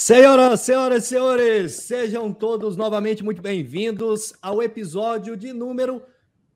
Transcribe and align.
Senhoras, 0.00 0.60
senhoras, 0.60 1.04
senhores, 1.06 1.72
sejam 1.72 2.32
todos 2.32 2.76
novamente 2.76 3.24
muito 3.24 3.42
bem-vindos 3.42 4.32
ao 4.40 4.62
episódio 4.62 5.36
de 5.36 5.52
número 5.52 6.00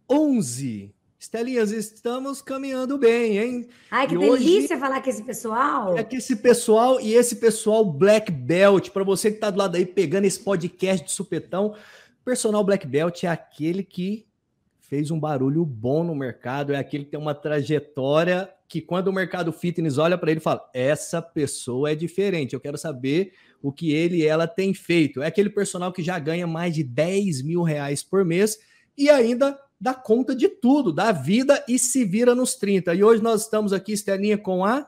11. 0.08 0.94
Estelinhas, 1.18 1.72
estamos 1.72 2.40
caminhando 2.40 2.96
bem, 2.96 3.38
hein? 3.38 3.68
Ai, 3.90 4.06
que 4.06 4.14
e 4.14 4.18
delícia 4.18 4.78
falar 4.78 5.02
com 5.02 5.10
esse 5.10 5.24
pessoal. 5.24 5.98
É 5.98 6.04
que 6.04 6.18
esse 6.18 6.36
pessoal 6.36 7.00
e 7.00 7.14
esse 7.14 7.34
pessoal 7.34 7.84
Black 7.84 8.30
Belt, 8.30 8.90
para 8.90 9.02
você 9.02 9.28
que 9.28 9.38
está 9.38 9.50
do 9.50 9.58
lado 9.58 9.76
aí 9.76 9.84
pegando 9.84 10.24
esse 10.24 10.38
podcast 10.38 11.04
de 11.04 11.10
supetão, 11.10 11.74
personal 12.24 12.62
Black 12.62 12.86
Belt 12.86 13.24
é 13.24 13.26
aquele 13.26 13.82
que 13.82 14.24
fez 14.82 15.10
um 15.10 15.18
barulho 15.18 15.64
bom 15.64 16.04
no 16.04 16.14
mercado, 16.14 16.72
é 16.72 16.78
aquele 16.78 17.04
que 17.04 17.10
tem 17.10 17.20
uma 17.20 17.34
trajetória 17.34 18.48
que 18.72 18.80
quando 18.80 19.08
o 19.08 19.12
mercado 19.12 19.52
fitness 19.52 19.98
olha 19.98 20.16
para 20.16 20.30
ele 20.30 20.40
e 20.40 20.42
fala: 20.42 20.66
essa 20.72 21.20
pessoa 21.20 21.90
é 21.90 21.94
diferente, 21.94 22.54
eu 22.54 22.60
quero 22.60 22.78
saber 22.78 23.34
o 23.60 23.70
que 23.70 23.92
ele 23.92 24.16
e 24.16 24.26
ela 24.26 24.46
tem 24.46 24.72
feito. 24.72 25.22
É 25.22 25.26
aquele 25.26 25.50
personal 25.50 25.92
que 25.92 26.02
já 26.02 26.18
ganha 26.18 26.46
mais 26.46 26.74
de 26.74 26.82
10 26.82 27.42
mil 27.42 27.62
reais 27.62 28.02
por 28.02 28.24
mês 28.24 28.58
e 28.96 29.10
ainda 29.10 29.58
dá 29.78 29.92
conta 29.92 30.34
de 30.34 30.48
tudo, 30.48 30.90
da 30.90 31.12
vida 31.12 31.62
e 31.68 31.78
se 31.78 32.02
vira 32.02 32.34
nos 32.34 32.54
30. 32.54 32.94
E 32.94 33.04
hoje 33.04 33.22
nós 33.22 33.42
estamos 33.42 33.74
aqui, 33.74 33.92
Estelinha, 33.92 34.38
com 34.38 34.64
a. 34.64 34.86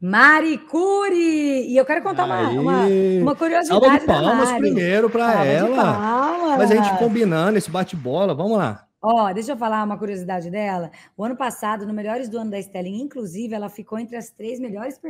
Maricuri! 0.00 1.68
E 1.68 1.76
eu 1.76 1.84
quero 1.84 2.02
contar 2.02 2.24
uma, 2.24 2.48
uma, 2.50 2.86
uma, 3.22 3.36
curiosidade. 3.36 3.80
Salva 3.80 3.98
de 4.00 4.06
palmas 4.06 4.50
primeiro 4.58 5.08
para 5.08 5.44
ela. 5.44 6.56
Mas 6.58 6.72
a 6.72 6.74
gente 6.74 6.98
combinando 6.98 7.58
esse 7.58 7.70
bate-bola, 7.70 8.34
vamos 8.34 8.58
lá. 8.58 8.87
Ó, 9.00 9.32
deixa 9.32 9.52
eu 9.52 9.56
falar 9.56 9.84
uma 9.84 9.96
curiosidade 9.96 10.50
dela. 10.50 10.90
O 11.16 11.22
ano 11.22 11.36
passado, 11.36 11.86
no 11.86 11.94
Melhores 11.94 12.28
do 12.28 12.36
Ano 12.36 12.50
da 12.50 12.58
Stelling, 12.60 13.00
inclusive, 13.02 13.54
ela 13.54 13.68
ficou 13.68 13.96
entre 13.96 14.16
as 14.16 14.30
três 14.30 14.58
melhores 14.58 15.00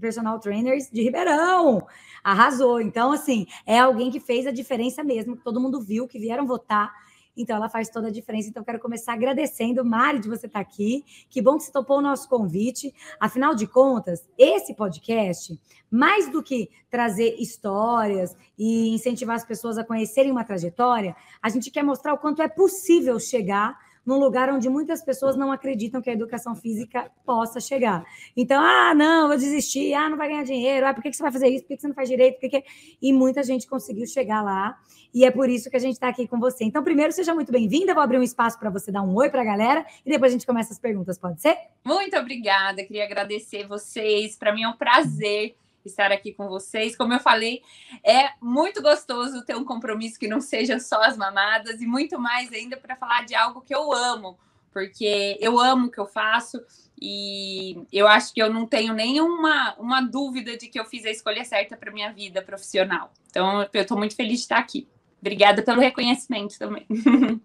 personal 0.00 0.40
trainers 0.40 0.90
de 0.90 1.02
Ribeirão. 1.02 1.86
Arrasou. 2.24 2.80
Então, 2.80 3.12
assim, 3.12 3.46
é 3.64 3.78
alguém 3.78 4.10
que 4.10 4.18
fez 4.18 4.48
a 4.48 4.50
diferença 4.50 5.04
mesmo, 5.04 5.36
todo 5.36 5.60
mundo 5.60 5.80
viu, 5.80 6.08
que 6.08 6.18
vieram 6.18 6.44
votar 6.44 6.92
então, 7.36 7.56
ela 7.56 7.68
faz 7.68 7.88
toda 7.88 8.08
a 8.08 8.10
diferença. 8.10 8.48
Então, 8.48 8.64
quero 8.64 8.78
começar 8.78 9.12
agradecendo, 9.12 9.84
Mari, 9.84 10.18
de 10.18 10.28
você 10.28 10.46
estar 10.46 10.60
aqui. 10.60 11.04
Que 11.28 11.40
bom 11.40 11.56
que 11.56 11.64
você 11.64 11.72
topou 11.72 11.98
o 11.98 12.02
nosso 12.02 12.28
convite. 12.28 12.94
Afinal 13.18 13.54
de 13.54 13.66
contas, 13.66 14.28
esse 14.36 14.74
podcast, 14.74 15.58
mais 15.90 16.30
do 16.30 16.42
que 16.42 16.68
trazer 16.90 17.36
histórias 17.38 18.36
e 18.58 18.90
incentivar 18.94 19.36
as 19.36 19.44
pessoas 19.44 19.78
a 19.78 19.84
conhecerem 19.84 20.30
uma 20.30 20.44
trajetória, 20.44 21.16
a 21.40 21.48
gente 21.48 21.70
quer 21.70 21.82
mostrar 21.82 22.12
o 22.14 22.18
quanto 22.18 22.42
é 22.42 22.48
possível 22.48 23.18
chegar 23.18 23.78
num 24.04 24.18
lugar 24.18 24.48
onde 24.50 24.68
muitas 24.68 25.02
pessoas 25.02 25.36
não 25.36 25.52
acreditam 25.52 26.00
que 26.00 26.10
a 26.10 26.12
educação 26.12 26.54
física 26.54 27.10
possa 27.24 27.60
chegar. 27.60 28.04
Então, 28.36 28.62
ah, 28.62 28.94
não, 28.94 29.28
vou 29.28 29.36
desistir, 29.36 29.94
ah, 29.94 30.08
não 30.08 30.16
vai 30.16 30.28
ganhar 30.28 30.44
dinheiro, 30.44 30.86
ah, 30.86 30.94
por 30.94 31.02
que, 31.02 31.12
você 31.12 31.22
vai 31.22 31.32
fazer 31.32 31.48
isso, 31.48 31.64
por 31.64 31.68
que, 31.68 31.80
você 31.80 31.88
não 31.88 31.94
faz 31.94 32.08
direito, 32.08 32.40
por 32.40 32.48
que... 32.48 32.64
E 33.00 33.12
muita 33.12 33.42
gente 33.42 33.66
conseguiu 33.66 34.06
chegar 34.06 34.42
lá, 34.42 34.78
e 35.12 35.24
é 35.24 35.30
por 35.30 35.48
isso 35.48 35.70
que 35.70 35.76
a 35.76 35.80
gente 35.80 35.94
está 35.94 36.08
aqui 36.08 36.26
com 36.26 36.38
você. 36.38 36.64
Então, 36.64 36.82
primeiro, 36.82 37.12
seja 37.12 37.34
muito 37.34 37.52
bem-vinda, 37.52 37.94
vou 37.94 38.02
abrir 38.02 38.18
um 38.18 38.22
espaço 38.22 38.58
para 38.58 38.70
você 38.70 38.90
dar 38.90 39.02
um 39.02 39.14
oi 39.14 39.28
para 39.28 39.42
a 39.42 39.44
galera, 39.44 39.86
e 40.04 40.10
depois 40.10 40.32
a 40.32 40.34
gente 40.34 40.46
começa 40.46 40.72
as 40.72 40.78
perguntas, 40.78 41.18
pode 41.18 41.40
ser? 41.40 41.56
Muito 41.84 42.16
obrigada, 42.16 42.84
queria 42.84 43.04
agradecer 43.04 43.66
vocês, 43.66 44.36
para 44.36 44.54
mim 44.54 44.62
é 44.62 44.68
um 44.68 44.76
prazer 44.76 45.56
estar 45.88 46.12
aqui 46.12 46.32
com 46.32 46.48
vocês. 46.48 46.96
Como 46.96 47.12
eu 47.12 47.20
falei, 47.20 47.62
é 48.04 48.30
muito 48.40 48.82
gostoso 48.82 49.44
ter 49.44 49.56
um 49.56 49.64
compromisso 49.64 50.18
que 50.18 50.28
não 50.28 50.40
seja 50.40 50.78
só 50.78 51.02
as 51.02 51.16
mamadas 51.16 51.80
e 51.80 51.86
muito 51.86 52.18
mais 52.18 52.52
ainda 52.52 52.76
para 52.76 52.96
falar 52.96 53.24
de 53.24 53.34
algo 53.34 53.60
que 53.60 53.74
eu 53.74 53.92
amo, 53.92 54.38
porque 54.72 55.36
eu 55.40 55.58
amo 55.58 55.86
o 55.86 55.90
que 55.90 55.98
eu 55.98 56.06
faço 56.06 56.60
e 57.00 57.82
eu 57.90 58.06
acho 58.06 58.34
que 58.34 58.42
eu 58.42 58.52
não 58.52 58.66
tenho 58.66 58.92
nenhuma 58.92 59.74
uma 59.78 60.02
dúvida 60.02 60.56
de 60.56 60.68
que 60.68 60.78
eu 60.78 60.84
fiz 60.84 61.06
a 61.06 61.10
escolha 61.10 61.44
certa 61.44 61.76
para 61.76 61.90
minha 61.90 62.12
vida 62.12 62.42
profissional. 62.42 63.12
Então, 63.30 63.66
eu 63.72 63.82
estou 63.82 63.96
muito 63.96 64.14
feliz 64.14 64.40
de 64.40 64.44
estar 64.44 64.58
aqui. 64.58 64.86
Obrigada 65.20 65.62
pelo 65.62 65.80
reconhecimento 65.80 66.58
também. 66.58 66.86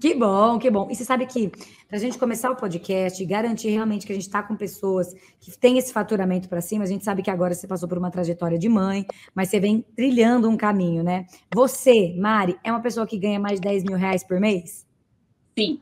Que 0.00 0.14
bom, 0.14 0.58
que 0.58 0.70
bom. 0.70 0.88
E 0.90 0.94
você 0.94 1.04
sabe 1.04 1.26
que 1.26 1.48
para 1.88 1.96
a 1.96 2.00
gente 2.00 2.16
começar 2.18 2.50
o 2.50 2.56
podcast 2.56 3.20
e 3.20 3.26
garantir 3.26 3.70
realmente 3.70 4.06
que 4.06 4.12
a 4.12 4.14
gente 4.14 4.26
está 4.26 4.42
com 4.42 4.54
pessoas 4.54 5.12
que 5.40 5.50
têm 5.58 5.76
esse 5.76 5.92
faturamento 5.92 6.48
para 6.48 6.60
cima, 6.60 6.84
a 6.84 6.86
gente 6.86 7.04
sabe 7.04 7.20
que 7.20 7.30
agora 7.30 7.52
você 7.52 7.66
passou 7.66 7.88
por 7.88 7.98
uma 7.98 8.10
trajetória 8.10 8.58
de 8.58 8.68
mãe, 8.68 9.04
mas 9.34 9.48
você 9.48 9.58
vem 9.58 9.84
trilhando 9.96 10.48
um 10.48 10.56
caminho, 10.56 11.02
né? 11.02 11.26
Você, 11.52 12.14
Mari, 12.16 12.56
é 12.62 12.70
uma 12.70 12.80
pessoa 12.80 13.06
que 13.06 13.18
ganha 13.18 13.40
mais 13.40 13.60
de 13.60 13.66
10 13.66 13.84
mil 13.84 13.96
reais 13.96 14.22
por 14.22 14.38
mês? 14.38 14.86
Sim, 15.58 15.80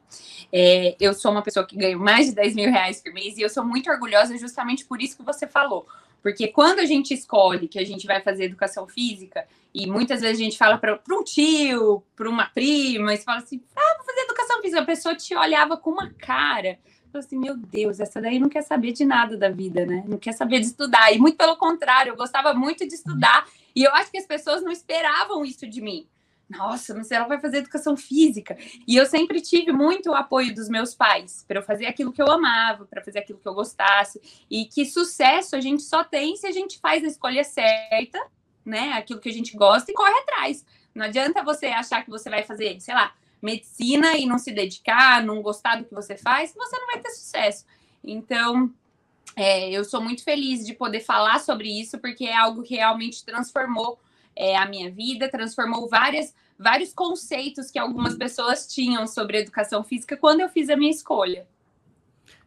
é, 0.50 0.96
eu 0.98 1.12
sou 1.12 1.30
uma 1.30 1.42
pessoa 1.42 1.66
que 1.66 1.76
ganha 1.76 1.98
mais 1.98 2.28
de 2.28 2.34
10 2.34 2.54
mil 2.54 2.70
reais 2.70 3.02
por 3.02 3.12
mês 3.12 3.36
e 3.36 3.42
eu 3.42 3.50
sou 3.50 3.62
muito 3.62 3.90
orgulhosa 3.90 4.38
justamente 4.38 4.86
por 4.86 5.02
isso 5.02 5.18
que 5.18 5.22
você 5.22 5.46
falou. 5.46 5.86
Porque 6.22 6.48
quando 6.48 6.80
a 6.80 6.84
gente 6.84 7.14
escolhe 7.14 7.68
que 7.68 7.78
a 7.78 7.84
gente 7.84 8.06
vai 8.06 8.20
fazer 8.20 8.44
educação 8.44 8.86
física, 8.86 9.46
e 9.74 9.86
muitas 9.86 10.20
vezes 10.20 10.40
a 10.40 10.44
gente 10.44 10.58
fala 10.58 10.78
para 10.78 10.98
um 11.10 11.22
tio, 11.22 12.02
para 12.16 12.28
uma 12.28 12.46
prima, 12.46 13.14
e 13.14 13.18
você 13.18 13.24
fala 13.24 13.38
assim: 13.38 13.62
ah, 13.76 13.94
vou 13.96 14.06
fazer 14.06 14.20
educação 14.20 14.60
física. 14.60 14.80
A 14.80 14.86
pessoa 14.86 15.14
te 15.14 15.34
olhava 15.34 15.76
com 15.76 15.90
uma 15.90 16.10
cara. 16.10 16.78
Falou 17.12 17.24
assim: 17.24 17.38
meu 17.38 17.56
Deus, 17.56 18.00
essa 18.00 18.20
daí 18.20 18.38
não 18.38 18.48
quer 18.48 18.62
saber 18.62 18.92
de 18.92 19.04
nada 19.04 19.36
da 19.36 19.48
vida, 19.48 19.86
né? 19.86 20.04
Não 20.06 20.18
quer 20.18 20.32
saber 20.32 20.60
de 20.60 20.66
estudar. 20.66 21.12
E 21.12 21.18
muito 21.18 21.36
pelo 21.36 21.56
contrário, 21.56 22.10
eu 22.10 22.16
gostava 22.16 22.52
muito 22.54 22.86
de 22.86 22.94
estudar. 22.94 23.46
E 23.74 23.84
eu 23.84 23.92
acho 23.94 24.10
que 24.10 24.18
as 24.18 24.26
pessoas 24.26 24.62
não 24.62 24.72
esperavam 24.72 25.44
isso 25.44 25.66
de 25.66 25.80
mim 25.80 26.06
nossa, 26.48 26.94
mas 26.94 27.10
ela 27.10 27.26
vai 27.26 27.40
fazer 27.40 27.58
educação 27.58 27.96
física. 27.96 28.56
E 28.86 28.96
eu 28.96 29.04
sempre 29.04 29.40
tive 29.40 29.72
muito 29.72 30.12
apoio 30.12 30.54
dos 30.54 30.68
meus 30.68 30.94
pais 30.94 31.44
para 31.46 31.58
eu 31.58 31.62
fazer 31.62 31.86
aquilo 31.86 32.12
que 32.12 32.22
eu 32.22 32.30
amava, 32.30 32.86
para 32.86 33.02
fazer 33.02 33.18
aquilo 33.18 33.38
que 33.38 33.48
eu 33.48 33.54
gostasse. 33.54 34.20
E 34.48 34.64
que 34.64 34.86
sucesso 34.86 35.56
a 35.56 35.60
gente 35.60 35.82
só 35.82 36.04
tem 36.04 36.36
se 36.36 36.46
a 36.46 36.52
gente 36.52 36.78
faz 36.78 37.02
a 37.02 37.08
escolha 37.08 37.42
certa, 37.42 38.24
né? 38.64 38.92
Aquilo 38.92 39.20
que 39.20 39.28
a 39.28 39.32
gente 39.32 39.56
gosta 39.56 39.90
e 39.90 39.94
corre 39.94 40.16
atrás. 40.20 40.64
Não 40.94 41.04
adianta 41.04 41.42
você 41.42 41.66
achar 41.66 42.04
que 42.04 42.10
você 42.10 42.30
vai 42.30 42.44
fazer, 42.44 42.80
sei 42.80 42.94
lá, 42.94 43.12
medicina 43.42 44.16
e 44.16 44.24
não 44.24 44.38
se 44.38 44.52
dedicar, 44.52 45.24
não 45.24 45.42
gostar 45.42 45.76
do 45.76 45.84
que 45.84 45.94
você 45.94 46.16
faz, 46.16 46.54
você 46.54 46.78
não 46.78 46.86
vai 46.86 47.00
ter 47.00 47.10
sucesso. 47.10 47.64
Então, 48.04 48.72
é, 49.34 49.68
eu 49.70 49.84
sou 49.84 50.00
muito 50.00 50.22
feliz 50.22 50.64
de 50.64 50.74
poder 50.74 51.00
falar 51.00 51.40
sobre 51.40 51.68
isso, 51.68 51.98
porque 51.98 52.24
é 52.24 52.36
algo 52.36 52.62
que 52.62 52.76
realmente 52.76 53.24
transformou 53.24 53.98
é, 54.36 54.56
a 54.56 54.68
minha 54.68 54.90
vida, 54.90 55.28
transformou 55.30 55.88
várias, 55.88 56.34
vários 56.58 56.92
conceitos 56.92 57.70
que 57.70 57.78
algumas 57.78 58.14
pessoas 58.14 58.66
tinham 58.66 59.06
sobre 59.06 59.38
educação 59.38 59.82
física 59.82 60.16
quando 60.16 60.40
eu 60.40 60.48
fiz 60.48 60.68
a 60.68 60.76
minha 60.76 60.90
escolha. 60.90 61.46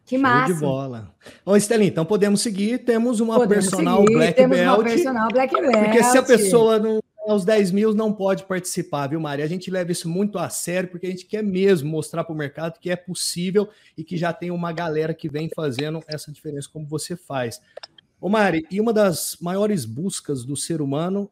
Que 0.06 0.18
massa. 0.18 0.54
De 0.54 0.60
bola. 0.60 1.14
Ô, 1.44 1.56
Estelinha, 1.56 1.90
então 1.90 2.04
podemos 2.04 2.40
seguir. 2.40 2.78
Temos 2.78 3.20
uma 3.20 3.36
podemos 3.36 3.66
personal 3.66 4.00
seguir, 4.00 4.14
Black 4.14 4.34
temos 4.34 4.56
Belt. 4.56 4.78
Uma 4.78 4.84
personal 4.84 5.28
Black 5.28 5.54
Belt. 5.54 5.84
Porque 5.84 6.02
se 6.02 6.18
a 6.18 6.22
pessoa 6.22 6.78
não 6.78 7.00
aos 7.28 7.44
10 7.44 7.70
mil 7.70 7.94
não 7.94 8.12
pode 8.12 8.44
participar, 8.44 9.08
viu, 9.08 9.20
Mari? 9.20 9.42
A 9.42 9.46
gente 9.46 9.70
leva 9.70 9.92
isso 9.92 10.08
muito 10.08 10.38
a 10.38 10.48
sério, 10.48 10.88
porque 10.88 11.06
a 11.06 11.10
gente 11.10 11.26
quer 11.26 11.44
mesmo 11.44 11.88
mostrar 11.88 12.24
para 12.24 12.32
o 12.32 12.36
mercado 12.36 12.80
que 12.80 12.90
é 12.90 12.96
possível 12.96 13.68
e 13.96 14.02
que 14.02 14.16
já 14.16 14.32
tem 14.32 14.50
uma 14.50 14.72
galera 14.72 15.14
que 15.14 15.28
vem 15.28 15.48
fazendo 15.54 16.02
essa 16.08 16.32
diferença 16.32 16.68
como 16.72 16.86
você 16.86 17.14
faz. 17.16 17.60
Ô, 18.20 18.28
Mari, 18.28 18.66
e 18.70 18.80
uma 18.80 18.92
das 18.92 19.36
maiores 19.40 19.84
buscas 19.84 20.44
do 20.44 20.56
ser 20.56 20.80
humano 20.82 21.30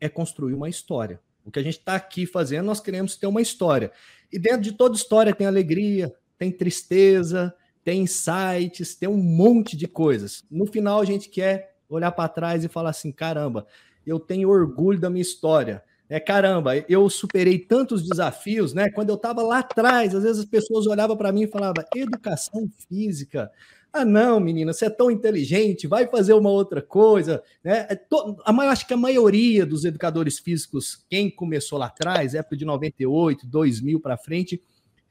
é 0.00 0.08
construir 0.08 0.54
uma 0.54 0.68
história. 0.68 1.20
O 1.44 1.50
que 1.50 1.58
a 1.58 1.62
gente 1.62 1.78
está 1.78 1.94
aqui 1.94 2.26
fazendo, 2.26 2.66
nós 2.66 2.80
queremos 2.80 3.16
ter 3.16 3.26
uma 3.26 3.42
história. 3.42 3.92
E 4.32 4.38
dentro 4.38 4.60
de 4.60 4.72
toda 4.72 4.96
história 4.96 5.34
tem 5.34 5.46
alegria, 5.46 6.14
tem 6.38 6.50
tristeza, 6.50 7.54
tem 7.84 8.02
insights, 8.02 8.94
tem 8.94 9.08
um 9.08 9.16
monte 9.16 9.76
de 9.76 9.86
coisas. 9.86 10.44
No 10.50 10.66
final, 10.66 11.00
a 11.00 11.04
gente 11.04 11.28
quer 11.28 11.76
olhar 11.88 12.12
para 12.12 12.28
trás 12.28 12.64
e 12.64 12.68
falar 12.68 12.90
assim: 12.90 13.10
caramba, 13.10 13.66
eu 14.06 14.18
tenho 14.18 14.48
orgulho 14.48 15.00
da 15.00 15.10
minha 15.10 15.22
história. 15.22 15.82
É, 16.08 16.18
caramba, 16.18 16.76
eu 16.88 17.08
superei 17.08 17.58
tantos 17.58 18.02
desafios, 18.02 18.74
né? 18.74 18.90
Quando 18.90 19.10
eu 19.10 19.14
estava 19.14 19.42
lá 19.42 19.60
atrás, 19.60 20.14
às 20.14 20.24
vezes 20.24 20.40
as 20.40 20.44
pessoas 20.44 20.86
olhavam 20.86 21.16
para 21.16 21.32
mim 21.32 21.42
e 21.42 21.48
falavam: 21.48 21.84
educação 21.94 22.68
física, 22.88 23.50
ah, 23.92 24.04
não, 24.04 24.38
menina, 24.38 24.72
você 24.72 24.86
é 24.86 24.90
tão 24.90 25.10
inteligente, 25.10 25.86
vai 25.86 26.06
fazer 26.06 26.32
uma 26.34 26.50
outra 26.50 26.80
coisa. 26.80 27.42
Né? 27.62 27.86
É 27.90 28.00
a 28.44 28.52
acho 28.70 28.86
que 28.86 28.94
a 28.94 28.96
maioria 28.96 29.66
dos 29.66 29.84
educadores 29.84 30.38
físicos, 30.38 31.04
quem 31.08 31.28
começou 31.28 31.78
lá 31.78 31.86
atrás, 31.86 32.34
época 32.34 32.56
de 32.56 32.64
98, 32.64 33.46
2000 33.46 34.00
para 34.00 34.16
frente, 34.16 34.62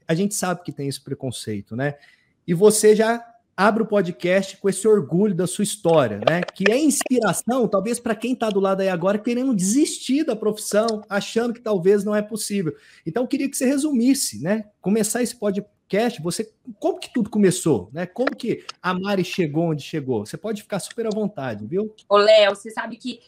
a 0.08 0.14
gente 0.14 0.34
sabe 0.34 0.62
que 0.62 0.72
tem 0.72 0.88
esse 0.88 1.00
preconceito, 1.00 1.76
né? 1.76 1.94
E 2.46 2.54
você 2.54 2.96
já 2.96 3.24
abre 3.56 3.82
o 3.82 3.86
podcast 3.86 4.56
com 4.56 4.68
esse 4.68 4.86
orgulho 4.86 5.34
da 5.34 5.46
sua 5.46 5.64
história, 5.64 6.18
né? 6.18 6.42
Que 6.54 6.70
é 6.70 6.78
inspiração, 6.78 7.68
talvez, 7.68 7.98
para 8.00 8.14
quem 8.14 8.32
está 8.32 8.50
do 8.50 8.60
lado 8.60 8.80
aí 8.80 8.88
agora, 8.88 9.18
querendo 9.18 9.54
desistir 9.54 10.24
da 10.24 10.34
profissão, 10.34 11.02
achando 11.08 11.52
que 11.52 11.60
talvez 11.60 12.04
não 12.04 12.14
é 12.14 12.22
possível. 12.22 12.74
Então, 13.06 13.24
eu 13.24 13.28
queria 13.28 13.48
que 13.48 13.56
você 13.56 13.66
resumisse, 13.66 14.42
né? 14.42 14.64
Começar 14.80 15.22
esse 15.22 15.36
podcast 15.36 15.70
você 16.22 16.52
como 16.78 17.00
que 17.00 17.12
tudo 17.12 17.28
começou, 17.28 17.90
né? 17.92 18.06
Como 18.06 18.34
que 18.36 18.64
a 18.80 18.94
Mari 18.94 19.24
chegou 19.24 19.70
onde 19.70 19.82
chegou? 19.82 20.24
Você 20.24 20.36
pode 20.36 20.62
ficar 20.62 20.78
super 20.78 21.06
à 21.06 21.10
vontade, 21.10 21.66
viu? 21.66 21.92
Ô, 22.08 22.16
Léo, 22.16 22.54
você 22.54 22.70
sabe 22.70 22.96
que 22.96 23.20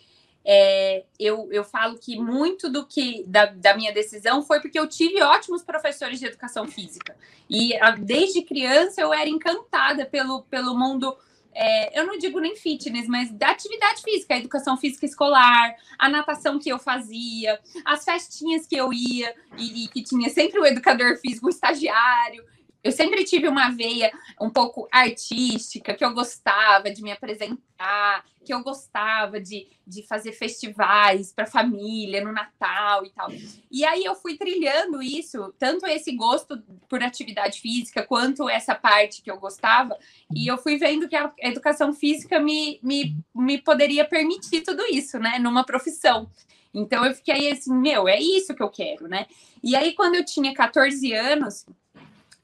é, 0.45 1.05
eu, 1.19 1.49
eu 1.53 1.65
falo 1.65 1.99
que 1.99 2.19
muito 2.19 2.69
do 2.69 2.85
que 2.87 3.25
da, 3.27 3.47
da, 3.47 3.77
minha 3.77 3.93
decisão 3.93 4.43
foi 4.43 4.61
porque 4.61 4.79
eu 4.79 4.89
tive 4.89 5.23
ótimos 5.23 5.63
professores 5.63 6.19
de 6.19 6.27
educação 6.27 6.67
física. 6.67 7.17
E 7.49 7.77
a, 7.77 7.93
desde 7.93 8.43
criança 8.43 9.01
eu 9.01 9.13
era 9.13 9.29
encantada 9.29 10.05
pelo, 10.05 10.43
pelo 10.43 10.77
mundo 10.77 11.17
é, 11.55 12.01
eu 12.01 12.07
não 12.07 12.17
digo 12.17 12.41
nem 12.41 12.57
fitness, 12.57 13.07
mas 13.07 13.31
da 13.31 13.51
atividade 13.51 14.03
física, 14.03 14.35
a 14.35 14.39
educação 14.39 14.77
física 14.77 15.05
escolar, 15.05 15.75
a 15.99 16.09
natação 16.09 16.59
que 16.59 16.71
eu 16.71 16.79
fazia, 16.79 17.61
as 17.85 18.05
festinhas 18.05 18.67
que 18.67 18.75
eu 18.75 18.93
ia 18.93 19.35
e, 19.59 19.85
e 19.85 19.89
que 19.89 20.03
tinha 20.03 20.31
sempre 20.31 20.59
o 20.59 20.65
educador 20.65 21.19
físico, 21.19 21.47
o 21.47 21.51
estagiário. 21.51 22.45
Eu 22.83 22.91
sempre 22.91 23.25
tive 23.25 23.47
uma 23.47 23.71
veia 23.71 24.13
um 24.41 24.51
pouco 24.51 24.89
artística, 24.91 25.95
que 25.95 26.05
eu 26.05 26.13
gostava 26.13 26.91
de 26.91 27.01
me 27.01 27.13
apresentar, 27.13 28.25
que 28.45 28.53
eu 28.53 28.61
gostava 28.63 29.41
de, 29.41 29.69
de 29.87 30.03
fazer 30.07 30.33
festivais 30.33 31.33
para 31.33 31.47
família 31.47 32.25
no 32.25 32.33
Natal 32.33 33.07
e 33.07 33.11
tal. 33.11 33.29
E 33.71 33.85
aí 33.85 34.05
eu 34.05 34.17
fui 34.17 34.37
trilhando 34.37 35.01
isso, 35.01 35.55
tanto 35.59 35.87
esse 35.87 36.11
gosto 36.17 36.61
por 36.89 37.03
atividade 37.03 37.61
física, 37.61 38.03
quanto 38.05 38.49
essa 38.49 38.75
parte 38.75 39.23
que 39.23 39.31
eu 39.31 39.39
gostava, 39.39 39.97
e 40.35 40.49
eu 40.49 40.59
fui 40.59 40.77
vendo 40.77 41.09
que 41.09 41.15
a 41.15 41.33
educação 41.39 41.93
física 41.93 42.41
me, 42.41 42.81
me, 42.83 43.17
me 43.33 43.59
poderia 43.59 44.05
permitir 44.05 44.63
tudo 44.63 44.83
isso, 44.87 45.21
né, 45.21 45.39
numa 45.39 45.65
profissão. 45.65 46.29
Então 46.75 47.05
eu 47.05 47.15
fiquei 47.15 47.51
assim, 47.53 47.75
meu, 47.75 48.09
é 48.09 48.19
isso 48.19 48.55
que 48.55 48.63
eu 48.63 48.71
quero, 48.71 49.07
né? 49.07 49.27
E 49.63 49.77
aí, 49.77 49.93
quando 49.93 50.15
eu 50.15 50.25
tinha 50.25 50.55
14 50.55 51.13
anos, 51.13 51.67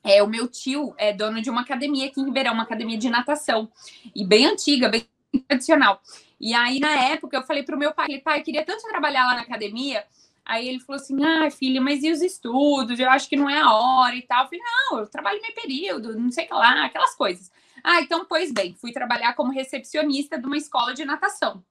é, 0.03 0.23
o 0.23 0.29
meu 0.29 0.49
tio 0.49 0.95
é 0.97 1.13
dono 1.13 1.41
de 1.43 1.51
uma 1.51 1.63
academia 1.63 2.07
aqui 2.07 2.21
em 2.21 2.25
Ribeirão, 2.25 2.55
uma 2.55 2.63
academia 2.63 2.99
de 2.99 3.11
natação, 3.11 3.71
e 4.15 4.25
bem 4.25 4.47
antiga, 4.47 4.89
bem 4.89 5.07
tradicional. 5.47 6.01
E 6.41 6.55
aí, 6.55 6.79
na 6.79 6.93
época, 6.93 7.37
eu 7.37 7.43
falei 7.43 7.63
para 7.63 7.75
o 7.75 7.79
meu 7.79 7.93
pai, 7.93 8.19
pai, 8.19 8.43
queria 8.43 8.65
tanto 8.65 8.89
trabalhar 8.89 9.27
lá 9.27 9.35
na 9.35 9.43
academia. 9.43 10.05
Aí 10.45 10.67
ele 10.67 10.81
falou 10.81 11.01
assim: 11.01 11.23
ah, 11.23 11.51
filha, 11.51 11.81
mas 11.81 12.03
e 12.03 12.11
os 12.11 12.23
estudos? 12.23 12.99
Eu 12.99 13.11
acho 13.11 13.29
que 13.29 13.37
não 13.37 13.51
é 13.51 13.61
a 13.61 13.73
hora 13.73 14.15
e 14.15 14.23
tal. 14.23 14.45
Eu 14.45 14.49
falei: 14.49 14.61
não, 14.65 14.99
eu 15.01 15.07
trabalho 15.07 15.43
meio 15.43 15.55
período, 15.55 16.19
não 16.19 16.31
sei 16.31 16.47
o 16.47 16.49
que 16.49 16.55
lá, 16.55 16.85
aquelas 16.87 17.15
coisas. 17.15 17.51
Ah, 17.85 18.01
então, 18.01 18.25
pois 18.25 18.51
bem, 18.53 18.75
fui 18.75 18.93
trabalhar 18.93 19.35
como 19.35 19.53
recepcionista 19.53 20.39
de 20.39 20.47
uma 20.47 20.57
escola 20.57 20.95
de 20.95 21.05
natação. 21.05 21.63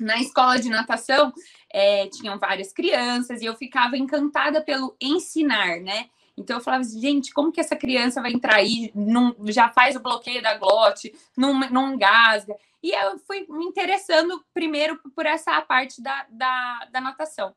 Na 0.00 0.18
escola 0.20 0.58
de 0.58 0.68
natação, 0.68 1.32
é, 1.70 2.06
tinham 2.06 2.38
várias 2.38 2.72
crianças 2.72 3.42
e 3.42 3.44
eu 3.44 3.54
ficava 3.56 3.96
encantada 3.96 4.62
pelo 4.62 4.96
ensinar, 5.00 5.80
né? 5.80 6.08
Então 6.38 6.56
eu 6.56 6.62
falava 6.62 6.82
assim, 6.82 7.00
gente, 7.00 7.32
como 7.32 7.52
que 7.52 7.60
essa 7.60 7.76
criança 7.76 8.22
vai 8.22 8.32
entrar 8.32 8.56
aí, 8.56 8.90
não, 8.94 9.34
já 9.46 9.68
faz 9.68 9.96
o 9.96 10.00
bloqueio 10.00 10.42
da 10.42 10.56
glote, 10.56 11.12
não, 11.36 11.58
não 11.70 11.94
engasga. 11.94 12.56
E 12.82 12.92
eu 12.92 13.18
fui 13.20 13.46
me 13.48 13.64
interessando 13.64 14.44
primeiro 14.54 15.00
por 15.14 15.26
essa 15.26 15.60
parte 15.62 16.00
da, 16.00 16.26
da, 16.30 16.88
da 16.92 17.00
natação. 17.00 17.54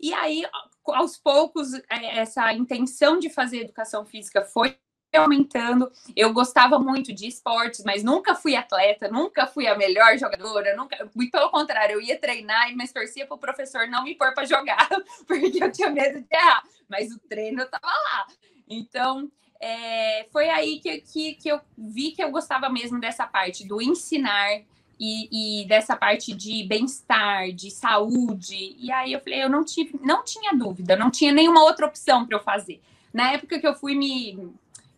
E 0.00 0.12
aí, 0.12 0.44
aos 0.86 1.16
poucos, 1.16 1.74
é, 1.74 2.18
essa 2.18 2.52
intenção 2.52 3.18
de 3.18 3.30
fazer 3.30 3.60
educação 3.60 4.04
física 4.04 4.42
foi 4.42 4.78
aumentando. 5.16 5.90
Eu 6.14 6.32
gostava 6.32 6.78
muito 6.78 7.12
de 7.12 7.26
esportes, 7.26 7.82
mas 7.84 8.02
nunca 8.02 8.34
fui 8.34 8.56
atleta, 8.56 9.08
nunca 9.08 9.46
fui 9.46 9.66
a 9.66 9.76
melhor 9.76 10.16
jogadora, 10.18 10.76
nunca, 10.76 11.08
muito 11.14 11.30
pelo 11.30 11.50
contrário, 11.50 11.94
eu 11.94 12.00
ia 12.00 12.18
treinar, 12.18 12.74
mas 12.76 12.92
torcia 12.92 13.26
para 13.26 13.34
o 13.34 13.38
professor 13.38 13.86
não 13.88 14.04
me 14.04 14.14
pôr 14.14 14.32
para 14.34 14.44
jogar, 14.44 14.88
porque 15.26 15.62
eu 15.62 15.72
tinha 15.72 15.90
medo 15.90 16.20
de 16.20 16.26
errar, 16.30 16.62
mas 16.88 17.12
o 17.12 17.18
treino 17.18 17.62
estava 17.62 17.86
lá. 17.86 18.26
Então, 18.68 19.30
é, 19.60 20.26
foi 20.30 20.48
aí 20.50 20.78
que, 20.80 20.98
que, 21.00 21.34
que 21.34 21.48
eu 21.48 21.60
vi 21.76 22.12
que 22.12 22.22
eu 22.22 22.30
gostava 22.30 22.68
mesmo 22.68 23.00
dessa 23.00 23.26
parte 23.26 23.66
do 23.66 23.80
ensinar 23.80 24.62
e, 24.98 25.62
e, 25.62 25.66
dessa 25.66 25.96
parte 25.96 26.34
de 26.34 26.64
bem-estar, 26.64 27.50
de 27.52 27.70
saúde. 27.70 28.76
E 28.78 28.92
aí 28.92 29.12
eu 29.12 29.20
falei, 29.20 29.42
eu 29.42 29.48
não 29.48 29.64
tive, 29.64 29.98
não 30.02 30.24
tinha 30.24 30.52
dúvida, 30.52 30.96
não 30.96 31.10
tinha 31.10 31.32
nenhuma 31.32 31.62
outra 31.62 31.86
opção 31.86 32.26
para 32.26 32.36
eu 32.36 32.42
fazer. 32.42 32.80
Na 33.12 33.32
época 33.32 33.58
que 33.58 33.66
eu 33.66 33.74
fui 33.74 33.94
me 33.94 34.52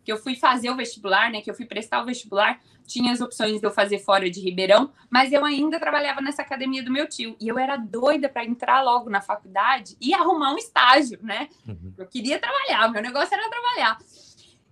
que 0.07 0.11
eu 0.13 0.17
fui 0.17 0.37
fazer 0.37 0.69
o 0.69 0.75
vestibular, 0.77 1.29
né, 1.29 1.41
que 1.41 1.51
eu 1.51 1.53
fui 1.53 1.65
prestar 1.65 2.01
o 2.01 2.05
vestibular, 2.05 2.61
tinha 2.85 3.11
as 3.11 3.19
opções 3.19 3.59
de 3.59 3.67
eu 3.67 3.71
fazer 3.71 3.99
fora 3.99 4.31
de 4.31 4.39
Ribeirão, 4.39 4.89
mas 5.09 5.33
eu 5.33 5.43
ainda 5.43 5.81
trabalhava 5.81 6.21
nessa 6.21 6.43
academia 6.43 6.81
do 6.81 6.89
meu 6.89 7.09
tio. 7.09 7.35
E 7.41 7.45
eu 7.49 7.59
era 7.59 7.75
doida 7.75 8.29
para 8.29 8.45
entrar 8.45 8.81
logo 8.81 9.09
na 9.09 9.19
faculdade 9.19 9.97
e 9.99 10.13
arrumar 10.13 10.53
um 10.53 10.57
estágio, 10.57 11.19
né? 11.21 11.49
Uhum. 11.67 11.93
Eu 11.97 12.07
queria 12.07 12.39
trabalhar, 12.39 12.89
meu 12.89 13.01
negócio 13.01 13.33
era 13.33 13.49
trabalhar. 13.49 13.97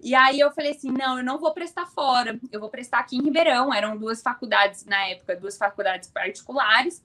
E 0.02 0.16
aí 0.16 0.40
eu 0.40 0.50
falei 0.52 0.72
assim: 0.72 0.90
não, 0.90 1.18
eu 1.18 1.24
não 1.26 1.38
vou 1.38 1.54
prestar 1.54 1.86
fora, 1.86 2.40
eu 2.50 2.62
vou 2.62 2.70
prestar 2.70 3.00
aqui 3.00 3.18
em 3.18 3.22
Ribeirão. 3.22 3.74
Eram 3.74 3.98
duas 3.98 4.22
faculdades 4.22 4.86
na 4.86 5.06
época, 5.10 5.36
duas 5.36 5.58
faculdades 5.58 6.10
particulares. 6.10 7.04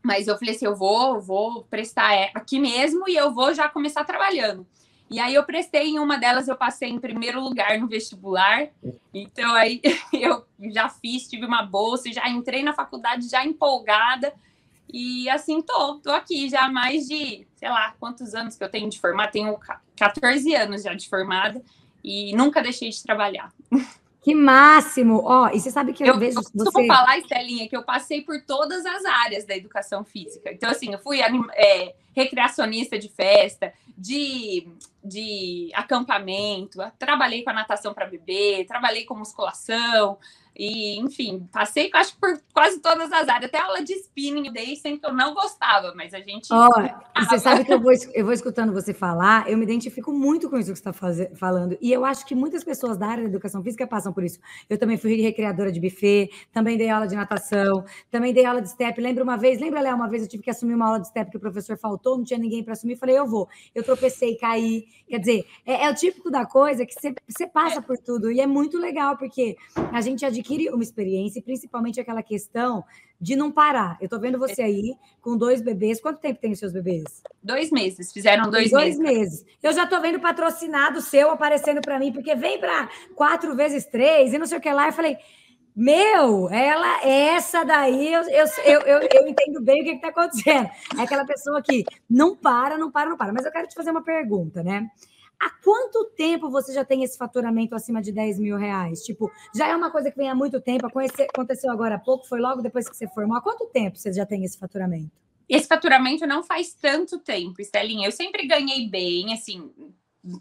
Mas 0.00 0.28
eu 0.28 0.38
falei 0.38 0.54
assim: 0.54 0.66
eu 0.66 0.76
vou, 0.76 1.20
vou 1.20 1.64
prestar 1.64 2.14
é, 2.14 2.30
aqui 2.36 2.60
mesmo 2.60 3.08
e 3.08 3.16
eu 3.16 3.34
vou 3.34 3.52
já 3.52 3.68
começar 3.68 4.04
trabalhando. 4.04 4.64
E 5.10 5.18
aí 5.18 5.34
eu 5.34 5.44
prestei 5.44 5.88
em 5.88 5.98
uma 5.98 6.18
delas, 6.18 6.48
eu 6.48 6.56
passei 6.56 6.90
em 6.90 6.98
primeiro 6.98 7.40
lugar 7.40 7.78
no 7.78 7.88
vestibular. 7.88 8.68
Então 9.12 9.54
aí 9.54 9.80
eu 10.12 10.44
já 10.70 10.88
fiz, 10.88 11.28
tive 11.28 11.46
uma 11.46 11.62
bolsa, 11.62 12.12
já 12.12 12.28
entrei 12.28 12.62
na 12.62 12.74
faculdade 12.74 13.28
já 13.28 13.44
empolgada. 13.44 14.32
E 14.90 15.28
assim 15.28 15.60
tô, 15.60 15.96
tô 15.96 16.10
aqui 16.10 16.48
já 16.48 16.64
há 16.64 16.70
mais 16.70 17.06
de, 17.06 17.46
sei 17.56 17.68
lá, 17.68 17.94
quantos 17.98 18.34
anos 18.34 18.56
que 18.56 18.64
eu 18.64 18.70
tenho 18.70 18.88
de 18.88 18.98
formar, 18.98 19.28
tenho 19.28 19.58
14 19.96 20.54
anos 20.54 20.82
já 20.82 20.94
de 20.94 21.08
formada 21.08 21.62
e 22.02 22.34
nunca 22.34 22.62
deixei 22.62 22.90
de 22.90 23.02
trabalhar. 23.02 23.52
Que 24.20 24.34
máximo! 24.34 25.22
Ó, 25.24 25.44
oh, 25.44 25.48
e 25.48 25.60
você 25.60 25.70
sabe 25.70 25.92
que 25.92 26.02
eu, 26.02 26.08
eu 26.08 26.18
vejo 26.18 26.38
eu 26.38 26.64
você... 26.64 26.86
falar, 26.86 27.18
Estelinha, 27.18 27.68
que 27.68 27.76
eu 27.76 27.84
passei 27.84 28.22
por 28.22 28.42
todas 28.42 28.84
as 28.84 29.04
áreas 29.04 29.44
da 29.44 29.56
educação 29.56 30.04
física. 30.04 30.50
Então, 30.52 30.68
assim, 30.68 30.92
eu 30.92 30.98
fui 30.98 31.20
é, 31.20 31.94
recreacionista 32.14 32.98
de 32.98 33.08
festa, 33.08 33.72
de, 33.96 34.68
de 35.04 35.70
acampamento, 35.72 36.78
trabalhei 36.98 37.42
com 37.42 37.50
a 37.50 37.54
natação 37.54 37.94
para 37.94 38.06
bebê, 38.06 38.64
trabalhei 38.66 39.04
com 39.04 39.14
musculação, 39.14 40.18
e, 40.58 40.98
enfim, 40.98 41.48
passei, 41.52 41.88
acho 41.94 42.18
por 42.18 42.36
quase 42.52 42.80
todas 42.80 43.12
as 43.12 43.28
áreas. 43.28 43.44
Até 43.44 43.60
aula 43.60 43.80
de 43.80 43.92
spinning 43.92 44.52
dei, 44.52 44.74
sempre 44.74 44.98
que 44.98 45.06
eu 45.06 45.14
não 45.14 45.32
gostava, 45.32 45.94
mas 45.94 46.12
a 46.12 46.18
gente. 46.18 46.48
Oh, 46.52 47.22
você 47.22 47.38
sabe 47.38 47.64
que 47.64 47.72
eu 47.72 47.80
vou, 47.80 47.92
eu 48.12 48.24
vou 48.24 48.34
escutando 48.34 48.72
você 48.72 48.92
falar, 48.92 49.48
eu 49.48 49.56
me 49.56 49.62
identifico 49.62 50.12
muito 50.12 50.50
com 50.50 50.58
isso 50.58 50.72
que 50.72 50.78
você 50.80 50.90
está 50.90 51.28
falando. 51.36 51.78
E 51.80 51.92
eu 51.92 52.04
acho 52.04 52.26
que 52.26 52.34
muitas 52.34 52.64
pessoas 52.64 52.98
da 52.98 53.06
área 53.06 53.22
da 53.22 53.28
educação 53.28 53.62
física 53.62 53.86
passam 53.86 54.12
por 54.12 54.24
isso. 54.24 54.40
Eu 54.68 54.76
também 54.76 54.98
fui 54.98 55.14
recreadora 55.20 55.70
de 55.70 55.78
buffet, 55.78 56.28
também 56.52 56.76
dei 56.76 56.90
aula 56.90 57.06
de 57.06 57.14
natação, 57.14 57.84
também 58.10 58.34
dei 58.34 58.44
aula 58.44 58.60
de 58.60 58.68
step. 58.68 59.00
Lembra 59.00 59.22
uma 59.22 59.36
vez, 59.36 59.60
lembra, 59.60 59.80
Léo, 59.80 59.94
uma 59.94 60.08
vez 60.08 60.24
eu 60.24 60.28
tive 60.28 60.42
que 60.42 60.50
assumir 60.50 60.74
uma 60.74 60.86
aula 60.86 60.98
de 60.98 61.06
step 61.06 61.30
que 61.30 61.36
o 61.36 61.40
professor 61.40 61.78
faltou, 61.78 62.18
não 62.18 62.24
tinha 62.24 62.38
ninguém 62.38 62.64
para 62.64 62.72
assumir. 62.72 62.96
Falei, 62.96 63.16
eu 63.16 63.28
vou. 63.28 63.48
Eu 63.72 63.84
tropecei, 63.84 64.34
caí. 64.34 64.86
Quer 65.08 65.20
dizer, 65.20 65.46
é, 65.64 65.84
é 65.84 65.90
o 65.90 65.94
típico 65.94 66.32
da 66.32 66.44
coisa 66.44 66.84
que 66.84 66.92
você, 66.92 67.14
você 67.28 67.46
passa 67.46 67.80
por 67.80 67.96
tudo. 67.96 68.32
E 68.32 68.40
é 68.40 68.46
muito 68.46 68.76
legal, 68.76 69.16
porque 69.16 69.56
a 69.92 70.00
gente 70.00 70.26
adquire 70.26 70.47
adquire 70.48 70.70
uma 70.70 70.82
experiência, 70.82 71.38
e 71.38 71.42
principalmente 71.42 72.00
aquela 72.00 72.22
questão 72.22 72.84
de 73.20 73.36
não 73.36 73.50
parar. 73.50 73.98
Eu 74.00 74.06
estou 74.06 74.18
vendo 74.18 74.38
você 74.38 74.62
aí 74.62 74.94
com 75.20 75.36
dois 75.36 75.60
bebês. 75.60 76.00
Quanto 76.00 76.20
tempo 76.20 76.40
tem 76.40 76.52
os 76.52 76.58
seus 76.58 76.72
bebês? 76.72 77.04
Dois 77.42 77.70
meses. 77.70 78.12
Fizeram 78.12 78.50
dois, 78.50 78.70
dois 78.70 78.98
meses. 78.98 78.98
Dois 78.98 79.18
meses. 79.18 79.46
Eu 79.62 79.72
já 79.72 79.84
estou 79.84 80.00
vendo 80.00 80.20
patrocinado 80.20 81.00
seu 81.00 81.30
aparecendo 81.30 81.80
para 81.80 81.98
mim, 81.98 82.12
porque 82.12 82.34
vem 82.34 82.58
para 82.58 82.88
quatro 83.14 83.54
vezes 83.54 83.84
três 83.84 84.32
e 84.32 84.38
não 84.38 84.46
sei 84.46 84.58
o 84.58 84.60
que 84.60 84.72
lá. 84.72 84.86
Eu 84.86 84.92
falei, 84.92 85.18
meu, 85.74 86.48
ela, 86.50 87.04
essa 87.04 87.64
daí, 87.64 88.12
eu, 88.12 88.22
eu, 88.22 88.46
eu, 88.64 88.80
eu, 88.80 89.08
eu 89.12 89.28
entendo 89.28 89.60
bem 89.60 89.82
o 89.82 89.84
que 89.84 89.90
está 89.90 90.08
acontecendo. 90.08 90.68
É 90.98 91.02
aquela 91.02 91.24
pessoa 91.24 91.60
que 91.62 91.84
não 92.08 92.34
para, 92.36 92.78
não 92.78 92.90
para, 92.90 93.10
não 93.10 93.16
para. 93.16 93.32
Mas 93.32 93.44
eu 93.44 93.52
quero 93.52 93.68
te 93.68 93.74
fazer 93.74 93.90
uma 93.90 94.02
pergunta, 94.02 94.62
né? 94.62 94.88
Há 95.40 95.50
quanto 95.62 96.04
tempo 96.16 96.50
você 96.50 96.72
já 96.72 96.84
tem 96.84 97.04
esse 97.04 97.16
faturamento 97.16 97.74
acima 97.74 98.02
de 98.02 98.10
10 98.10 98.38
mil 98.38 98.56
reais? 98.56 99.02
Tipo, 99.02 99.30
já 99.54 99.68
é 99.68 99.76
uma 99.76 99.90
coisa 99.90 100.10
que 100.10 100.16
vem 100.16 100.28
há 100.28 100.34
muito 100.34 100.60
tempo, 100.60 100.86
aconteceu 100.86 101.70
agora 101.70 101.94
há 101.94 101.98
pouco, 101.98 102.26
foi 102.26 102.40
logo 102.40 102.60
depois 102.60 102.88
que 102.88 102.96
você 102.96 103.06
formou. 103.08 103.36
Há 103.36 103.40
quanto 103.40 103.66
tempo 103.66 103.96
você 103.96 104.12
já 104.12 104.26
tem 104.26 104.44
esse 104.44 104.58
faturamento? 104.58 105.12
Esse 105.48 105.68
faturamento 105.68 106.26
não 106.26 106.42
faz 106.42 106.74
tanto 106.74 107.18
tempo, 107.18 107.62
Estelinha. 107.62 108.08
Eu 108.08 108.12
sempre 108.12 108.46
ganhei 108.46 108.88
bem, 108.88 109.32
assim, 109.32 109.70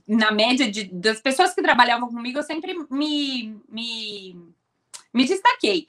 na 0.07 0.31
média 0.31 0.69
de, 0.69 0.85
das 0.85 1.21
pessoas 1.21 1.53
que 1.53 1.61
trabalhavam 1.61 2.09
comigo, 2.09 2.39
eu 2.39 2.43
sempre 2.43 2.73
me, 2.89 3.55
me, 3.69 4.35
me 5.13 5.25
destaquei. 5.25 5.87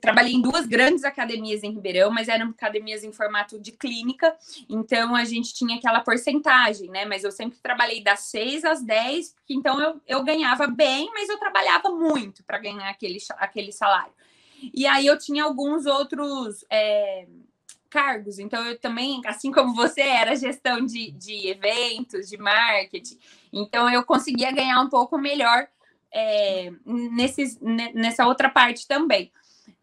Trabalhei 0.00 0.34
em 0.34 0.40
duas 0.40 0.66
grandes 0.66 1.02
academias 1.02 1.64
em 1.64 1.72
Ribeirão, 1.72 2.12
mas 2.12 2.28
eram 2.28 2.50
academias 2.50 3.02
em 3.02 3.12
formato 3.12 3.58
de 3.58 3.72
clínica, 3.72 4.36
então 4.68 5.16
a 5.16 5.24
gente 5.24 5.52
tinha 5.52 5.76
aquela 5.76 6.00
porcentagem, 6.00 6.88
né? 6.90 7.04
Mas 7.04 7.24
eu 7.24 7.32
sempre 7.32 7.58
trabalhei 7.58 8.02
das 8.02 8.20
6 8.20 8.64
às 8.64 8.82
10, 8.82 9.34
então 9.48 9.80
eu, 9.80 10.00
eu 10.06 10.22
ganhava 10.22 10.68
bem, 10.68 11.10
mas 11.12 11.28
eu 11.28 11.38
trabalhava 11.38 11.90
muito 11.90 12.44
para 12.44 12.58
ganhar 12.58 12.88
aquele, 12.88 13.18
aquele 13.30 13.72
salário. 13.72 14.12
E 14.72 14.86
aí 14.86 15.06
eu 15.06 15.18
tinha 15.18 15.42
alguns 15.42 15.86
outros. 15.86 16.64
É, 16.70 17.26
cargos. 17.90 18.38
Então, 18.38 18.62
eu 18.66 18.78
também, 18.78 19.18
assim 19.24 19.50
como 19.50 19.74
você, 19.74 20.02
era 20.02 20.36
gestão 20.36 20.84
de, 20.84 21.10
de 21.12 21.48
eventos, 21.48 22.28
de 22.28 22.36
marketing. 22.36 23.18
Então, 23.50 23.88
eu 23.88 24.04
conseguia 24.04 24.52
ganhar 24.52 24.78
um 24.82 24.90
pouco 24.90 25.16
melhor 25.16 25.66
é, 26.12 26.70
nesses, 26.84 27.58
nessa 27.94 28.26
outra 28.26 28.50
parte 28.50 28.86
também 28.86 29.32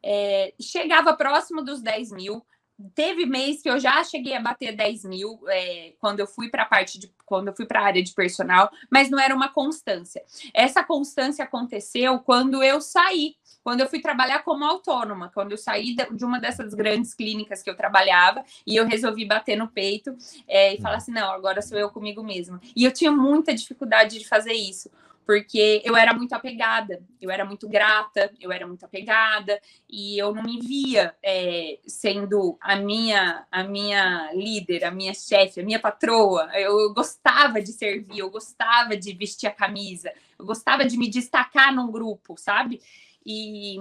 é, 0.04 0.54
chegava 0.60 1.16
próximo 1.16 1.64
dos 1.64 1.82
10 1.82 2.12
mil, 2.12 2.46
teve 2.94 3.26
mês 3.26 3.62
que 3.62 3.70
eu 3.70 3.80
já 3.80 4.04
cheguei 4.04 4.36
a 4.36 4.42
bater 4.42 4.76
10 4.76 5.06
mil 5.06 5.40
é, 5.48 5.94
quando 6.00 6.20
eu 6.20 6.28
fui 6.28 6.50
para 6.50 6.64
a 6.64 6.66
parte 6.66 7.00
de 7.00 7.14
quando 7.26 7.48
eu 7.48 7.56
fui 7.56 7.66
para 7.66 7.80
a 7.80 7.86
área 7.86 8.04
de 8.04 8.14
personal, 8.14 8.70
mas 8.90 9.10
não 9.10 9.20
era 9.20 9.34
uma 9.34 9.50
constância. 9.50 10.24
Essa 10.54 10.84
constância 10.84 11.44
aconteceu 11.44 12.20
quando 12.20 12.62
eu 12.62 12.82
saí, 12.82 13.36
quando 13.64 13.82
eu 13.82 13.90
fui 13.90 14.00
trabalhar 14.00 14.44
como 14.44 14.66
autônoma, 14.66 15.32
quando 15.34 15.52
eu 15.52 15.58
saí 15.58 15.96
de 15.96 16.26
uma 16.26 16.40
dessas 16.40 16.74
grandes 16.74 17.14
clínicas 17.14 17.64
que 17.64 17.70
eu 17.70 17.76
trabalhava 17.76 18.44
e 18.68 18.76
eu 18.76 18.86
resolvi 18.86 19.26
bater 19.26 19.56
no 19.56 19.68
peito 19.68 20.16
é, 20.48 20.76
e 20.76 20.82
falar 20.82 20.98
assim: 20.98 21.12
não, 21.12 21.32
agora 21.32 21.62
sou 21.62 21.78
eu 21.78 21.90
comigo 21.90 22.24
mesma. 22.24 22.60
E 22.76 22.84
eu 22.84 22.92
tinha 22.92 23.12
muita 23.12 23.56
dificuldade 23.56 24.20
de 24.20 24.28
fazer 24.28 24.54
isso 24.54 24.92
porque 25.26 25.82
eu 25.84 25.96
era 25.98 26.14
muito 26.14 26.34
apegada, 26.34 27.04
eu 27.20 27.32
era 27.32 27.44
muito 27.44 27.68
grata, 27.68 28.32
eu 28.40 28.52
era 28.52 28.68
muito 28.68 28.86
apegada 28.86 29.60
e 29.90 30.18
eu 30.18 30.34
não 30.34 30.44
me 30.44 30.60
via 30.60 31.16
é, 31.24 31.80
sendo 31.88 32.58
a 32.62 32.76
minha 32.76 33.46
a 33.52 33.64
minha 33.64 34.32
líder, 34.34 34.84
a 34.84 34.92
minha 34.92 35.14
chefe, 35.14 35.60
a 35.60 35.64
minha 35.64 35.80
patroa. 35.80 36.50
Eu 36.54 36.94
gostava 36.94 37.62
de 37.62 37.74
servir, 37.74 38.20
eu 38.20 38.30
gostava 38.30 38.96
de 38.96 39.14
vestir 39.14 39.48
a 39.48 39.52
camisa, 39.52 40.14
eu 40.38 40.46
gostava 40.46 40.86
de 40.86 40.98
me 40.98 41.10
destacar 41.10 41.74
num 41.74 41.92
grupo, 41.92 42.36
sabe? 42.38 42.82
E, 43.26 43.78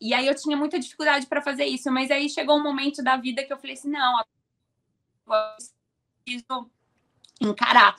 e 0.00 0.12
aí 0.12 0.26
eu 0.26 0.34
tinha 0.34 0.56
muita 0.56 0.78
dificuldade 0.78 1.26
para 1.26 1.40
fazer 1.40 1.64
isso, 1.64 1.90
mas 1.92 2.10
aí 2.10 2.28
chegou 2.28 2.58
um 2.58 2.62
momento 2.62 3.02
da 3.02 3.16
vida 3.16 3.44
que 3.44 3.52
eu 3.52 3.58
falei 3.58 3.74
assim, 3.74 3.90
não, 3.90 4.18
eu 4.18 4.24
preciso 6.26 6.70
encarar. 7.40 7.96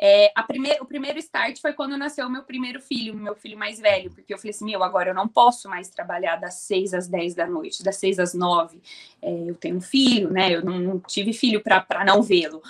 É, 0.00 0.32
a 0.34 0.46
o 0.80 0.84
primeiro 0.84 1.18
start 1.18 1.60
foi 1.60 1.72
quando 1.72 1.96
nasceu 1.96 2.26
o 2.26 2.30
meu 2.30 2.42
primeiro 2.42 2.80
filho, 2.80 3.14
meu 3.14 3.34
filho 3.34 3.58
mais 3.58 3.78
velho, 3.78 4.10
porque 4.10 4.34
eu 4.34 4.38
falei 4.38 4.50
assim: 4.50 4.64
meu, 4.64 4.82
agora 4.82 5.10
eu 5.10 5.14
não 5.14 5.28
posso 5.28 5.68
mais 5.68 5.88
trabalhar 5.88 6.36
das 6.36 6.54
seis 6.54 6.92
às 6.92 7.08
dez 7.08 7.34
da 7.34 7.46
noite, 7.46 7.82
das 7.82 7.96
seis 7.96 8.18
às 8.18 8.34
nove. 8.34 8.80
É, 9.20 9.30
eu 9.48 9.54
tenho 9.54 9.76
um 9.76 9.80
filho, 9.80 10.30
né? 10.30 10.54
Eu 10.54 10.64
não, 10.64 10.78
não 10.78 11.00
tive 11.00 11.32
filho 11.32 11.62
para 11.62 12.04
não 12.04 12.22
vê-lo. 12.22 12.62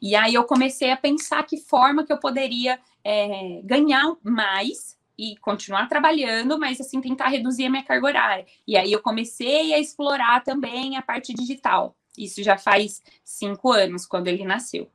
E 0.00 0.14
aí 0.14 0.34
eu 0.34 0.44
comecei 0.44 0.90
a 0.90 0.96
pensar 0.96 1.42
que 1.44 1.56
forma 1.56 2.04
que 2.04 2.12
eu 2.12 2.18
poderia 2.18 2.78
é, 3.04 3.60
ganhar 3.64 4.16
mais 4.22 4.98
e 5.18 5.36
continuar 5.38 5.88
trabalhando, 5.88 6.58
mas 6.58 6.80
assim 6.80 7.00
tentar 7.00 7.28
reduzir 7.28 7.66
a 7.66 7.70
minha 7.70 7.82
carga 7.82 8.06
horária. 8.06 8.46
E 8.66 8.76
aí 8.76 8.92
eu 8.92 9.00
comecei 9.02 9.74
a 9.74 9.78
explorar 9.78 10.44
também 10.44 10.96
a 10.96 11.02
parte 11.02 11.34
digital. 11.34 11.96
Isso 12.16 12.42
já 12.42 12.56
faz 12.56 13.02
cinco 13.24 13.72
anos, 13.72 14.06
quando 14.06 14.28
ele 14.28 14.44
nasceu. 14.44 14.90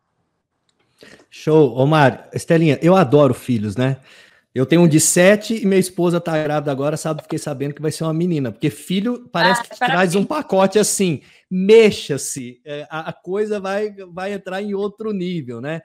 Show. 1.29 1.75
Omar, 1.75 2.29
Estelinha, 2.33 2.79
eu 2.81 2.95
adoro 2.95 3.33
filhos, 3.33 3.75
né? 3.75 3.98
Eu 4.53 4.67
tenho 4.67 4.83
um 4.83 4.88
de 4.88 5.00
sete 5.00 5.55
e 5.55 5.65
minha 5.65 5.79
esposa 5.79 6.22
tá 6.22 6.41
grávida 6.43 6.72
agora, 6.72 6.95
sabe? 6.95 7.24
Fiquei 7.24 7.39
sabendo 7.39 7.74
que 7.74 7.81
vai 7.81 7.91
ser 7.91 8.03
uma 8.03 8.13
menina, 8.13 8.51
porque 8.51 8.69
filho 8.69 9.27
parece 9.31 9.62
ah, 9.62 9.63
que 9.63 9.79
traz 9.79 10.13
um 10.13 10.24
pacote 10.24 10.77
assim, 10.77 11.22
mexa-se, 11.50 12.62
é, 12.63 12.86
a, 12.88 13.10
a, 13.10 13.13
coisa 13.13 13.60
vai, 13.60 13.91
vai 14.12 14.31
entrar 14.31 14.62
em 14.62 14.75
outro 14.75 15.12
nível, 15.12 15.60
né? 15.60 15.81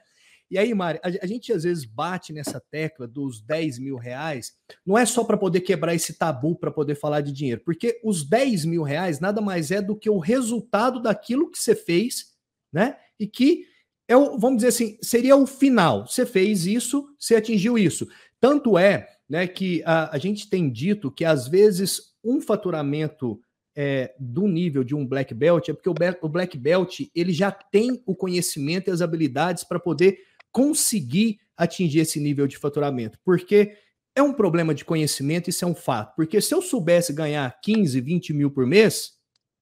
E 0.51 0.59
aí, 0.59 0.75
Mari, 0.75 0.99
a, 1.03 1.09
a 1.09 1.27
gente 1.27 1.51
às 1.51 1.65
vezes 1.65 1.87
bate 1.87 2.31
nessa 2.31 2.61
tecla 2.71 3.07
dos 3.07 3.41
10 3.41 3.79
mil 3.79 3.97
reais, 3.97 4.53
não 4.85 4.99
é 4.99 5.07
só 5.07 5.25
para 5.25 5.39
poder 5.39 5.63
quebrar 5.63 5.95
esse 5.95 6.13
tabu 6.19 6.55
para 6.55 6.71
poder 6.71 6.95
falar 6.95 7.23
de 7.23 7.33
dinheiro, 7.33 7.63
porque 7.65 7.99
os 8.05 8.23
10 8.23 8.67
mil 8.67 8.83
reais 8.83 9.19
nada 9.19 9.41
mais 9.41 9.71
é 9.71 9.81
do 9.81 9.97
que 9.97 10.11
o 10.11 10.19
resultado 10.19 11.01
daquilo 11.01 11.51
que 11.51 11.59
você 11.59 11.75
fez, 11.75 12.35
né? 12.71 12.97
E 13.19 13.27
que 13.27 13.65
é 14.09 14.17
o, 14.17 14.39
vamos 14.39 14.57
dizer 14.57 14.69
assim, 14.69 14.99
seria 15.03 15.37
o 15.37 15.47
final. 15.47 16.07
Você 16.07 16.25
fez 16.25 16.67
isso, 16.67 17.07
você 17.19 17.37
atingiu 17.37 17.77
isso. 17.77 18.09
Tanto 18.41 18.79
é 18.79 19.07
né, 19.29 19.47
que 19.47 19.83
a, 19.85 20.17
a 20.17 20.19
gente 20.19 20.49
tem 20.49 20.71
dito 20.71 21.13
que 21.13 21.25
às 21.25 21.47
vezes 21.47 22.15
um 22.25 22.41
faturamento 22.41 23.39
é, 23.77 24.15
do 24.19 24.49
nível 24.49 24.83
de 24.83 24.95
um 24.95 25.07
black 25.07 25.33
belt 25.35 25.69
é 25.69 25.73
porque 25.73 25.89
o, 25.89 25.95
o 26.23 26.29
black 26.29 26.57
belt 26.57 27.01
ele 27.15 27.33
já 27.33 27.53
tem 27.53 28.03
o 28.07 28.17
conhecimento 28.17 28.89
e 28.89 28.91
as 28.91 29.03
habilidades 29.03 29.63
para 29.63 29.79
poder 29.79 30.19
conseguir 30.51 31.39
atingir 31.57 32.01
esse 32.01 32.19
nível 32.19 32.47
de 32.47 32.57
faturamento. 32.57 33.19
Porque 33.25 33.77
é 34.17 34.23
um 34.23 34.33
problema 34.33 34.75
de 34.75 34.85
conhecimento, 34.85 35.51
isso 35.51 35.65
é 35.65 35.69
um 35.69 35.75
fato. 35.75 36.17
Porque 36.17 36.41
se 36.41 36.53
eu 36.55 36.63
soubesse 36.63 37.13
ganhar 37.13 37.61
15, 37.61 38.01
20 38.01 38.33
mil 38.33 38.51
por 38.51 38.67
mês, 38.67 39.13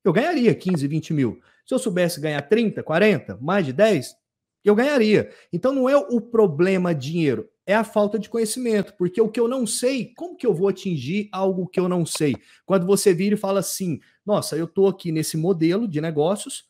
eu 0.05 0.13
ganharia 0.13 0.55
15, 0.55 0.87
20 0.87 1.13
mil. 1.13 1.41
Se 1.67 1.75
eu 1.75 1.79
soubesse 1.79 2.21
ganhar 2.21 2.41
30, 2.43 2.83
40, 2.83 3.39
mais 3.41 3.67
de 3.67 3.73
10, 3.73 4.15
eu 4.69 4.75
ganharia. 4.75 5.31
Então 5.53 5.75
não 5.75 5.89
é 5.89 5.97
o 5.97 6.21
problema 6.21 6.95
dinheiro, 6.95 7.49
é 7.67 7.75
a 7.75 7.85
falta 7.85 8.19
de 8.19 8.29
conhecimento, 8.29 8.95
porque 8.97 9.21
o 9.21 9.29
que 9.29 9.41
eu 9.41 9.49
não 9.49 9.67
sei, 9.67 10.13
como 10.17 10.37
que 10.37 10.47
eu 10.47 10.55
vou 10.55 10.69
atingir 10.69 11.29
algo 11.33 11.67
que 11.67 11.81
eu 11.81 11.89
não 11.89 12.07
sei? 12.07 12.35
Quando 12.65 12.87
você 12.87 13.13
vira 13.15 13.35
e 13.35 13.39
fala 13.39 13.61
assim: 13.61 14.01
"Nossa, 14.25 14.57
eu 14.57 14.67
estou 14.67 14.89
aqui 14.89 15.11
nesse 15.13 15.37
modelo 15.37 15.87
de 15.89 16.01
negócios, 16.01 16.65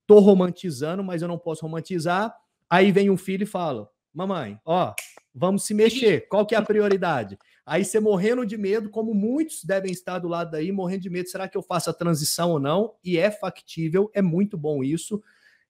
estou 0.00 0.20
romantizando, 0.20 1.02
mas 1.02 1.22
eu 1.22 1.28
não 1.28 1.38
posso 1.38 1.62
romantizar". 1.62 2.34
Aí 2.68 2.92
vem 2.92 3.10
um 3.10 3.16
filho 3.16 3.44
e 3.44 3.46
fala: 3.46 3.88
"Mamãe, 4.14 4.58
ó, 4.64 4.94
vamos 5.34 5.64
se 5.64 5.74
mexer. 5.74 6.28
Qual 6.28 6.44
que 6.46 6.54
é 6.54 6.58
a 6.58 6.62
prioridade?" 6.62 7.38
Aí 7.64 7.84
você 7.84 8.00
morrendo 8.00 8.44
de 8.44 8.58
medo, 8.58 8.90
como 8.90 9.14
muitos 9.14 9.62
devem 9.64 9.92
estar 9.92 10.18
do 10.18 10.26
lado 10.28 10.50
daí, 10.50 10.72
morrendo 10.72 11.02
de 11.02 11.10
medo, 11.10 11.28
será 11.28 11.46
que 11.48 11.56
eu 11.56 11.62
faço 11.62 11.88
a 11.88 11.92
transição 11.92 12.50
ou 12.50 12.58
não? 12.58 12.94
E 13.04 13.16
é 13.16 13.30
factível, 13.30 14.10
é 14.12 14.20
muito 14.20 14.58
bom 14.58 14.82
isso 14.82 15.22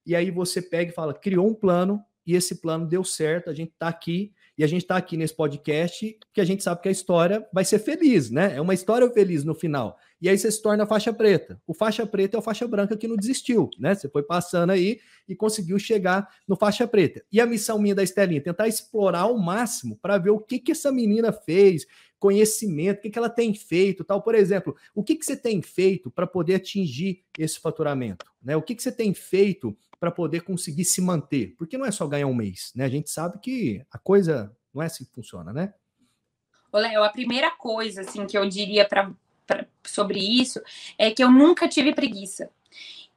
e 0.05 0.15
aí 0.15 0.31
você 0.31 0.61
pega 0.61 0.91
e 0.91 0.93
fala, 0.93 1.13
criou 1.13 1.47
um 1.47 1.53
plano 1.53 2.03
e 2.25 2.35
esse 2.35 2.55
plano 2.61 2.87
deu 2.87 3.03
certo, 3.03 3.49
a 3.49 3.53
gente 3.53 3.71
está 3.71 3.87
aqui 3.87 4.33
e 4.57 4.63
a 4.63 4.67
gente 4.67 4.83
está 4.83 4.95
aqui 4.95 5.17
nesse 5.17 5.35
podcast 5.35 6.17
que 6.31 6.39
a 6.39 6.45
gente 6.45 6.63
sabe 6.63 6.81
que 6.81 6.87
a 6.87 6.91
história 6.91 7.45
vai 7.51 7.65
ser 7.65 7.79
feliz, 7.79 8.29
né? 8.29 8.55
É 8.55 8.61
uma 8.61 8.73
história 8.73 9.09
feliz 9.09 9.43
no 9.43 9.55
final. 9.55 9.97
E 10.21 10.29
aí 10.29 10.37
você 10.37 10.49
se 10.51 10.61
torna 10.61 10.85
faixa 10.85 11.11
preta. 11.11 11.59
O 11.67 11.73
faixa 11.73 12.05
preta 12.05 12.37
é 12.37 12.39
o 12.39 12.41
faixa 12.41 12.67
branca 12.67 12.95
que 12.95 13.07
não 13.07 13.17
desistiu, 13.17 13.69
né? 13.77 13.95
Você 13.95 14.07
foi 14.07 14.23
passando 14.23 14.69
aí 14.69 14.99
e 15.27 15.35
conseguiu 15.35 15.77
chegar 15.79 16.29
no 16.47 16.55
faixa 16.55 16.87
preta. 16.87 17.25
E 17.31 17.41
a 17.41 17.45
missão 17.45 17.79
minha 17.79 17.95
da 17.95 18.03
Estelinha 18.03 18.41
tentar 18.41 18.67
explorar 18.67 19.21
ao 19.21 19.37
máximo 19.37 19.97
para 20.01 20.17
ver 20.17 20.29
o 20.29 20.39
que 20.39 20.59
que 20.59 20.71
essa 20.71 20.91
menina 20.91 21.33
fez, 21.33 21.85
conhecimento, 22.19 22.99
o 22.99 23.01
que, 23.01 23.09
que 23.09 23.19
ela 23.19 23.29
tem 23.29 23.53
feito, 23.53 24.03
tal. 24.03 24.21
Por 24.21 24.33
exemplo, 24.33 24.73
o 24.95 25.03
que, 25.03 25.15
que 25.15 25.25
você 25.25 25.35
tem 25.35 25.61
feito 25.61 26.09
para 26.09 26.25
poder 26.25 26.55
atingir 26.55 27.21
esse 27.37 27.59
faturamento? 27.59 28.25
Né? 28.41 28.55
O 28.55 28.61
que, 28.61 28.75
que 28.75 28.81
você 28.83 28.93
tem 28.93 29.13
feito 29.13 29.75
para 30.03 30.11
poder 30.11 30.41
conseguir 30.41 30.83
se 30.83 30.99
manter. 30.99 31.55
Porque 31.57 31.77
não 31.77 31.85
é 31.85 31.91
só 31.91 32.05
ganhar 32.05 32.27
um 32.27 32.35
mês, 32.35 32.73
né? 32.75 32.83
A 32.83 32.89
gente 32.89 33.09
sabe 33.09 33.39
que 33.39 33.81
a 33.89 33.97
coisa 33.97 34.53
não 34.73 34.83
é 34.83 34.87
assim 34.87 35.05
que 35.05 35.13
funciona, 35.13 35.53
né? 35.53 35.73
Ô, 36.73 36.77
Léo, 36.77 37.01
a 37.05 37.09
primeira 37.09 37.49
coisa 37.51 38.01
assim 38.01 38.27
que 38.27 38.37
eu 38.37 38.45
diria 38.49 38.85
para 38.85 39.09
sobre 39.81 40.19
isso 40.19 40.61
é 40.97 41.09
que 41.09 41.23
eu 41.23 41.31
nunca 41.31 41.69
tive 41.69 41.95
preguiça. 41.95 42.49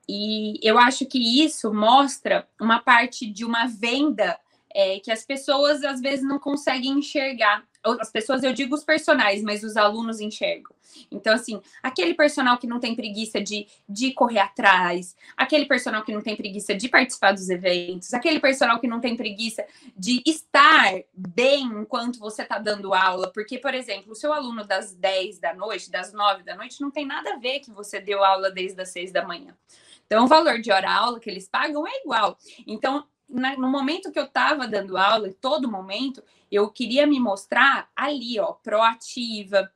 E 0.09 0.61
eu 0.63 0.79
acho 0.79 1.05
que 1.07 1.19
isso 1.45 1.75
mostra 1.75 2.47
uma 2.61 2.79
parte 2.79 3.27
de 3.27 3.45
uma 3.45 3.67
venda 3.67 4.39
é, 4.73 5.01
que 5.01 5.11
as 5.11 5.25
pessoas 5.25 5.83
às 5.83 6.01
vezes 6.01 6.25
não 6.25 6.39
conseguem 6.39 7.01
enxergar 7.01 7.65
as 7.93 8.11
pessoas, 8.11 8.43
eu 8.43 8.53
digo 8.53 8.75
os 8.75 8.85
personagens, 8.85 9.43
mas 9.43 9.63
os 9.63 9.77
alunos 9.77 10.21
enxergam. 10.21 10.75
Então, 11.11 11.35
assim, 11.35 11.61
aquele 11.83 12.15
personal 12.15 12.59
que 12.59 12.67
não 12.67 12.81
tem 12.81 12.95
preguiça 12.95 13.41
de, 13.41 13.67
de 13.89 14.13
correr 14.13 14.39
atrás, 14.39 15.15
aquele 15.37 15.67
personal 15.67 16.03
que 16.03 16.13
não 16.13 16.23
tem 16.23 16.37
preguiça 16.37 16.75
de 16.75 16.89
participar 16.89 17.33
dos 17.33 17.49
eventos, 17.49 18.15
aquele 18.15 18.41
personal 18.41 18.81
que 18.81 18.87
não 18.87 19.01
tem 19.01 19.17
preguiça 19.17 19.65
de 19.97 20.23
estar 20.27 20.95
bem 21.15 21.65
enquanto 21.65 22.19
você 22.19 22.43
está 22.43 22.59
dando 22.59 22.95
aula. 22.95 23.31
Porque, 23.33 23.59
por 23.59 23.75
exemplo, 23.75 24.13
o 24.13 24.17
seu 24.17 24.33
aluno 24.33 24.65
das 24.65 24.95
10 24.95 25.39
da 25.39 25.55
noite, 25.55 25.91
das 25.91 26.13
9 26.13 26.43
da 26.43 26.57
noite, 26.57 26.81
não 26.81 26.91
tem 26.91 27.07
nada 27.07 27.35
a 27.35 27.39
ver 27.39 27.61
que 27.61 27.71
você 27.71 28.01
deu 28.01 28.25
aula 28.25 28.51
desde 28.51 28.81
as 28.81 28.89
6 28.91 29.13
da 29.13 29.27
manhã. 29.27 29.57
Então, 30.07 30.25
o 30.25 30.29
valor 30.29 30.61
de 30.61 30.71
hora-aula 30.71 31.19
que 31.19 31.29
eles 31.29 31.49
pagam 31.49 31.87
é 31.87 32.01
igual. 32.03 32.39
Então, 32.67 33.07
no 33.29 33.69
momento 33.69 34.13
que 34.13 34.19
eu 34.19 34.25
estava 34.25 34.67
dando 34.69 34.97
aula, 34.97 35.29
em 35.29 35.33
todo 35.33 35.71
momento, 35.71 36.23
eu 36.51 36.71
queria 36.71 37.07
me 37.07 37.19
mostrar 37.19 37.91
ali, 37.95 38.39
ó, 38.39 38.53
proativa, 38.53 39.71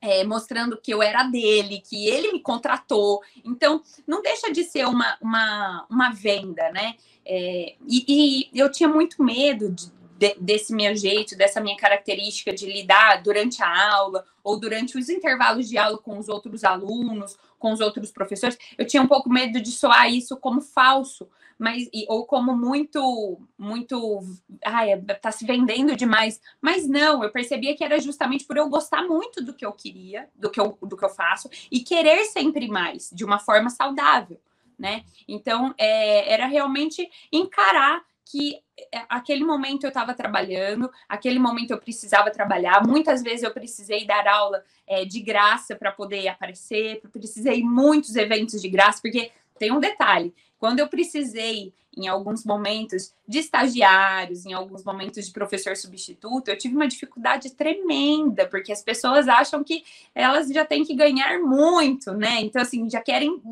é, 0.00 0.22
mostrando 0.22 0.76
que 0.76 0.92
eu 0.92 1.02
era 1.02 1.24
dele, 1.24 1.80
que 1.80 2.06
ele 2.06 2.32
me 2.32 2.40
contratou. 2.40 3.22
Então, 3.44 3.82
não 4.06 4.20
deixa 4.20 4.52
de 4.52 4.62
ser 4.62 4.86
uma, 4.86 5.16
uma, 5.20 5.86
uma 5.90 6.10
venda, 6.10 6.70
né? 6.72 6.94
É, 7.24 7.74
e, 7.88 8.04
e, 8.52 8.60
eu 8.60 8.70
tinha 8.70 8.88
muito 8.88 9.22
medo 9.22 9.70
de, 9.70 9.90
de, 10.18 10.34
desse 10.38 10.74
meu 10.74 10.94
jeito, 10.94 11.36
dessa 11.36 11.58
minha 11.58 11.76
característica 11.76 12.52
de 12.52 12.66
lidar 12.66 13.22
durante 13.22 13.62
a 13.62 13.94
aula 13.94 14.24
ou 14.42 14.60
durante 14.60 14.98
os 14.98 15.08
intervalos 15.08 15.68
de 15.70 15.78
aula 15.78 15.96
com 15.96 16.18
os 16.18 16.28
outros 16.28 16.64
alunos, 16.64 17.38
com 17.58 17.72
os 17.72 17.80
outros 17.80 18.12
professores. 18.12 18.58
Eu 18.76 18.86
tinha 18.86 19.02
um 19.02 19.08
pouco 19.08 19.30
medo 19.30 19.58
de 19.58 19.72
soar 19.72 20.12
isso 20.12 20.36
como 20.36 20.60
falso, 20.60 21.26
mas 21.58 21.88
ou 22.08 22.26
como 22.26 22.56
muito 22.56 23.40
muito 23.56 24.22
ai, 24.64 25.00
tá 25.20 25.30
se 25.30 25.46
vendendo 25.46 25.96
demais. 25.96 26.40
Mas 26.60 26.88
não, 26.88 27.22
eu 27.22 27.30
percebia 27.30 27.76
que 27.76 27.84
era 27.84 27.98
justamente 28.00 28.44
por 28.44 28.56
eu 28.56 28.68
gostar 28.68 29.02
muito 29.02 29.42
do 29.42 29.54
que 29.54 29.64
eu 29.64 29.72
queria, 29.72 30.28
do 30.34 30.50
que 30.50 30.60
eu, 30.60 30.78
do 30.82 30.96
que 30.96 31.04
eu 31.04 31.10
faço 31.10 31.48
e 31.70 31.80
querer 31.80 32.24
sempre 32.24 32.68
mais, 32.68 33.10
de 33.12 33.24
uma 33.24 33.38
forma 33.38 33.70
saudável, 33.70 34.40
né? 34.78 35.04
Então, 35.28 35.74
é, 35.78 36.32
era 36.32 36.46
realmente 36.46 37.08
encarar 37.32 38.02
que 38.24 38.58
é, 38.92 39.04
aquele 39.08 39.44
momento 39.44 39.84
eu 39.84 39.88
estava 39.88 40.14
trabalhando, 40.14 40.90
aquele 41.08 41.38
momento 41.38 41.70
eu 41.70 41.78
precisava 41.78 42.30
trabalhar. 42.30 42.84
Muitas 42.86 43.22
vezes 43.22 43.42
eu 43.42 43.52
precisei 43.52 44.06
dar 44.06 44.26
aula 44.26 44.64
é, 44.86 45.04
de 45.04 45.20
graça 45.20 45.76
para 45.76 45.92
poder 45.92 46.26
aparecer, 46.28 47.00
precisei 47.12 47.62
muitos 47.62 48.16
eventos 48.16 48.60
de 48.60 48.68
graça, 48.68 49.00
porque 49.00 49.30
tem 49.58 49.70
um 49.70 49.80
detalhe: 49.80 50.34
quando 50.64 50.78
eu 50.78 50.88
precisei 50.88 51.74
em 51.94 52.08
alguns 52.08 52.42
momentos 52.42 53.12
de 53.28 53.38
estagiários, 53.38 54.46
em 54.46 54.54
alguns 54.54 54.82
momentos 54.82 55.26
de 55.26 55.30
professor 55.30 55.76
substituto, 55.76 56.48
eu 56.48 56.56
tive 56.56 56.74
uma 56.74 56.88
dificuldade 56.88 57.50
tremenda, 57.50 58.46
porque 58.48 58.72
as 58.72 58.82
pessoas 58.82 59.28
acham 59.28 59.62
que 59.62 59.84
elas 60.14 60.48
já 60.48 60.64
têm 60.64 60.82
que 60.82 60.94
ganhar 60.94 61.38
muito, 61.38 62.14
né? 62.14 62.40
Então, 62.40 62.62
assim, 62.62 62.88
já 62.88 63.02
querem 63.02 63.42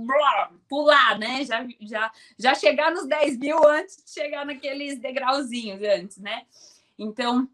pular, 0.66 1.18
né? 1.18 1.44
Já, 1.44 1.66
já, 1.82 2.10
já 2.38 2.54
chegar 2.54 2.90
nos 2.90 3.06
10 3.06 3.36
mil 3.36 3.62
antes 3.62 4.02
de 4.02 4.10
chegar 4.10 4.46
naqueles 4.46 4.98
degrauzinhos 4.98 5.82
antes, 5.82 6.16
né? 6.16 6.44
Então, 6.98 7.46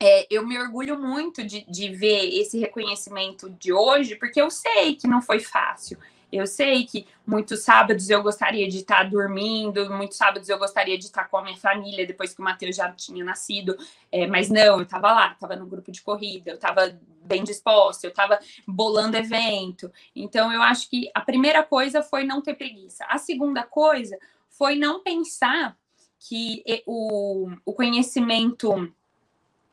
é, 0.00 0.26
eu 0.28 0.44
me 0.44 0.58
orgulho 0.58 0.98
muito 1.00 1.44
de, 1.44 1.64
de 1.70 1.94
ver 1.94 2.36
esse 2.40 2.58
reconhecimento 2.58 3.48
de 3.48 3.72
hoje, 3.72 4.16
porque 4.16 4.42
eu 4.42 4.50
sei 4.50 4.96
que 4.96 5.06
não 5.06 5.22
foi 5.22 5.38
fácil. 5.38 5.96
Eu 6.30 6.46
sei 6.46 6.84
que 6.84 7.06
muitos 7.26 7.60
sábados 7.60 8.10
eu 8.10 8.22
gostaria 8.22 8.68
de 8.68 8.78
estar 8.78 9.08
dormindo, 9.08 9.90
muitos 9.90 10.16
sábados 10.18 10.48
eu 10.48 10.58
gostaria 10.58 10.98
de 10.98 11.04
estar 11.04 11.24
com 11.24 11.38
a 11.38 11.42
minha 11.42 11.56
família 11.56 12.06
depois 12.06 12.34
que 12.34 12.40
o 12.40 12.44
Matheus 12.44 12.76
já 12.76 12.90
tinha 12.92 13.24
nascido, 13.24 13.76
é, 14.12 14.26
mas 14.26 14.50
não, 14.50 14.78
eu 14.78 14.82
estava 14.82 15.10
lá, 15.12 15.32
estava 15.32 15.56
no 15.56 15.66
grupo 15.66 15.90
de 15.90 16.02
corrida, 16.02 16.50
eu 16.50 16.56
estava 16.56 16.98
bem 17.22 17.44
disposta, 17.44 18.06
eu 18.06 18.10
estava 18.10 18.38
bolando 18.66 19.16
evento. 19.16 19.90
Então, 20.14 20.52
eu 20.52 20.62
acho 20.62 20.88
que 20.90 21.10
a 21.14 21.20
primeira 21.20 21.62
coisa 21.62 22.02
foi 22.02 22.24
não 22.24 22.42
ter 22.42 22.54
preguiça. 22.54 23.04
A 23.08 23.18
segunda 23.18 23.62
coisa 23.62 24.18
foi 24.50 24.74
não 24.76 25.02
pensar 25.02 25.76
que 26.18 26.62
o, 26.86 27.50
o 27.64 27.72
conhecimento 27.72 28.92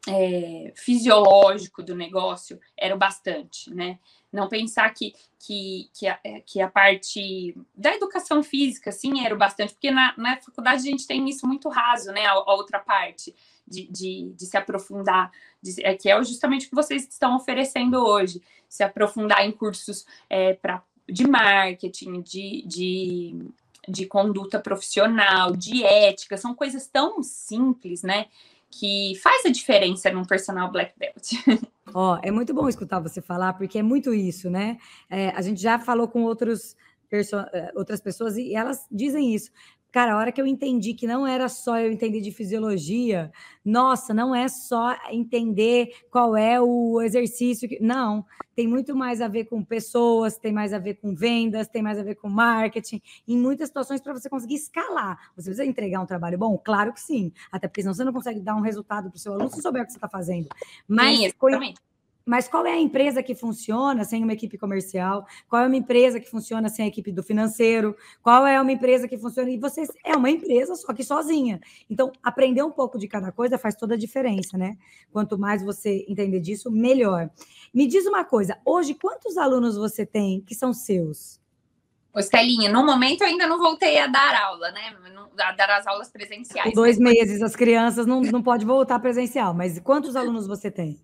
é, 0.07 0.71
fisiológico 0.75 1.81
do 1.81 1.95
negócio 1.95 2.59
era 2.77 2.93
o 2.93 2.97
bastante, 2.97 3.73
né? 3.73 3.97
Não 4.35 4.49
pensar 4.49 4.93
que, 4.93 5.13
que, 5.39 5.89
que, 5.93 6.07
a, 6.07 6.19
é, 6.23 6.41
que 6.41 6.61
a 6.61 6.69
parte 6.69 7.55
da 7.75 7.93
educação 7.93 8.43
física, 8.43 8.91
sim, 8.91 9.25
era 9.25 9.33
o 9.33 9.37
bastante, 9.37 9.73
porque 9.73 9.91
na, 9.91 10.13
na 10.17 10.37
faculdade 10.41 10.81
a 10.81 10.91
gente 10.91 11.07
tem 11.07 11.27
isso 11.29 11.47
muito 11.47 11.69
raso, 11.69 12.11
né? 12.11 12.25
A, 12.25 12.31
a 12.33 12.53
outra 12.53 12.79
parte 12.79 13.33
de, 13.67 13.87
de, 13.87 14.33
de 14.33 14.45
se 14.45 14.57
aprofundar, 14.57 15.31
de, 15.61 15.83
é, 15.83 15.95
que 15.95 16.09
é 16.09 16.23
justamente 16.23 16.67
o 16.67 16.69
que 16.69 16.75
vocês 16.75 17.07
estão 17.07 17.35
oferecendo 17.35 17.95
hoje, 17.95 18.41
se 18.67 18.83
aprofundar 18.83 19.45
em 19.45 19.51
cursos 19.51 20.05
é, 20.29 20.53
pra, 20.53 20.83
de 21.07 21.27
marketing, 21.27 22.21
de, 22.21 22.63
de, 22.67 23.45
de 23.87 24.05
conduta 24.05 24.59
profissional, 24.59 25.55
de 25.55 25.83
ética, 25.83 26.37
são 26.37 26.53
coisas 26.53 26.87
tão 26.87 27.23
simples, 27.23 28.03
né? 28.03 28.27
que 28.79 29.15
faz 29.21 29.45
a 29.45 29.49
diferença 29.49 30.11
num 30.11 30.25
personal 30.25 30.69
black 30.71 30.93
belt. 30.97 31.31
Ó, 31.93 32.19
é 32.23 32.31
muito 32.31 32.53
bom 32.53 32.67
escutar 32.67 32.99
você 32.99 33.21
falar, 33.21 33.53
porque 33.53 33.77
é 33.79 33.83
muito 33.83 34.13
isso, 34.13 34.49
né? 34.49 34.77
É, 35.09 35.29
a 35.29 35.41
gente 35.41 35.61
já 35.61 35.77
falou 35.79 36.07
com 36.07 36.23
outros 36.23 36.75
é, 37.53 37.71
outras 37.75 38.01
pessoas 38.01 38.35
e 38.35 38.53
elas 38.55 38.85
dizem 38.91 39.33
isso. 39.33 39.51
Cara, 39.95 40.11
a 40.11 40.17
hora 40.17 40.29
que 40.29 40.41
eu 40.41 40.45
entendi 40.45 40.93
que 40.93 41.07
não 41.07 41.25
era 41.25 41.47
só 41.47 41.79
eu 41.79 41.89
entender 41.89 42.19
de 42.19 42.29
fisiologia, 42.29 43.31
nossa, 43.63 44.13
não 44.13 44.35
é 44.35 44.49
só 44.49 44.93
entender 45.09 45.87
qual 46.11 46.35
é 46.35 46.59
o 46.59 47.01
exercício. 47.01 47.69
Que... 47.69 47.79
Não, 47.79 48.25
tem 48.53 48.67
muito 48.67 48.93
mais 48.93 49.21
a 49.21 49.29
ver 49.29 49.45
com 49.45 49.63
pessoas, 49.63 50.37
tem 50.37 50.51
mais 50.51 50.73
a 50.73 50.79
ver 50.79 50.95
com 50.95 51.15
vendas, 51.15 51.69
tem 51.69 51.81
mais 51.81 51.97
a 51.97 52.03
ver 52.03 52.15
com 52.15 52.27
marketing, 52.27 53.01
em 53.25 53.37
muitas 53.37 53.69
situações 53.69 54.01
para 54.01 54.11
você 54.11 54.29
conseguir 54.29 54.55
escalar. 54.55 55.17
Você 55.33 55.49
precisa 55.49 55.63
entregar 55.63 56.01
um 56.01 56.05
trabalho 56.05 56.37
bom? 56.37 56.57
Claro 56.57 56.91
que 56.91 56.99
sim, 56.99 57.31
até 57.49 57.69
porque 57.69 57.81
senão 57.81 57.93
você 57.93 58.03
não 58.03 58.11
consegue 58.11 58.41
dar 58.41 58.57
um 58.57 58.61
resultado 58.61 59.09
para 59.09 59.15
o 59.15 59.19
seu 59.19 59.31
aluno 59.31 59.49
se 59.49 59.61
souber 59.61 59.83
o 59.83 59.85
que 59.85 59.93
você 59.93 59.97
está 59.97 60.09
fazendo. 60.09 60.49
Mas 60.85 61.19
sim, 61.19 61.25
exatamente. 61.27 61.79
Mas 62.25 62.47
qual 62.47 62.65
é 62.65 62.71
a 62.71 62.79
empresa 62.79 63.21
que 63.21 63.35
funciona 63.35 64.03
sem 64.03 64.23
uma 64.23 64.33
equipe 64.33 64.57
comercial? 64.57 65.27
Qual 65.47 65.61
é 65.61 65.67
uma 65.67 65.75
empresa 65.75 66.19
que 66.19 66.27
funciona 66.27 66.67
sem 66.69 66.85
a 66.85 66.87
equipe 66.87 67.11
do 67.11 67.21
financeiro? 67.21 67.95
Qual 68.23 68.47
é 68.47 68.59
uma 68.59 68.71
empresa 68.71 69.07
que 69.07 69.15
funciona? 69.17 69.51
E 69.51 69.57
você 69.57 69.85
é 70.03 70.15
uma 70.15 70.31
empresa, 70.31 70.75
só 70.75 70.91
que 70.91 71.03
sozinha. 71.03 71.61
Então, 71.87 72.11
aprender 72.23 72.63
um 72.63 72.71
pouco 72.71 72.97
de 72.97 73.07
cada 73.07 73.31
coisa 73.31 73.59
faz 73.59 73.75
toda 73.75 73.93
a 73.93 73.97
diferença, 73.97 74.57
né? 74.57 74.75
Quanto 75.11 75.37
mais 75.37 75.63
você 75.63 76.03
entender 76.07 76.39
disso, 76.39 76.71
melhor. 76.71 77.29
Me 77.71 77.85
diz 77.85 78.07
uma 78.07 78.25
coisa: 78.25 78.57
hoje, 78.65 78.95
quantos 78.95 79.37
alunos 79.37 79.77
você 79.77 80.03
tem 80.03 80.41
que 80.41 80.55
são 80.55 80.73
seus? 80.73 81.39
Ô, 82.11 82.19
Estelinha, 82.19 82.71
no 82.71 82.83
momento 82.83 83.21
eu 83.21 83.27
ainda 83.27 83.45
não 83.45 83.59
voltei 83.59 83.99
a 83.99 84.07
dar 84.07 84.33
aula, 84.41 84.71
né? 84.71 84.95
A 85.37 85.51
dar 85.51 85.69
as 85.69 85.85
aulas 85.85 86.09
presenciais. 86.09 86.73
Dois 86.73 86.97
meses, 86.97 87.41
as 87.41 87.55
crianças 87.55 88.07
não, 88.07 88.21
não 88.21 88.41
podem 88.41 88.65
voltar 88.65 88.97
presencial, 88.99 89.53
mas 89.53 89.79
quantos 89.79 90.15
alunos 90.17 90.47
você 90.47 90.71
tem? 90.71 90.99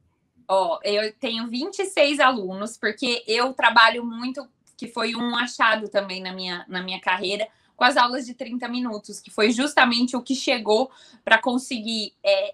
Ó, 0.53 0.81
eu 0.83 1.13
tenho 1.13 1.47
26 1.47 2.19
alunos, 2.19 2.75
porque 2.75 3.23
eu 3.25 3.53
trabalho 3.53 4.03
muito, 4.03 4.45
que 4.75 4.85
foi 4.85 5.15
um 5.15 5.33
achado 5.37 5.87
também 5.87 6.21
na 6.21 6.33
minha, 6.33 6.65
na 6.67 6.83
minha 6.83 6.99
carreira, 6.99 7.47
com 7.73 7.85
as 7.85 7.95
aulas 7.95 8.25
de 8.25 8.33
30 8.33 8.67
minutos, 8.67 9.21
que 9.21 9.31
foi 9.31 9.51
justamente 9.51 10.13
o 10.13 10.21
que 10.21 10.35
chegou 10.35 10.91
para 11.23 11.41
conseguir 11.41 12.13
é, 12.21 12.53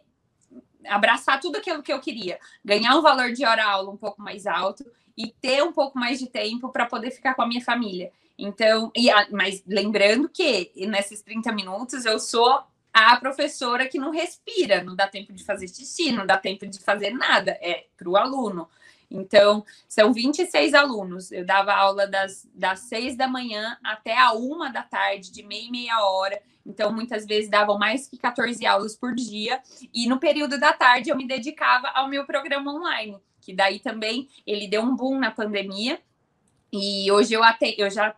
abraçar 0.87 1.39
tudo 1.39 1.57
aquilo 1.57 1.81
que 1.81 1.91
eu 1.91 1.99
queria, 1.99 2.39
ganhar 2.63 2.95
um 2.95 3.01
valor 3.01 3.33
de 3.33 3.43
hora-aula 3.43 3.89
um 3.89 3.97
pouco 3.97 4.21
mais 4.21 4.45
alto 4.45 4.85
e 5.17 5.31
ter 5.41 5.63
um 5.63 5.73
pouco 5.73 5.97
mais 5.97 6.19
de 6.19 6.27
tempo 6.27 6.69
para 6.69 6.85
poder 6.85 7.09
ficar 7.09 7.33
com 7.33 7.41
a 7.41 7.47
minha 7.47 7.63
família. 7.63 8.11
Então, 8.37 8.91
e, 8.95 9.07
mas 9.31 9.63
lembrando 9.65 10.29
que 10.29 10.71
nesses 10.85 11.23
30 11.23 11.51
minutos 11.51 12.05
eu 12.05 12.19
sou 12.19 12.61
a 12.97 13.15
professora 13.17 13.87
que 13.87 13.99
não 13.99 14.09
respira, 14.11 14.83
não 14.83 14.95
dá 14.95 15.07
tempo 15.07 15.31
de 15.31 15.43
fazer 15.43 15.67
xixi, 15.67 16.11
não 16.11 16.25
dá 16.25 16.35
tempo 16.35 16.65
de 16.65 16.79
fazer 16.79 17.11
nada, 17.11 17.51
é 17.61 17.85
para 17.95 18.09
o 18.09 18.17
aluno. 18.17 18.67
Então, 19.09 19.63
são 19.87 20.11
26 20.11 20.73
alunos. 20.73 21.31
Eu 21.31 21.45
dava 21.45 21.73
aula 21.73 22.07
das, 22.07 22.49
das 22.53 22.79
6 22.81 23.15
da 23.15 23.27
manhã 23.27 23.77
até 23.83 24.17
a 24.17 24.33
uma 24.33 24.69
da 24.69 24.81
tarde, 24.81 25.31
de 25.31 25.43
meia 25.43 25.67
e 25.67 25.71
meia 25.71 26.01
hora. 26.01 26.41
Então, 26.65 26.91
muitas 26.91 27.25
vezes 27.25 27.49
davam 27.49 27.77
mais 27.77 28.07
que 28.07 28.17
14 28.17 28.65
aulas 28.65 28.95
por 28.95 29.13
dia. 29.13 29.61
E 29.93 30.07
no 30.07 30.19
período 30.19 30.59
da 30.59 30.73
tarde, 30.73 31.09
eu 31.09 31.15
me 31.15 31.27
dedicava 31.27 31.87
ao 31.89 32.09
meu 32.09 32.25
programa 32.25 32.73
online, 32.73 33.17
que 33.39 33.53
daí 33.53 33.79
também 33.79 34.27
ele 34.45 34.67
deu 34.67 34.81
um 34.81 34.95
boom 34.95 35.19
na 35.19 35.31
pandemia. 35.31 35.99
E 36.73 37.09
hoje 37.11 37.33
eu, 37.33 37.43
até, 37.43 37.75
eu 37.77 37.89
já 37.89 38.13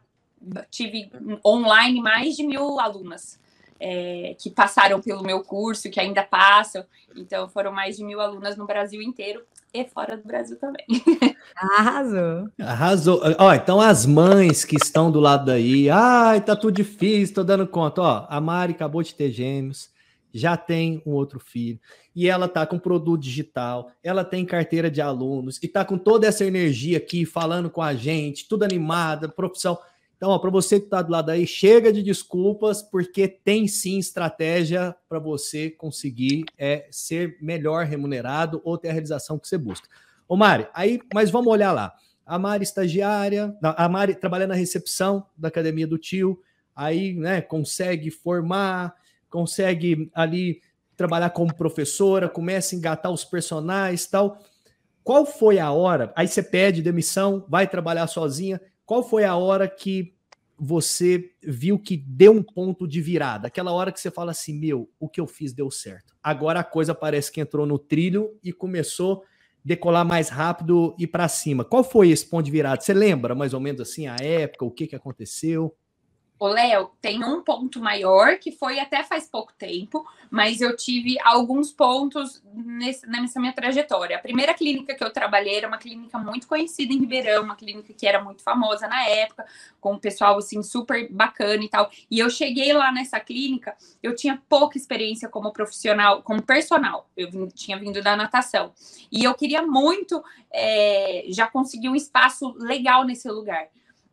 tive 0.72 1.12
online 1.46 2.02
mais 2.02 2.36
de 2.36 2.44
mil 2.44 2.80
alunas 2.80 3.38
é, 3.80 4.36
que 4.38 4.50
passaram 4.50 5.00
pelo 5.00 5.24
meu 5.24 5.42
curso, 5.42 5.90
que 5.90 6.00
ainda 6.00 6.24
passam. 6.24 6.84
Então, 7.16 7.48
foram 7.48 7.72
mais 7.72 7.98
de 7.98 8.04
mil 8.04 8.20
alunas 8.20 8.58
no 8.58 8.66
Brasil 8.66 9.02
inteiro 9.02 9.44
e 9.74 9.86
fora 9.86 10.18
do 10.18 10.28
Brasil 10.28 10.58
também. 10.58 10.86
Arrasou. 11.56 12.50
Arrasou. 12.60 13.22
Ó, 13.38 13.54
então 13.54 13.80
as 13.80 14.06
mães 14.06 14.66
que 14.66 14.76
estão 14.76 15.12
do 15.12 15.20
lado 15.20 15.46
daí, 15.46 15.90
ai, 15.90 16.42
tá 16.42 16.56
tudo 16.56 16.74
difícil, 16.74 17.36
tô 17.36 17.44
dando 17.44 17.68
conta. 17.68 18.02
Ó, 18.02 18.26
a 18.30 18.42
Mari 18.42 18.74
acabou 18.74 19.04
de 19.04 19.14
ter 19.14 19.32
gêmeos, 19.32 19.90
já 20.34 20.58
tem 20.58 21.02
um 21.06 21.12
outro 21.12 21.40
filho, 21.40 21.80
e 22.16 22.28
ela 22.28 22.48
tá 22.48 22.66
com 22.66 22.80
produto 22.80 23.22
digital, 23.22 23.92
ela 24.04 24.24
tem 24.24 24.46
carteira 24.46 24.90
de 24.90 25.02
alunos, 25.02 25.60
e 25.62 25.68
tá 25.68 25.86
com 25.86 25.98
toda 25.98 26.28
essa 26.28 26.46
energia 26.46 26.98
aqui, 26.98 27.26
falando 27.26 27.70
com 27.70 27.82
a 27.82 27.94
gente, 27.94 28.48
tudo 28.48 28.64
animada, 28.64 29.30
profissão. 29.30 29.78
Então, 30.20 30.38
para 30.38 30.50
você 30.50 30.82
que 30.82 30.86
está 30.88 31.02
do 31.02 31.14
lado 31.14 31.30
aí, 31.30 31.48
chega 31.48 31.94
de 31.94 32.04
desculpas, 32.04 32.82
porque 32.82 33.26
tem 33.26 33.70
sim 33.70 33.98
estratégia 33.98 34.94
para 35.08 35.18
você 35.18 35.70
conseguir 35.70 36.44
é, 36.58 36.90
ser 36.92 37.38
melhor 37.42 37.86
remunerado 37.86 38.60
ou 38.66 38.78
ter 38.78 38.90
a 38.90 38.92
realização 38.92 39.40
que 39.40 39.48
você 39.48 39.58
busca. 39.58 39.88
Ô, 40.28 40.36
Mari, 40.36 40.68
aí, 40.74 41.00
mas 41.14 41.32
vamos 41.32 41.48
olhar 41.48 41.72
lá. 41.72 41.94
A 42.26 42.38
Mari 42.38 42.66
estagiária, 42.66 43.56
a 43.64 43.88
Mari 43.88 44.14
trabalhando 44.14 44.50
na 44.50 44.56
recepção 44.56 45.26
da 45.38 45.48
academia 45.48 45.88
do 45.88 45.98
tio, 45.98 46.38
aí 46.76 47.14
né, 47.14 47.40
consegue 47.42 48.12
formar, 48.12 48.94
consegue 49.30 50.12
ali 50.14 50.62
trabalhar 50.98 51.30
como 51.30 51.56
professora, 51.56 52.28
começa 52.28 52.76
a 52.76 52.78
engatar 52.78 53.10
os 53.10 53.24
personagens 53.24 54.06
tal. 54.06 54.38
Qual 55.02 55.26
foi 55.26 55.60
a 55.60 55.72
hora? 55.72 56.12
Aí 56.14 56.28
você 56.28 56.44
pede 56.44 56.82
demissão, 56.82 57.46
vai 57.48 57.66
trabalhar 57.70 58.06
sozinha. 58.08 58.60
Qual 58.90 59.04
foi 59.04 59.24
a 59.24 59.36
hora 59.36 59.68
que 59.68 60.16
você 60.58 61.32
viu 61.44 61.78
que 61.78 61.96
deu 61.96 62.32
um 62.32 62.42
ponto 62.42 62.88
de 62.88 63.00
virada? 63.00 63.48
Aquela 63.48 63.72
hora 63.72 63.92
que 63.92 64.00
você 64.00 64.10
fala 64.10 64.32
assim: 64.32 64.52
meu, 64.52 64.90
o 65.00 65.08
que 65.08 65.22
eu 65.22 65.28
fiz 65.28 65.54
deu 65.54 65.70
certo. 65.70 66.16
Agora 66.24 66.62
a 66.62 66.64
coisa 66.64 66.96
parece 66.96 67.32
que 67.32 67.40
entrou 67.40 67.68
no 67.68 67.78
trilho 67.78 68.36
e 68.44 68.52
começou 68.52 69.24
decolar 69.64 70.04
mais 70.04 70.30
rápido 70.30 70.96
e 70.98 71.06
para 71.06 71.28
cima. 71.28 71.64
Qual 71.64 71.84
foi 71.84 72.10
esse 72.10 72.26
ponto 72.26 72.46
de 72.46 72.50
virada? 72.50 72.82
Você 72.82 72.92
lembra 72.92 73.36
mais 73.36 73.54
ou 73.54 73.60
menos 73.60 73.80
assim 73.80 74.08
a 74.08 74.16
época, 74.16 74.66
o 74.66 74.72
que, 74.72 74.88
que 74.88 74.96
aconteceu? 74.96 75.78
O 76.40 76.48
Léo 76.48 76.92
tem 77.02 77.22
um 77.22 77.42
ponto 77.42 77.82
maior 77.82 78.40
que 78.40 78.50
foi 78.50 78.80
até 78.80 79.04
faz 79.04 79.28
pouco 79.28 79.52
tempo, 79.58 80.08
mas 80.32 80.62
eu 80.62 80.74
tive 80.74 81.18
alguns 81.22 81.70
pontos 81.70 82.42
nesse, 82.54 83.06
nessa 83.08 83.42
minha 83.42 83.52
trajetória. 83.52 84.16
A 84.16 84.22
primeira 84.22 84.54
clínica 84.54 84.96
que 84.96 85.04
eu 85.04 85.12
trabalhei 85.12 85.58
era 85.58 85.68
uma 85.68 85.78
clínica 85.78 86.18
muito 86.18 86.48
conhecida 86.48 86.94
em 86.94 87.00
Ribeirão, 87.00 87.44
uma 87.44 87.58
clínica 87.58 87.94
que 87.94 88.08
era 88.08 88.24
muito 88.24 88.42
famosa 88.42 88.88
na 88.88 89.04
época, 89.06 89.46
com 89.82 89.94
um 89.94 90.00
pessoal 90.00 90.38
assim 90.38 90.64
super 90.64 91.12
bacana 91.12 91.62
e 91.62 91.68
tal. 91.68 91.92
E 92.10 92.20
eu 92.20 92.30
cheguei 92.30 92.72
lá 92.72 92.90
nessa 92.90 93.20
clínica, 93.20 93.76
eu 94.02 94.16
tinha 94.16 94.42
pouca 94.48 94.78
experiência 94.78 95.28
como 95.28 95.52
profissional, 95.52 96.24
como 96.24 96.42
personal. 96.42 97.10
Eu 97.18 97.30
vim, 97.30 97.48
tinha 97.48 97.78
vindo 97.78 98.02
da 98.02 98.16
natação 98.16 98.72
e 99.12 99.26
eu 99.26 99.34
queria 99.34 99.62
muito 99.62 100.24
é, 100.54 101.26
já 101.28 101.48
conseguir 101.48 101.90
um 101.90 101.96
espaço 101.96 102.56
legal 102.58 103.04
nesse 103.04 103.30
lugar. 103.30 103.68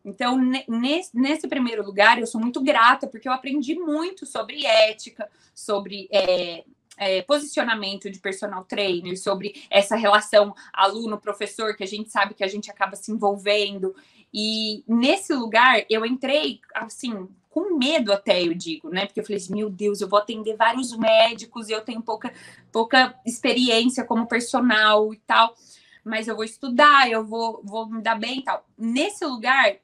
Então, 0.07 0.37
nesse, 0.69 1.13
nesse 1.13 1.49
primeiro 1.49 1.83
lugar, 1.83 2.17
eu 2.17 2.25
sou 2.25 2.39
muito 2.39 2.63
grata, 2.63 3.05
porque 3.07 3.27
eu 3.27 3.33
aprendi 3.33 3.75
muito 3.75 4.25
sobre 4.25 4.65
ética, 4.65 5.29
sobre 5.53 6.07
é, 6.09 6.63
é, 6.97 7.21
posicionamento 7.23 8.09
de 8.09 8.17
personal 8.17 8.63
trainer, 8.63 9.19
sobre 9.19 9.61
essa 9.69 9.97
relação 9.97 10.55
aluno-professor, 10.71 11.75
que 11.75 11.83
a 11.83 11.87
gente 11.87 12.09
sabe 12.09 12.33
que 12.33 12.43
a 12.45 12.47
gente 12.47 12.71
acaba 12.71 12.95
se 12.95 13.11
envolvendo. 13.11 13.93
E 14.33 14.81
nesse 14.87 15.33
lugar, 15.33 15.83
eu 15.89 16.05
entrei, 16.05 16.61
assim, 16.73 17.27
com 17.49 17.77
medo 17.77 18.13
até, 18.13 18.41
eu 18.41 18.53
digo, 18.53 18.89
né? 18.89 19.07
Porque 19.07 19.19
eu 19.19 19.25
falei 19.25 19.37
assim, 19.37 19.55
meu 19.55 19.69
Deus, 19.69 19.99
eu 19.99 20.07
vou 20.07 20.19
atender 20.19 20.55
vários 20.55 20.95
médicos 20.95 21.67
e 21.67 21.73
eu 21.73 21.81
tenho 21.81 22.01
pouca, 22.01 22.33
pouca 22.71 23.13
experiência 23.25 24.05
como 24.05 24.25
personal 24.25 25.13
e 25.13 25.17
tal, 25.17 25.53
mas 26.01 26.29
eu 26.29 26.35
vou 26.35 26.45
estudar, 26.45 27.11
eu 27.11 27.25
vou, 27.25 27.59
vou 27.61 27.89
me 27.89 28.01
dar 28.01 28.17
bem 28.17 28.39
e 28.39 28.43
tal. 28.43 28.65
Nesse 28.77 29.25
lugar, 29.25 29.75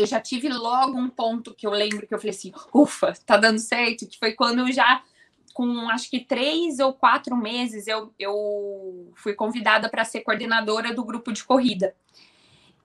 eu 0.00 0.06
já 0.06 0.20
tive 0.20 0.48
logo 0.48 0.98
um 0.98 1.08
ponto 1.08 1.54
que 1.54 1.66
eu 1.66 1.70
lembro 1.70 2.06
que 2.06 2.14
eu 2.14 2.18
falei 2.18 2.30
assim, 2.30 2.52
ufa, 2.74 3.12
tá 3.26 3.36
dando 3.36 3.58
certo, 3.58 4.06
que 4.06 4.18
foi 4.18 4.32
quando 4.32 4.60
eu 4.60 4.72
já, 4.72 5.02
com 5.52 5.88
acho 5.90 6.10
que 6.10 6.20
três 6.20 6.78
ou 6.78 6.92
quatro 6.92 7.36
meses, 7.36 7.86
eu, 7.86 8.12
eu 8.18 9.12
fui 9.14 9.34
convidada 9.34 9.88
para 9.88 10.04
ser 10.04 10.20
coordenadora 10.20 10.94
do 10.94 11.04
grupo 11.04 11.32
de 11.32 11.44
corrida. 11.44 11.94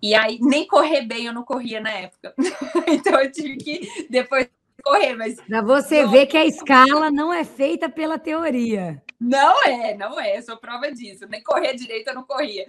E 0.02 0.14
aí, 0.14 0.38
nem 0.42 0.68
correr 0.68 1.02
bem 1.02 1.26
eu 1.26 1.34
não 1.34 1.44
corria 1.44 1.80
na 1.80 1.90
época. 1.90 2.34
então 2.88 3.20
eu 3.20 3.32
tive 3.32 3.58
que 3.58 4.08
depois 4.10 4.48
correr, 4.84 5.16
mas. 5.16 5.42
Para 5.42 5.62
você 5.62 6.06
ver 6.06 6.28
que 6.28 6.38
a 6.38 6.46
escala 6.46 7.10
não 7.10 7.34
é 7.34 7.44
feita 7.44 7.90
pela 7.90 8.20
teoria. 8.20 9.02
Não 9.20 9.64
é, 9.64 9.96
não 9.96 10.20
é, 10.20 10.38
eu 10.38 10.42
sou 10.44 10.58
prova 10.58 10.92
disso. 10.92 11.26
Nem 11.28 11.42
correr 11.42 11.74
direito 11.74 12.10
eu 12.10 12.16
não 12.16 12.24
corria. 12.24 12.66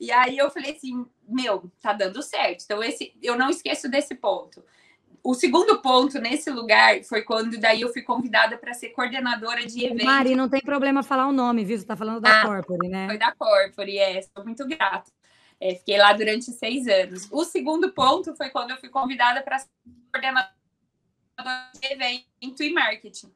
E 0.00 0.10
aí 0.10 0.36
eu 0.36 0.50
falei 0.50 0.72
assim, 0.72 1.06
meu, 1.28 1.70
tá 1.80 1.92
dando 1.92 2.22
certo. 2.22 2.64
Então, 2.64 2.82
esse, 2.82 3.14
eu 3.22 3.36
não 3.36 3.48
esqueço 3.48 3.88
desse 3.88 4.14
ponto. 4.14 4.64
O 5.22 5.34
segundo 5.34 5.80
ponto 5.80 6.20
nesse 6.20 6.50
lugar 6.50 7.02
foi 7.02 7.22
quando 7.22 7.58
daí 7.58 7.80
eu 7.80 7.92
fui 7.92 8.02
convidada 8.02 8.56
para 8.56 8.74
ser 8.74 8.90
coordenadora 8.90 9.66
de 9.66 9.84
eventos. 9.84 10.04
Mari, 10.04 10.36
não 10.36 10.48
tem 10.48 10.60
problema 10.60 11.02
falar 11.02 11.26
o 11.26 11.32
nome, 11.32 11.64
viu? 11.64 11.76
Você 11.76 11.84
está 11.84 11.96
falando 11.96 12.20
da 12.20 12.42
ah, 12.42 12.46
Corpore, 12.46 12.88
né? 12.88 13.06
Foi 13.08 13.18
da 13.18 13.32
Corpore, 13.32 13.98
é. 13.98 14.22
Sou 14.22 14.44
muito 14.44 14.66
grata. 14.66 15.10
É, 15.60 15.74
fiquei 15.74 15.98
lá 15.98 16.12
durante 16.12 16.52
seis 16.52 16.86
anos. 16.86 17.28
O 17.32 17.44
segundo 17.44 17.92
ponto 17.92 18.36
foi 18.36 18.50
quando 18.50 18.70
eu 18.72 18.76
fui 18.76 18.88
convidada 18.88 19.42
para 19.42 19.58
ser 19.58 19.68
coordenadora 20.12 20.52
de 21.74 21.86
evento 21.92 22.62
e 22.62 22.72
marketing 22.72 23.32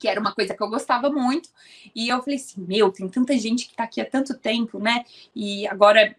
que 0.00 0.08
era 0.08 0.18
uma 0.18 0.34
coisa 0.34 0.54
que 0.54 0.62
eu 0.62 0.70
gostava 0.70 1.10
muito. 1.10 1.50
E 1.94 2.08
eu 2.08 2.20
falei 2.22 2.36
assim: 2.36 2.64
meu, 2.66 2.90
tem 2.90 3.08
tanta 3.08 3.38
gente 3.38 3.66
que 3.66 3.72
está 3.72 3.84
aqui 3.84 4.00
há 4.00 4.04
tanto 4.04 4.36
tempo, 4.36 4.80
né? 4.80 5.04
E 5.36 5.68
agora 5.68 6.16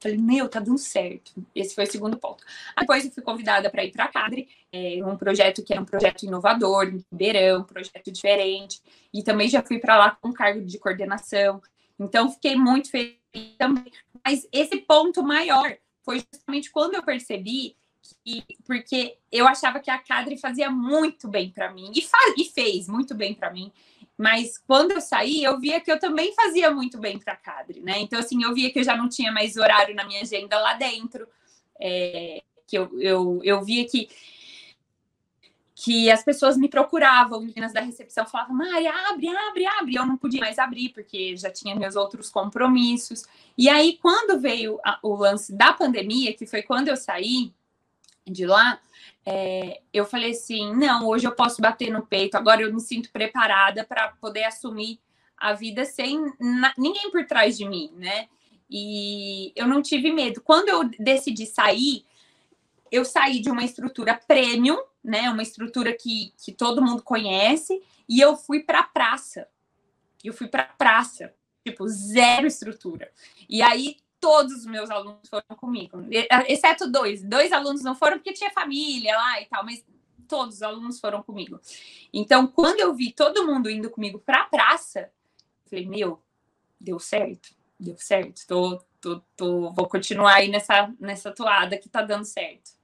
falei, 0.00 0.16
meu, 0.16 0.48
tá 0.48 0.60
dando 0.60 0.78
certo. 0.78 1.32
Esse 1.54 1.74
foi 1.74 1.84
o 1.84 1.90
segundo 1.90 2.16
ponto. 2.16 2.42
Depois 2.78 3.04
eu 3.04 3.10
fui 3.10 3.22
convidada 3.22 3.68
para 3.68 3.84
ir 3.84 3.92
para 3.92 4.04
a 4.04 4.08
Cadre, 4.08 4.48
é, 4.72 5.04
um 5.04 5.16
projeto 5.16 5.62
que 5.62 5.72
era 5.72 5.82
um 5.82 5.84
projeto 5.84 6.22
inovador, 6.22 6.88
em 6.88 7.04
Ribeirão, 7.10 7.60
um 7.60 7.64
projeto 7.64 8.10
diferente. 8.10 8.80
E 9.12 9.22
também 9.22 9.48
já 9.48 9.62
fui 9.62 9.78
para 9.78 9.98
lá 9.98 10.10
com 10.12 10.32
cargo 10.32 10.64
de 10.64 10.78
coordenação. 10.78 11.60
Então, 11.98 12.30
fiquei 12.30 12.56
muito 12.56 12.90
feliz 12.90 13.18
também. 13.58 13.92
Mas 14.24 14.48
esse 14.52 14.76
ponto 14.78 15.22
maior 15.22 15.76
foi 16.02 16.24
justamente 16.32 16.70
quando 16.70 16.94
eu 16.94 17.02
percebi 17.02 17.76
que, 18.24 18.44
porque 18.64 19.16
eu 19.30 19.46
achava 19.46 19.80
que 19.80 19.90
a 19.90 19.98
Cadre 19.98 20.36
fazia 20.36 20.70
muito 20.70 21.28
bem 21.28 21.50
para 21.50 21.72
mim 21.72 21.90
e, 21.94 22.02
faz, 22.02 22.34
e 22.36 22.44
fez 22.44 22.88
muito 22.88 23.14
bem 23.14 23.34
para 23.34 23.50
mim. 23.50 23.72
Mas 24.16 24.58
quando 24.58 24.92
eu 24.92 25.00
saí, 25.00 25.44
eu 25.44 25.58
via 25.60 25.80
que 25.80 25.90
eu 25.90 25.98
também 25.98 26.34
fazia 26.34 26.70
muito 26.70 26.98
bem 26.98 27.18
para 27.18 27.34
a 27.34 27.36
Cadre, 27.36 27.80
né? 27.80 27.98
Então, 27.98 28.18
assim, 28.18 28.42
eu 28.42 28.52
via 28.52 28.70
que 28.70 28.80
eu 28.80 28.84
já 28.84 28.96
não 28.96 29.08
tinha 29.08 29.30
mais 29.30 29.56
horário 29.56 29.94
na 29.94 30.04
minha 30.04 30.22
agenda 30.22 30.58
lá 30.58 30.74
dentro, 30.74 31.28
é, 31.80 32.42
que 32.66 32.76
eu, 32.76 32.90
eu, 33.00 33.40
eu 33.44 33.64
via 33.64 33.86
que 33.86 34.08
que 35.80 36.10
as 36.10 36.24
pessoas 36.24 36.56
me 36.56 36.68
procuravam, 36.68 37.40
meninas 37.40 37.72
da 37.72 37.80
recepção 37.80 38.26
falavam, 38.26 38.56
Mari, 38.56 38.88
abre, 38.88 39.28
abre, 39.28 39.64
abre. 39.64 39.94
Eu 39.94 40.04
não 40.04 40.16
podia 40.16 40.40
mais 40.40 40.58
abrir, 40.58 40.88
porque 40.88 41.36
já 41.36 41.52
tinha 41.52 41.76
meus 41.76 41.94
outros 41.94 42.28
compromissos. 42.28 43.22
E 43.56 43.68
aí, 43.68 43.96
quando 44.02 44.40
veio 44.40 44.80
a, 44.84 44.98
o 45.04 45.14
lance 45.14 45.54
da 45.54 45.72
pandemia, 45.72 46.34
que 46.34 46.46
foi 46.46 46.62
quando 46.62 46.88
eu 46.88 46.96
saí, 46.96 47.54
de 48.30 48.46
lá, 48.46 48.80
é, 49.24 49.82
eu 49.92 50.04
falei 50.04 50.30
assim: 50.30 50.74
não, 50.74 51.06
hoje 51.06 51.26
eu 51.26 51.32
posso 51.32 51.60
bater 51.60 51.90
no 51.90 52.06
peito, 52.06 52.36
agora 52.36 52.62
eu 52.62 52.72
me 52.72 52.80
sinto 52.80 53.10
preparada 53.10 53.84
para 53.84 54.08
poder 54.20 54.44
assumir 54.44 54.98
a 55.36 55.52
vida 55.52 55.84
sem 55.84 56.32
na, 56.40 56.72
ninguém 56.76 57.10
por 57.10 57.24
trás 57.26 57.56
de 57.56 57.68
mim, 57.68 57.92
né? 57.96 58.28
E 58.70 59.52
eu 59.56 59.66
não 59.66 59.80
tive 59.80 60.12
medo. 60.12 60.40
Quando 60.40 60.68
eu 60.68 60.90
decidi 60.98 61.46
sair, 61.46 62.04
eu 62.90 63.04
saí 63.04 63.40
de 63.40 63.50
uma 63.50 63.64
estrutura 63.64 64.18
premium, 64.26 64.78
né? 65.02 65.30
Uma 65.30 65.42
estrutura 65.42 65.92
que, 65.92 66.32
que 66.42 66.52
todo 66.52 66.82
mundo 66.82 67.02
conhece, 67.02 67.82
e 68.08 68.20
eu 68.20 68.36
fui 68.36 68.60
para 68.60 68.80
a 68.80 68.84
praça. 68.84 69.46
Eu 70.24 70.32
fui 70.32 70.48
para 70.48 70.62
a 70.62 70.66
praça, 70.66 71.32
tipo, 71.64 71.86
zero 71.86 72.46
estrutura. 72.46 73.10
E 73.48 73.62
aí 73.62 73.96
todos 74.20 74.52
os 74.52 74.66
meus 74.66 74.90
alunos 74.90 75.28
foram 75.28 75.56
comigo, 75.56 76.04
exceto 76.46 76.90
dois. 76.90 77.22
Dois 77.22 77.52
alunos 77.52 77.82
não 77.82 77.94
foram 77.94 78.18
porque 78.18 78.32
tinha 78.32 78.50
família 78.50 79.16
lá 79.16 79.40
e 79.40 79.46
tal, 79.46 79.64
mas 79.64 79.84
todos 80.28 80.56
os 80.56 80.62
alunos 80.62 81.00
foram 81.00 81.22
comigo. 81.22 81.60
Então, 82.12 82.46
quando 82.46 82.80
eu 82.80 82.94
vi 82.94 83.12
todo 83.12 83.46
mundo 83.46 83.70
indo 83.70 83.90
comigo 83.90 84.18
para 84.18 84.42
a 84.42 84.44
praça, 84.44 85.10
falei, 85.68 85.86
meu, 85.86 86.22
deu 86.80 86.98
certo, 86.98 87.50
deu 87.78 87.96
certo. 87.96 88.46
Tô, 88.46 88.80
tô, 89.00 89.20
tô, 89.36 89.70
vou 89.72 89.88
continuar 89.88 90.34
aí 90.34 90.48
nessa, 90.48 90.94
nessa 91.00 91.32
toada 91.32 91.78
que 91.78 91.88
tá 91.88 92.02
dando 92.02 92.24
certo. 92.24 92.77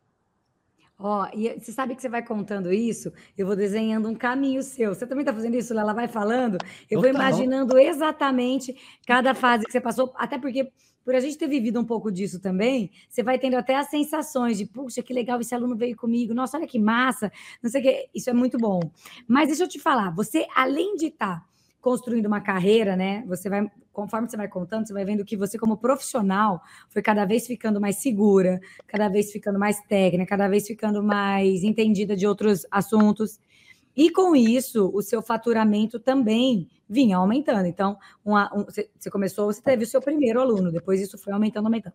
Ó, 0.99 1.27
e 1.35 1.59
você 1.59 1.73
sabe 1.73 1.95
que 1.97 2.03
você 2.03 2.09
vai 2.09 2.25
contando 2.25 2.73
isso, 2.73 3.13
eu 3.37 3.47
vou 3.47 3.57
desenhando 3.57 4.09
um 4.09 4.15
caminho 4.15 4.63
seu. 4.63 4.95
Você 4.95 5.07
também 5.07 5.23
está 5.23 5.33
fazendo 5.33 5.57
isso? 5.57 5.77
Ela 5.77 5.93
vai 5.93 6.07
falando, 6.07 6.57
eu 6.89 7.01
Total. 7.01 7.03
vou 7.03 7.09
imaginando 7.11 7.79
exatamente 7.79 8.77
cada 9.07 9.35
fase 9.35 9.65
que 9.65 9.73
você 9.73 9.81
passou, 9.81 10.13
até 10.17 10.39
porque 10.39 10.71
por 11.05 11.15
a 11.15 11.21
gente 11.21 11.37
ter 11.37 11.49
vivido 11.49 11.79
um 11.79 11.85
pouco 11.85 12.11
disso 12.11 12.41
também, 12.41 12.91
você 13.11 13.23
vai 13.23 13.39
tendo 13.39 13.57
até 13.57 13.77
as 13.77 13.91
sensações 13.91 14.57
de, 14.57 14.65
puxa, 14.65 15.03
que 15.03 15.13
legal, 15.13 15.39
esse 15.39 15.55
aluno 15.55 15.77
veio 15.77 15.95
comigo, 15.95 16.33
nossa, 16.33 16.57
olha 16.57 16.67
que 16.67 16.79
massa, 16.79 17.31
não 17.63 17.71
sei 17.71 17.81
o 17.81 17.85
que, 17.85 18.09
isso 18.15 18.31
é 18.31 18.33
muito 18.33 18.57
bom. 18.57 18.81
Mas 19.29 19.49
deixa 19.49 19.65
eu 19.65 19.69
te 19.69 19.79
falar, 19.79 20.11
você, 20.11 20.47
além 20.55 20.97
de 20.97 21.07
estar 21.07 21.41
tá 21.41 21.47
construindo 21.85 22.25
uma 22.25 22.41
carreira, 22.41 22.97
né, 22.97 23.23
você 23.27 23.51
vai, 23.51 23.71
conforme 23.93 24.27
você 24.27 24.39
vai 24.39 24.49
contando, 24.49 24.87
você 24.87 24.95
vai 24.95 25.05
vendo 25.05 25.23
que 25.23 25.37
você, 25.37 25.59
como 25.59 25.77
profissional, 25.77 26.63
foi 26.89 27.03
cada 27.03 27.27
vez 27.27 27.47
ficando 27.47 27.79
mais 27.79 27.97
segura, 27.97 28.59
cada 28.87 29.07
vez 29.11 29.31
ficando 29.31 29.59
mais 29.59 29.79
técnica, 29.83 30.31
cada 30.31 30.49
vez 30.49 30.67
ficando 30.67 31.03
mais 31.03 31.63
entendida 31.63 32.17
de 32.17 32.27
outros 32.27 32.67
assuntos. 32.71 33.39
E 33.95 34.09
com 34.09 34.35
isso, 34.35 34.91
o 34.95 35.03
seu 35.03 35.21
faturamento 35.21 36.01
também 36.01 36.71
vinha 36.89 37.19
aumentando. 37.19 37.67
Então, 37.67 37.99
uma, 38.25 38.51
um, 38.57 38.65
você, 38.65 39.11
começou, 39.11 39.53
você 39.53 39.61
teve 39.61 39.85
o 39.85 39.87
seu 39.87 40.01
primeiro 40.01 40.41
aluno, 40.41 40.73
depois 40.73 41.03
isso 41.03 41.19
foi 41.19 41.35
aumentando, 41.35 41.67
aumentando. 41.67 41.95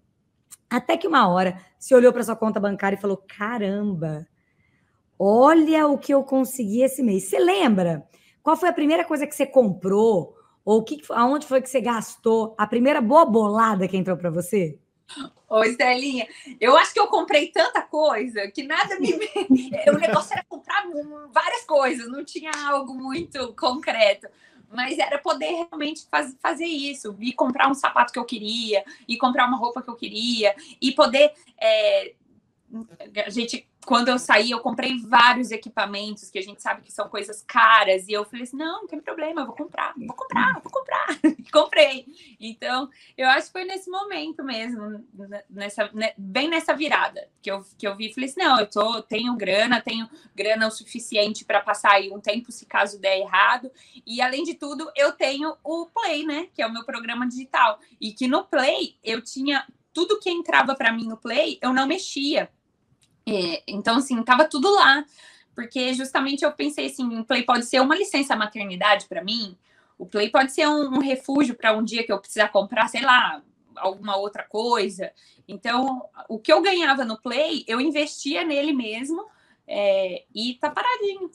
Até 0.69 0.97
que 0.97 1.07
uma 1.07 1.27
hora 1.27 1.59
você 1.79 1.95
olhou 1.95 2.13
para 2.13 2.23
sua 2.23 2.35
conta 2.35 2.59
bancária 2.59 2.95
e 2.95 3.01
falou: 3.01 3.17
caramba, 3.17 4.27
olha 5.17 5.87
o 5.87 5.97
que 5.97 6.13
eu 6.13 6.23
consegui 6.23 6.83
esse 6.83 7.01
mês. 7.01 7.23
Você 7.23 7.39
lembra? 7.39 8.07
Qual 8.49 8.57
foi 8.57 8.69
a 8.69 8.73
primeira 8.73 9.05
coisa 9.05 9.27
que 9.27 9.35
você 9.35 9.45
comprou? 9.45 10.35
Ou 10.65 10.83
que, 10.83 10.99
aonde 11.11 11.45
foi 11.45 11.61
que 11.61 11.69
você 11.69 11.79
gastou? 11.79 12.55
A 12.57 12.65
primeira 12.65 12.99
boa 12.99 13.23
bolada 13.23 13.87
que 13.87 13.95
entrou 13.95 14.17
para 14.17 14.31
você? 14.31 14.79
Ô, 15.47 15.63
Estelinha, 15.63 16.27
eu 16.59 16.75
acho 16.75 16.91
que 16.91 16.99
eu 16.99 17.05
comprei 17.05 17.51
tanta 17.51 17.83
coisa 17.83 18.49
que 18.49 18.63
nada 18.63 18.99
me. 18.99 19.11
o 19.93 19.99
negócio 19.99 20.33
era 20.33 20.43
comprar 20.49 20.83
várias 21.31 21.63
coisas, 21.63 22.07
não 22.07 22.25
tinha 22.25 22.49
algo 22.67 22.95
muito 22.95 23.53
concreto. 23.53 24.27
Mas 24.67 24.97
era 24.97 25.19
poder 25.19 25.67
realmente 25.69 26.07
faz, 26.09 26.35
fazer 26.41 26.65
isso, 26.65 27.15
e 27.19 27.31
comprar 27.31 27.69
um 27.69 27.75
sapato 27.75 28.11
que 28.11 28.17
eu 28.17 28.25
queria, 28.25 28.83
e 29.07 29.15
comprar 29.15 29.47
uma 29.47 29.57
roupa 29.57 29.79
que 29.79 29.91
eu 29.91 29.95
queria, 29.95 30.55
e 30.81 30.91
poder. 30.91 31.33
É, 31.61 32.15
a 33.27 33.29
gente 33.29 33.68
quando 33.89 34.09
eu 34.09 34.19
saí, 34.19 34.51
eu 34.51 34.59
comprei 34.59 34.99
vários 34.99 35.49
equipamentos 35.49 36.29
que 36.29 36.37
a 36.37 36.43
gente 36.43 36.61
sabe 36.61 36.83
que 36.83 36.91
são 36.91 37.09
coisas 37.09 37.41
caras. 37.41 38.07
E 38.07 38.11
eu 38.13 38.23
falei 38.23 38.43
assim: 38.43 38.55
não, 38.55 38.81
não 38.81 38.87
tem 38.87 39.01
problema, 39.01 39.41
eu 39.41 39.47
vou 39.47 39.55
comprar, 39.55 39.95
vou 39.97 40.15
comprar, 40.15 40.53
vou 40.61 40.71
comprar. 40.71 41.07
Comprei. 41.51 42.05
Então, 42.39 42.87
eu 43.17 43.27
acho 43.29 43.47
que 43.47 43.53
foi 43.53 43.65
nesse 43.65 43.89
momento 43.89 44.43
mesmo, 44.43 45.03
nessa, 45.49 45.89
né, 45.91 46.13
bem 46.15 46.47
nessa 46.47 46.75
virada, 46.75 47.27
que 47.41 47.49
eu, 47.49 47.65
que 47.79 47.87
eu 47.87 47.97
vi 47.97 48.11
e 48.11 48.13
falei 48.13 48.29
assim: 48.29 48.39
não, 48.39 48.59
eu 48.59 48.69
tô, 48.69 49.01
tenho 49.01 49.35
grana, 49.35 49.81
tenho 49.81 50.07
grana 50.35 50.67
o 50.67 50.71
suficiente 50.71 51.43
para 51.43 51.59
passar 51.59 51.93
aí 51.93 52.11
um 52.11 52.19
tempo 52.19 52.51
se 52.51 52.67
caso 52.67 53.01
der 53.01 53.17
errado. 53.17 53.71
E 54.05 54.21
além 54.21 54.43
de 54.43 54.53
tudo, 54.53 54.87
eu 54.95 55.13
tenho 55.13 55.55
o 55.63 55.87
Play, 55.87 56.27
né? 56.27 56.47
Que 56.53 56.61
é 56.61 56.67
o 56.67 56.71
meu 56.71 56.85
programa 56.85 57.27
digital. 57.27 57.79
E 57.99 58.13
que 58.13 58.27
no 58.27 58.45
Play 58.45 58.99
eu 59.03 59.19
tinha 59.23 59.65
tudo 59.91 60.19
que 60.19 60.29
entrava 60.29 60.75
para 60.75 60.93
mim 60.93 61.07
no 61.07 61.17
Play, 61.17 61.57
eu 61.59 61.73
não 61.73 61.87
mexia 61.87 62.51
é, 63.29 63.63
então, 63.67 63.97
assim, 63.97 64.21
tava 64.23 64.45
tudo 64.45 64.73
lá, 64.73 65.05
porque 65.55 65.93
justamente 65.93 66.43
eu 66.43 66.51
pensei 66.51 66.87
assim, 66.87 67.19
o 67.19 67.25
Play 67.25 67.43
pode 67.43 67.65
ser 67.65 67.81
uma 67.81 67.95
licença 67.95 68.35
maternidade 68.35 69.07
para 69.07 69.23
mim, 69.23 69.57
o 69.97 70.05
Play 70.05 70.29
pode 70.29 70.51
ser 70.51 70.67
um, 70.67 70.95
um 70.95 70.99
refúgio 70.99 71.55
para 71.55 71.75
um 71.77 71.83
dia 71.83 72.05
que 72.05 72.11
eu 72.11 72.19
precisar 72.19 72.49
comprar, 72.49 72.87
sei 72.87 73.01
lá, 73.01 73.41
alguma 73.75 74.15
outra 74.15 74.43
coisa. 74.43 75.11
Então, 75.47 76.03
o 76.27 76.39
que 76.39 76.51
eu 76.51 76.61
ganhava 76.61 77.03
no 77.03 77.19
Play, 77.19 77.63
eu 77.67 77.81
investia 77.81 78.45
nele 78.45 78.71
mesmo 78.71 79.25
é, 79.67 80.23
e 80.33 80.55
tá 80.55 80.69
paradinho. 80.69 81.29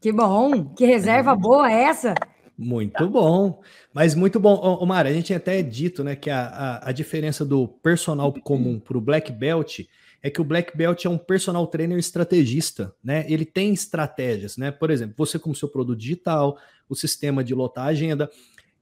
Que 0.00 0.12
bom, 0.12 0.66
que 0.74 0.84
reserva 0.84 1.34
boa 1.34 1.70
é 1.70 1.84
essa. 1.84 2.14
Muito 2.56 2.92
tá. 2.92 3.06
bom, 3.06 3.62
mas 3.92 4.14
muito 4.14 4.40
bom. 4.40 4.54
Ô, 4.54 4.84
Mara, 4.84 5.08
a 5.08 5.12
gente 5.12 5.26
tinha 5.26 5.38
até 5.38 5.62
dito 5.62 6.02
né, 6.02 6.16
que 6.16 6.28
a, 6.28 6.46
a, 6.46 6.88
a 6.88 6.92
diferença 6.92 7.44
do 7.44 7.68
personal 7.68 8.32
comum 8.42 8.80
para 8.80 8.98
o 8.98 9.00
Black 9.00 9.30
Belt 9.30 9.80
é 10.22 10.30
que 10.30 10.40
o 10.40 10.44
Black 10.44 10.76
Belt 10.76 11.04
é 11.04 11.08
um 11.08 11.18
personal 11.18 11.66
trainer 11.66 11.98
estrategista, 11.98 12.94
né? 13.02 13.24
Ele 13.28 13.44
tem 13.44 13.72
estratégias, 13.72 14.56
né? 14.56 14.70
Por 14.70 14.90
exemplo, 14.90 15.14
você 15.16 15.38
como 15.38 15.54
seu 15.54 15.68
produto 15.68 15.98
digital, 15.98 16.58
o 16.88 16.94
sistema 16.94 17.44
de 17.44 17.54
lotar 17.54 17.86
a 17.86 17.90
agenda. 17.90 18.30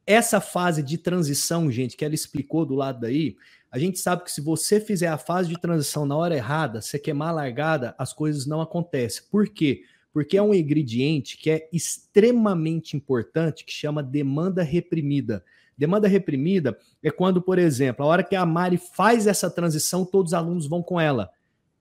Essa 0.06 0.40
fase 0.40 0.82
de 0.82 0.96
transição, 0.96 1.70
gente, 1.70 1.96
que 1.96 2.04
ela 2.04 2.14
explicou 2.14 2.64
do 2.64 2.74
lado 2.74 3.00
daí, 3.00 3.36
a 3.70 3.78
gente 3.78 3.98
sabe 3.98 4.24
que 4.24 4.32
se 4.32 4.40
você 4.40 4.80
fizer 4.80 5.08
a 5.08 5.18
fase 5.18 5.48
de 5.48 5.60
transição 5.60 6.06
na 6.06 6.16
hora 6.16 6.34
errada, 6.34 6.80
você 6.80 6.98
queimar 6.98 7.30
a 7.30 7.32
largada, 7.32 7.94
as 7.98 8.12
coisas 8.12 8.46
não 8.46 8.60
acontecem. 8.60 9.24
Por 9.30 9.48
quê? 9.48 9.82
Porque 10.12 10.38
é 10.38 10.42
um 10.42 10.54
ingrediente 10.54 11.36
que 11.36 11.50
é 11.50 11.68
extremamente 11.72 12.96
importante, 12.96 13.64
que 13.64 13.72
chama 13.72 14.02
demanda 14.02 14.62
reprimida. 14.62 15.44
Demanda 15.76 16.08
reprimida 16.08 16.76
é 17.02 17.10
quando, 17.10 17.42
por 17.42 17.58
exemplo, 17.58 18.04
a 18.04 18.08
hora 18.08 18.22
que 18.24 18.34
a 18.34 18.46
Mari 18.46 18.78
faz 18.78 19.26
essa 19.26 19.50
transição, 19.50 20.04
todos 20.04 20.30
os 20.30 20.34
alunos 20.34 20.66
vão 20.66 20.82
com 20.82 21.00
ela. 21.00 21.30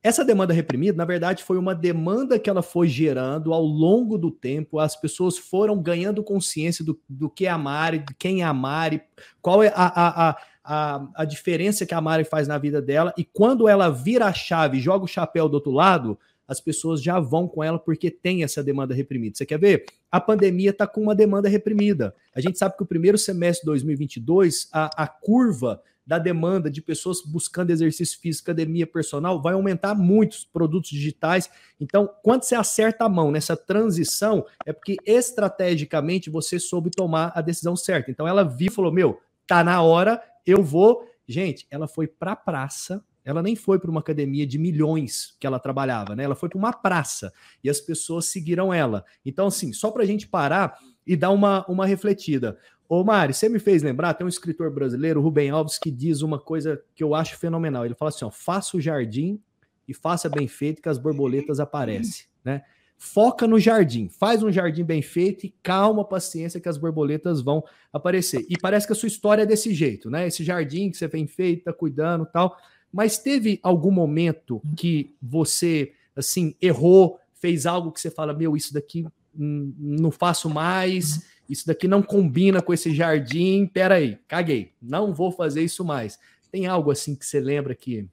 Essa 0.05 0.23
demanda 0.23 0.53
reprimida, 0.53 0.95
na 0.95 1.03
verdade, 1.03 1.43
foi 1.43 1.58
uma 1.58 1.73
demanda 1.73 2.38
que 2.38 2.47
ela 2.47 2.62
foi 2.62 2.88
gerando 2.88 3.51
ao 3.51 3.63
longo 3.63 4.19
do 4.19 4.29
tempo. 4.29 4.77
As 4.77 4.95
pessoas 4.95 5.36
foram 5.36 5.81
ganhando 5.81 6.23
consciência 6.23 6.86
do, 6.86 7.01
do 7.10 7.27
que 7.27 7.47
é 7.47 7.49
a 7.49 7.58
Mari, 7.58 7.97
de 7.97 8.13
quem 8.13 8.41
é 8.41 8.45
a 8.45 8.53
Mari, 8.53 9.01
qual 9.41 9.63
é 9.63 9.73
a, 9.75 10.29
a, 10.29 10.38
a, 10.63 11.08
a, 11.15 11.25
diferença 11.25 11.88
que 11.88 11.93
a 11.95 11.99
Mari 11.99 12.23
faz 12.23 12.47
na 12.47 12.60
vida 12.60 12.79
dela. 12.79 13.15
E 13.17 13.23
quando 13.23 13.67
ela 13.67 13.89
vira 13.89 14.27
a 14.27 14.34
chave, 14.34 14.79
joga 14.79 15.05
o 15.05 15.08
chapéu 15.08 15.49
do 15.49 15.55
outro 15.55 15.71
lado, 15.71 16.19
as 16.47 16.60
pessoas 16.60 17.01
já 17.01 17.19
vão 17.19 17.47
com 17.47 17.63
ela 17.63 17.79
porque 17.79 18.10
tem 18.12 18.43
essa 18.43 18.63
demanda 18.63 18.93
reprimida. 18.93 19.36
Você 19.36 19.45
quer 19.45 19.60
ver? 19.60 19.86
A 20.12 20.21
pandemia 20.21 20.69
está 20.69 20.86
com 20.88 21.01
uma 21.01 21.15
demanda 21.15 21.49
reprimida. 21.49 22.15
A 22.36 22.41
gente 22.41 22.58
sabe 22.58 22.77
que 22.77 22.84
o 22.84 22.86
primeiro 22.86 23.17
semestre 23.17 23.62
de 23.62 23.65
2022, 23.67 24.69
a, 24.71 25.03
a 25.03 25.08
curva 25.08 25.81
da 26.05 26.19
demanda 26.19 26.69
de 26.69 26.81
pessoas 26.81 27.21
buscando 27.21 27.71
exercício 27.71 28.19
físico, 28.19 28.51
academia 28.51 28.86
personal, 28.86 29.41
vai 29.41 29.55
aumentar 29.55 29.95
muitos 29.95 30.45
produtos 30.45 30.91
digitais. 30.91 31.49
Então, 31.79 32.08
quando 32.21 32.43
você 32.43 32.53
acerta 32.53 33.05
a 33.05 33.10
mão 33.10 33.31
nessa 33.31 33.58
transição, 33.58 34.45
é 34.65 34.71
porque 34.71 34.97
estrategicamente 35.03 36.29
você 36.29 36.60
soube 36.60 36.91
tomar 36.91 37.31
a 37.34 37.41
decisão 37.41 37.75
certa. 37.75 38.12
Então, 38.12 38.27
ela 38.27 38.43
viu 38.43 38.67
e 38.67 38.71
falou: 38.71 38.91
Meu, 38.91 39.19
tá 39.47 39.63
na 39.63 39.81
hora, 39.81 40.21
eu 40.45 40.62
vou. 40.62 41.10
Gente, 41.27 41.65
ela 41.71 41.88
foi 41.88 42.05
para 42.05 42.34
a 42.34 42.36
praça 42.36 43.03
ela 43.25 43.41
nem 43.41 43.55
foi 43.55 43.79
para 43.79 43.89
uma 43.89 43.99
academia 43.99 44.45
de 44.45 44.59
milhões 44.59 45.35
que 45.39 45.47
ela 45.47 45.59
trabalhava, 45.59 46.15
né? 46.15 46.23
Ela 46.23 46.35
foi 46.35 46.47
para 46.47 46.59
uma 46.59 46.71
praça 46.71 47.33
e 47.63 47.69
as 47.69 47.81
pessoas 47.81 48.25
seguiram 48.27 48.71
ela. 48.71 49.03
Então, 49.25 49.47
assim, 49.47 49.73
só 49.73 49.89
para 49.89 50.03
a 50.03 50.05
gente 50.05 50.27
parar 50.27 50.77
e 51.05 51.15
dar 51.15 51.31
uma, 51.31 51.65
uma 51.67 51.88
refletida. 51.88 52.57
Ô, 52.88 53.03
Mari, 53.03 53.33
você 53.33 53.49
me 53.49 53.57
fez 53.57 53.81
lembrar, 53.81 54.13
tem 54.13 54.25
um 54.25 54.29
escritor 54.29 54.71
brasileiro, 54.71 55.19
Rubem 55.19 55.49
Alves, 55.49 55.79
que 55.79 55.89
diz 55.89 56.21
uma 56.21 56.39
coisa 56.39 56.81
que 56.93 57.03
eu 57.03 57.15
acho 57.15 57.35
fenomenal. 57.38 57.83
Ele 57.83 57.95
fala 57.95 58.09
assim: 58.09 58.25
ó, 58.25 58.29
faça 58.29 58.77
o 58.77 58.81
jardim 58.81 59.41
e 59.88 59.93
faça 59.93 60.29
bem 60.29 60.47
feito 60.47 60.81
que 60.81 60.89
as 60.89 60.99
borboletas 60.99 61.59
aparecem, 61.59 62.25
né? 62.43 62.61
Foca 62.97 63.45
no 63.45 63.59
jardim, 63.59 64.07
faz 64.07 64.41
um 64.41 64.51
jardim 64.51 64.83
bem 64.83 65.01
feito 65.01 65.45
e 65.45 65.53
calma, 65.61 66.05
paciência 66.05 66.61
que 66.61 66.69
as 66.69 66.77
borboletas 66.77 67.41
vão 67.41 67.63
aparecer. 67.91 68.45
E 68.47 68.57
parece 68.57 68.88
que 68.88 68.93
a 68.93 68.95
sua 68.95 69.07
história 69.07 69.41
é 69.41 69.45
desse 69.45 69.73
jeito, 69.73 70.09
né? 70.09 70.27
Esse 70.27 70.43
jardim 70.43 70.89
que 70.89 70.97
você 70.97 71.07
vem 71.07 71.27
feito, 71.27 71.65
tá 71.65 71.73
cuidando, 71.73 72.25
tal. 72.25 72.55
Mas 72.95 73.17
teve 73.17 73.60
algum 73.62 73.91
momento 73.91 74.62
que 74.77 75.13
você, 75.21 75.91
assim, 76.15 76.55
errou, 76.62 77.19
fez 77.34 77.65
algo 77.65 77.91
que 77.91 77.99
você 77.99 78.10
fala, 78.10 78.34
meu, 78.34 78.55
isso 78.55 78.73
daqui 78.73 79.05
não 79.34 80.10
faço 80.10 80.49
mais, 80.49 81.29
isso 81.49 81.67
daqui 81.67 81.89
não 81.89 82.01
combina 82.01 82.62
com 82.62 82.73
esse 82.73 82.95
jardim, 82.95 83.67
peraí, 83.67 84.17
caguei, 84.29 84.71
não 84.81 85.13
vou 85.13 85.29
fazer 85.29 85.62
isso 85.62 85.84
mais. 85.84 86.17
Tem 86.49 86.67
algo 86.67 86.89
assim 86.89 87.17
que 87.17 87.25
você 87.25 87.41
lembra 87.41 87.75
que, 87.75 88.08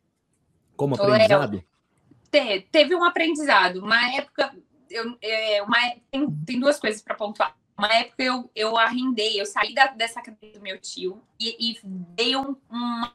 como 0.77 0.97
aprendizado? 0.97 1.63
Te, 2.29 2.67
teve 2.73 2.97
um 2.97 3.05
aprendizado. 3.05 3.77
Uma 3.77 4.17
época, 4.17 4.53
eu, 4.91 5.17
é, 5.23 5.63
uma, 5.63 5.79
tem, 6.11 6.29
tem 6.45 6.59
duas 6.59 6.81
coisas 6.81 7.01
para 7.01 7.15
pontuar. 7.15 7.57
Uma 7.79 7.87
época 7.95 8.21
eu, 8.21 8.51
eu 8.53 8.77
arrendei, 8.77 9.41
eu 9.41 9.47
saí 9.47 9.75
da, 9.75 9.87
dessa 9.87 10.19
academia 10.19 10.59
do 10.59 10.61
meu 10.61 10.77
tio 10.81 11.23
e, 11.39 11.71
e 11.71 11.79
dei 11.85 12.35
um, 12.35 12.57
uma 12.69 13.15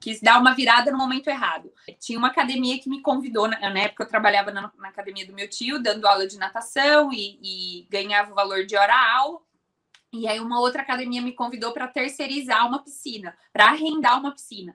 quis 0.00 0.20
dar 0.20 0.40
uma 0.40 0.54
virada 0.54 0.90
no 0.90 0.96
momento 0.96 1.28
errado. 1.28 1.70
Tinha 2.00 2.18
uma 2.18 2.28
academia 2.28 2.80
que 2.80 2.88
me 2.88 3.02
convidou, 3.02 3.46
na, 3.46 3.60
na 3.60 3.80
época 3.80 4.04
eu 4.04 4.08
trabalhava 4.08 4.50
na, 4.50 4.72
na, 4.78 4.88
academia 4.88 5.26
do 5.26 5.34
meu 5.34 5.48
tio, 5.48 5.80
dando 5.80 6.06
aula 6.06 6.26
de 6.26 6.38
natação 6.38 7.12
e, 7.12 7.38
e 7.42 7.86
ganhava 7.90 8.32
o 8.32 8.34
valor 8.34 8.64
de 8.64 8.76
hora-aula. 8.76 9.38
E 10.12 10.26
aí 10.26 10.40
uma 10.40 10.58
outra 10.58 10.82
academia 10.82 11.20
me 11.20 11.32
convidou 11.32 11.72
para 11.72 11.86
terceirizar 11.86 12.66
uma 12.66 12.82
piscina, 12.82 13.36
para 13.52 13.66
arrendar 13.66 14.18
uma 14.18 14.32
piscina. 14.32 14.74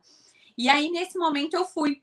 E 0.58 0.70
aí 0.70 0.90
nesse 0.90 1.18
momento 1.18 1.56
eu 1.56 1.66
fui. 1.66 2.02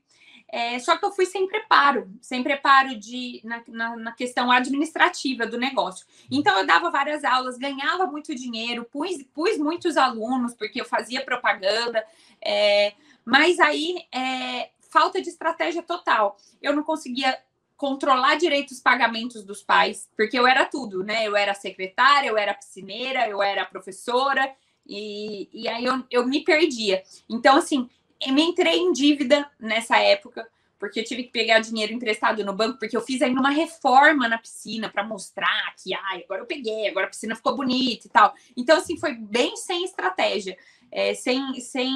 É, 0.49 0.77
só 0.77 0.95
que 0.95 1.03
eu 1.03 1.11
fui 1.11 1.25
sem 1.25 1.47
preparo, 1.47 2.13
sem 2.21 2.43
preparo 2.43 2.95
de, 2.99 3.41
na, 3.43 3.63
na, 3.67 3.95
na, 3.95 4.11
questão 4.11 4.51
administrativa 4.51 5.47
do 5.47 5.57
negócio. 5.57 6.05
Então, 6.29 6.55
eu 6.59 6.63
dava 6.63 6.91
várias 6.91 7.23
aulas, 7.23 7.57
ganhava 7.57 8.05
muito 8.05 8.35
dinheiro, 8.35 8.85
pus, 8.85 9.23
pus 9.33 9.57
muitos 9.57 9.97
alunos, 9.97 10.53
porque 10.53 10.79
eu 10.79 10.85
fazia 10.85 11.25
propaganda, 11.25 12.05
é, 12.39 12.93
mas 13.25 13.59
aí, 13.59 14.05
é, 14.13 14.69
falta 14.89 15.21
de 15.21 15.29
estratégia 15.29 15.81
total. 15.81 16.37
Eu 16.61 16.75
não 16.75 16.83
conseguia 16.83 17.37
controlar 17.75 18.35
direito 18.35 18.71
os 18.71 18.79
pagamentos 18.79 19.43
dos 19.43 19.63
pais, 19.63 20.09
porque 20.15 20.37
eu 20.37 20.47
era 20.47 20.65
tudo, 20.65 21.03
né? 21.03 21.27
Eu 21.27 21.35
era 21.35 21.53
secretária, 21.53 22.29
eu 22.29 22.37
era 22.37 22.53
piscineira, 22.53 23.27
eu 23.27 23.41
era 23.41 23.65
professora, 23.65 24.53
e, 24.87 25.49
e 25.51 25.67
aí 25.67 25.83
eu, 25.83 26.03
eu 26.09 26.27
me 26.27 26.43
perdia. 26.43 27.03
Então, 27.29 27.57
assim, 27.57 27.89
eu 28.25 28.33
me 28.33 28.43
entrei 28.43 28.77
em 28.77 28.93
dívida 28.93 29.49
nessa 29.59 29.97
época, 29.97 30.47
porque 30.79 30.99
eu 30.99 31.03
tive 31.03 31.23
que 31.23 31.31
pegar 31.31 31.59
dinheiro 31.59 31.93
emprestado 31.93 32.43
no 32.45 32.53
banco, 32.53 32.77
porque 32.77 32.95
eu 32.95 33.01
fiz 33.01 33.21
ainda 33.21 33.39
uma 33.39 33.49
reforma 33.49 34.27
na 34.27 34.37
piscina 34.37 34.89
para 34.89 35.03
mostrar 35.03 35.73
que, 35.81 35.93
ai, 35.93 36.23
agora 36.23 36.41
eu 36.41 36.45
peguei, 36.45 36.87
agora 36.87 37.07
a 37.07 37.09
piscina 37.09 37.35
ficou 37.35 37.55
bonita 37.55 38.05
e 38.05 38.09
tal. 38.09 38.33
Então, 38.55 38.77
assim, 38.77 38.97
foi 38.97 39.13
bem 39.13 39.55
sem 39.55 39.83
estratégia 39.83 40.57
é, 40.93 41.15
sem, 41.15 41.59
sem, 41.59 41.91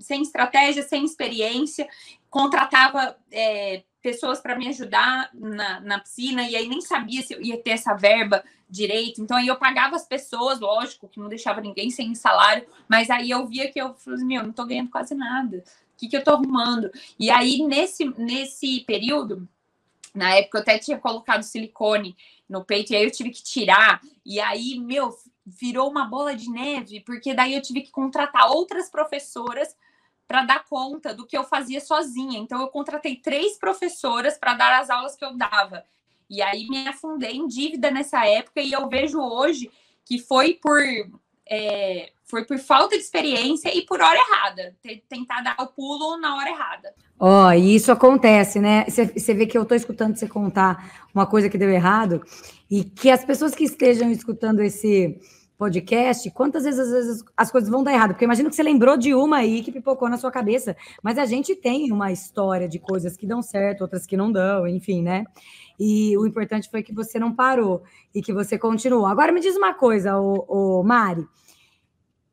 sem 0.00 0.20
estratégia, 0.20 0.82
sem 0.82 1.04
experiência, 1.04 1.88
contratava 2.28 3.16
é, 3.30 3.84
pessoas 4.02 4.40
para 4.40 4.58
me 4.58 4.66
ajudar 4.66 5.30
na, 5.32 5.80
na 5.80 6.00
piscina 6.00 6.42
e 6.42 6.56
aí 6.56 6.68
nem 6.68 6.80
sabia 6.80 7.22
se 7.22 7.34
eu 7.34 7.40
ia 7.40 7.56
ter 7.56 7.70
essa 7.70 7.94
verba 7.94 8.42
direito. 8.68 9.22
Então 9.22 9.36
aí 9.36 9.46
eu 9.46 9.56
pagava 9.56 9.94
as 9.94 10.04
pessoas, 10.04 10.58
lógico, 10.58 11.08
que 11.08 11.20
não 11.20 11.28
deixava 11.28 11.60
ninguém 11.60 11.88
sem 11.88 12.12
salário, 12.16 12.66
mas 12.88 13.10
aí 13.10 13.30
eu 13.30 13.46
via 13.46 13.70
que 13.70 13.80
eu 13.80 13.94
falei, 13.94 14.24
meu, 14.24 14.42
não 14.42 14.50
estou 14.50 14.66
ganhando 14.66 14.90
quase 14.90 15.14
nada. 15.14 15.58
O 15.94 15.98
que, 15.98 16.08
que 16.08 16.16
eu 16.16 16.20
estou 16.20 16.34
arrumando? 16.34 16.90
E 17.16 17.30
aí, 17.30 17.62
nesse, 17.64 18.04
nesse 18.18 18.80
período, 18.80 19.48
na 20.12 20.34
época 20.34 20.58
eu 20.58 20.62
até 20.62 20.78
tinha 20.78 20.98
colocado 20.98 21.44
silicone 21.44 22.16
no 22.48 22.64
peito, 22.64 22.92
e 22.92 22.96
aí 22.96 23.04
eu 23.04 23.10
tive 23.10 23.30
que 23.30 23.42
tirar. 23.42 24.00
E 24.26 24.40
aí, 24.40 24.80
meu, 24.80 25.16
virou 25.44 25.90
uma 25.90 26.04
bola 26.04 26.34
de 26.34 26.50
neve, 26.50 27.00
porque 27.00 27.34
daí 27.34 27.54
eu 27.54 27.62
tive 27.62 27.82
que 27.82 27.90
contratar 27.90 28.50
outras 28.50 28.90
professoras 28.90 29.76
para 30.26 30.44
dar 30.44 30.64
conta 30.64 31.12
do 31.12 31.26
que 31.26 31.36
eu 31.36 31.44
fazia 31.44 31.80
sozinha. 31.80 32.38
Então, 32.38 32.60
eu 32.60 32.68
contratei 32.68 33.16
três 33.16 33.58
professoras 33.58 34.38
para 34.38 34.54
dar 34.54 34.80
as 34.80 34.88
aulas 34.88 35.16
que 35.16 35.24
eu 35.24 35.36
dava. 35.36 35.84
E 36.30 36.40
aí 36.40 36.66
me 36.68 36.88
afundei 36.88 37.36
em 37.36 37.46
dívida 37.46 37.90
nessa 37.90 38.26
época, 38.26 38.60
e 38.62 38.72
eu 38.72 38.88
vejo 38.88 39.20
hoje 39.20 39.70
que 40.04 40.18
foi 40.18 40.54
por. 40.54 40.80
É, 41.48 42.10
foi 42.24 42.44
por 42.44 42.58
falta 42.58 42.96
de 42.96 43.02
experiência 43.02 43.76
e 43.76 43.82
por 43.82 44.00
hora 44.00 44.18
errada, 44.18 44.74
tentar 45.08 45.42
dar 45.42 45.56
o 45.60 45.66
pulo 45.66 46.16
na 46.16 46.36
hora 46.36 46.50
errada. 46.50 46.94
Ó, 47.18 47.48
oh, 47.48 47.52
e 47.52 47.74
isso 47.74 47.92
acontece, 47.92 48.58
né? 48.58 48.86
Você 48.88 49.34
vê 49.34 49.46
que 49.46 49.56
eu 49.56 49.62
estou 49.62 49.76
escutando 49.76 50.16
você 50.16 50.26
contar 50.26 51.08
uma 51.14 51.26
coisa 51.26 51.48
que 51.48 51.58
deu 51.58 51.70
errado 51.70 52.22
e 52.70 52.84
que 52.84 53.10
as 53.10 53.24
pessoas 53.24 53.54
que 53.54 53.64
estejam 53.64 54.10
escutando 54.10 54.60
esse 54.60 55.20
podcast, 55.58 56.28
quantas 56.32 56.64
vezes 56.64 56.90
vezes 56.90 57.24
as 57.36 57.52
coisas 57.52 57.70
vão 57.70 57.84
dar 57.84 57.92
errado? 57.92 58.10
Porque 58.10 58.24
imagino 58.24 58.50
que 58.50 58.56
você 58.56 58.64
lembrou 58.64 58.96
de 58.96 59.14
uma 59.14 59.36
aí 59.36 59.62
que 59.62 59.70
pipocou 59.70 60.08
na 60.08 60.18
sua 60.18 60.32
cabeça, 60.32 60.76
mas 61.00 61.18
a 61.18 61.24
gente 61.24 61.54
tem 61.54 61.92
uma 61.92 62.10
história 62.10 62.68
de 62.68 62.80
coisas 62.80 63.16
que 63.16 63.26
dão 63.26 63.40
certo, 63.40 63.82
outras 63.82 64.04
que 64.04 64.16
não 64.16 64.32
dão, 64.32 64.66
enfim, 64.66 65.02
né? 65.02 65.24
E 65.84 66.16
o 66.16 66.24
importante 66.24 66.70
foi 66.70 66.80
que 66.80 66.94
você 66.94 67.18
não 67.18 67.34
parou 67.34 67.82
e 68.14 68.22
que 68.22 68.32
você 68.32 68.56
continuou. 68.56 69.04
Agora 69.04 69.32
me 69.32 69.40
diz 69.40 69.56
uma 69.56 69.74
coisa, 69.74 70.16
o, 70.16 70.78
o 70.78 70.84
Mari. 70.84 71.26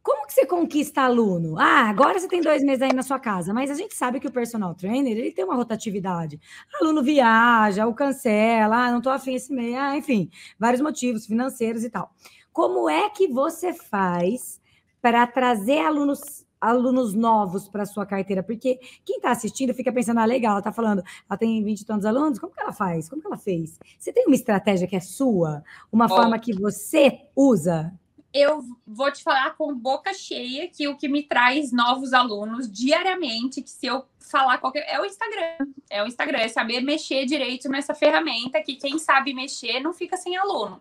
Como 0.04 0.28
que 0.28 0.34
você 0.34 0.46
conquista 0.46 1.02
aluno? 1.02 1.58
Ah, 1.58 1.90
agora 1.90 2.20
você 2.20 2.28
tem 2.28 2.42
dois 2.42 2.62
meses 2.62 2.84
aí 2.84 2.94
na 2.94 3.02
sua 3.02 3.18
casa, 3.18 3.52
mas 3.52 3.72
a 3.72 3.74
gente 3.74 3.96
sabe 3.96 4.20
que 4.20 4.28
o 4.28 4.32
personal 4.32 4.76
trainer 4.76 5.18
ele 5.18 5.32
tem 5.32 5.44
uma 5.44 5.56
rotatividade. 5.56 6.40
Aluno 6.80 7.02
viaja, 7.02 7.88
ou 7.88 7.94
cancela, 7.96 8.86
ah, 8.86 8.92
não 8.92 9.02
tô 9.02 9.10
afim 9.10 9.34
esse 9.34 9.52
mês, 9.52 9.76
ah, 9.76 9.98
enfim, 9.98 10.30
vários 10.60 10.80
motivos 10.80 11.26
financeiros 11.26 11.84
e 11.84 11.90
tal. 11.90 12.14
Como 12.54 12.88
é 12.88 13.10
que 13.10 13.28
você 13.28 13.74
faz 13.74 14.62
para 15.02 15.26
trazer 15.26 15.80
alunos 15.80 16.46
alunos 16.60 17.14
novos 17.14 17.68
para 17.68 17.86
sua 17.86 18.06
carteira? 18.06 18.44
Porque 18.44 18.80
quem 19.06 19.18
está 19.18 19.32
assistindo 19.32 19.74
fica 19.74 19.92
pensando, 19.92 20.20
ah, 20.20 20.26
legal, 20.26 20.52
ela 20.52 20.60
está 20.60 20.72
falando, 20.72 21.04
ela 21.30 21.38
tem 21.38 21.64
20 21.64 21.82
e 21.82 21.86
tantos 21.86 22.06
alunos, 22.06 22.40
como 22.40 22.54
que 22.54 22.62
ela 22.62 22.74
faz? 22.74 23.10
Como 23.10 23.22
que 23.22 23.28
ela 23.28 23.38
fez? 23.38 23.80
Você 23.98 24.12
tem 24.12 24.26
uma 24.26 24.36
estratégia 24.36 24.88
que 24.88 24.96
é 24.96 25.00
sua? 25.00 25.64
Uma 25.92 26.06
oh. 26.06 26.10
forma 26.10 26.40
que 26.40 26.54
você 26.54 27.22
usa? 27.36 27.94
eu 28.34 28.64
vou 28.86 29.12
te 29.12 29.24
falar 29.24 29.56
com 29.56 29.74
boca 29.74 30.14
cheia 30.14 30.68
que 30.68 30.88
o 30.88 30.96
que 30.96 31.08
me 31.08 31.24
traz 31.24 31.72
novos 31.72 32.14
alunos 32.14 32.72
diariamente, 32.72 33.62
que 33.62 33.70
se 33.70 33.88
eu 33.88 34.06
falar 34.20 34.60
qualquer. 34.60 34.86
É 34.88 35.00
o 35.02 35.06
Instagram. 35.06 35.68
É 35.90 36.04
o 36.04 36.08
Instagram, 36.08 36.38
é 36.38 36.48
saber 36.48 36.82
mexer 36.82 37.26
direito 37.26 37.68
nessa 37.70 37.96
ferramenta, 37.96 38.62
que 38.62 38.76
quem 38.76 39.00
sabe 39.00 39.34
mexer 39.34 39.80
não 39.80 39.94
fica 39.94 40.16
sem 40.16 40.38
aluno. 40.38 40.80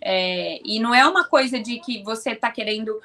É, 0.00 0.60
e 0.64 0.78
não 0.78 0.94
é 0.94 1.06
uma 1.06 1.24
coisa 1.24 1.58
de 1.60 1.78
que 1.80 2.02
você 2.02 2.30
está 2.30 2.50
querendo 2.50 2.98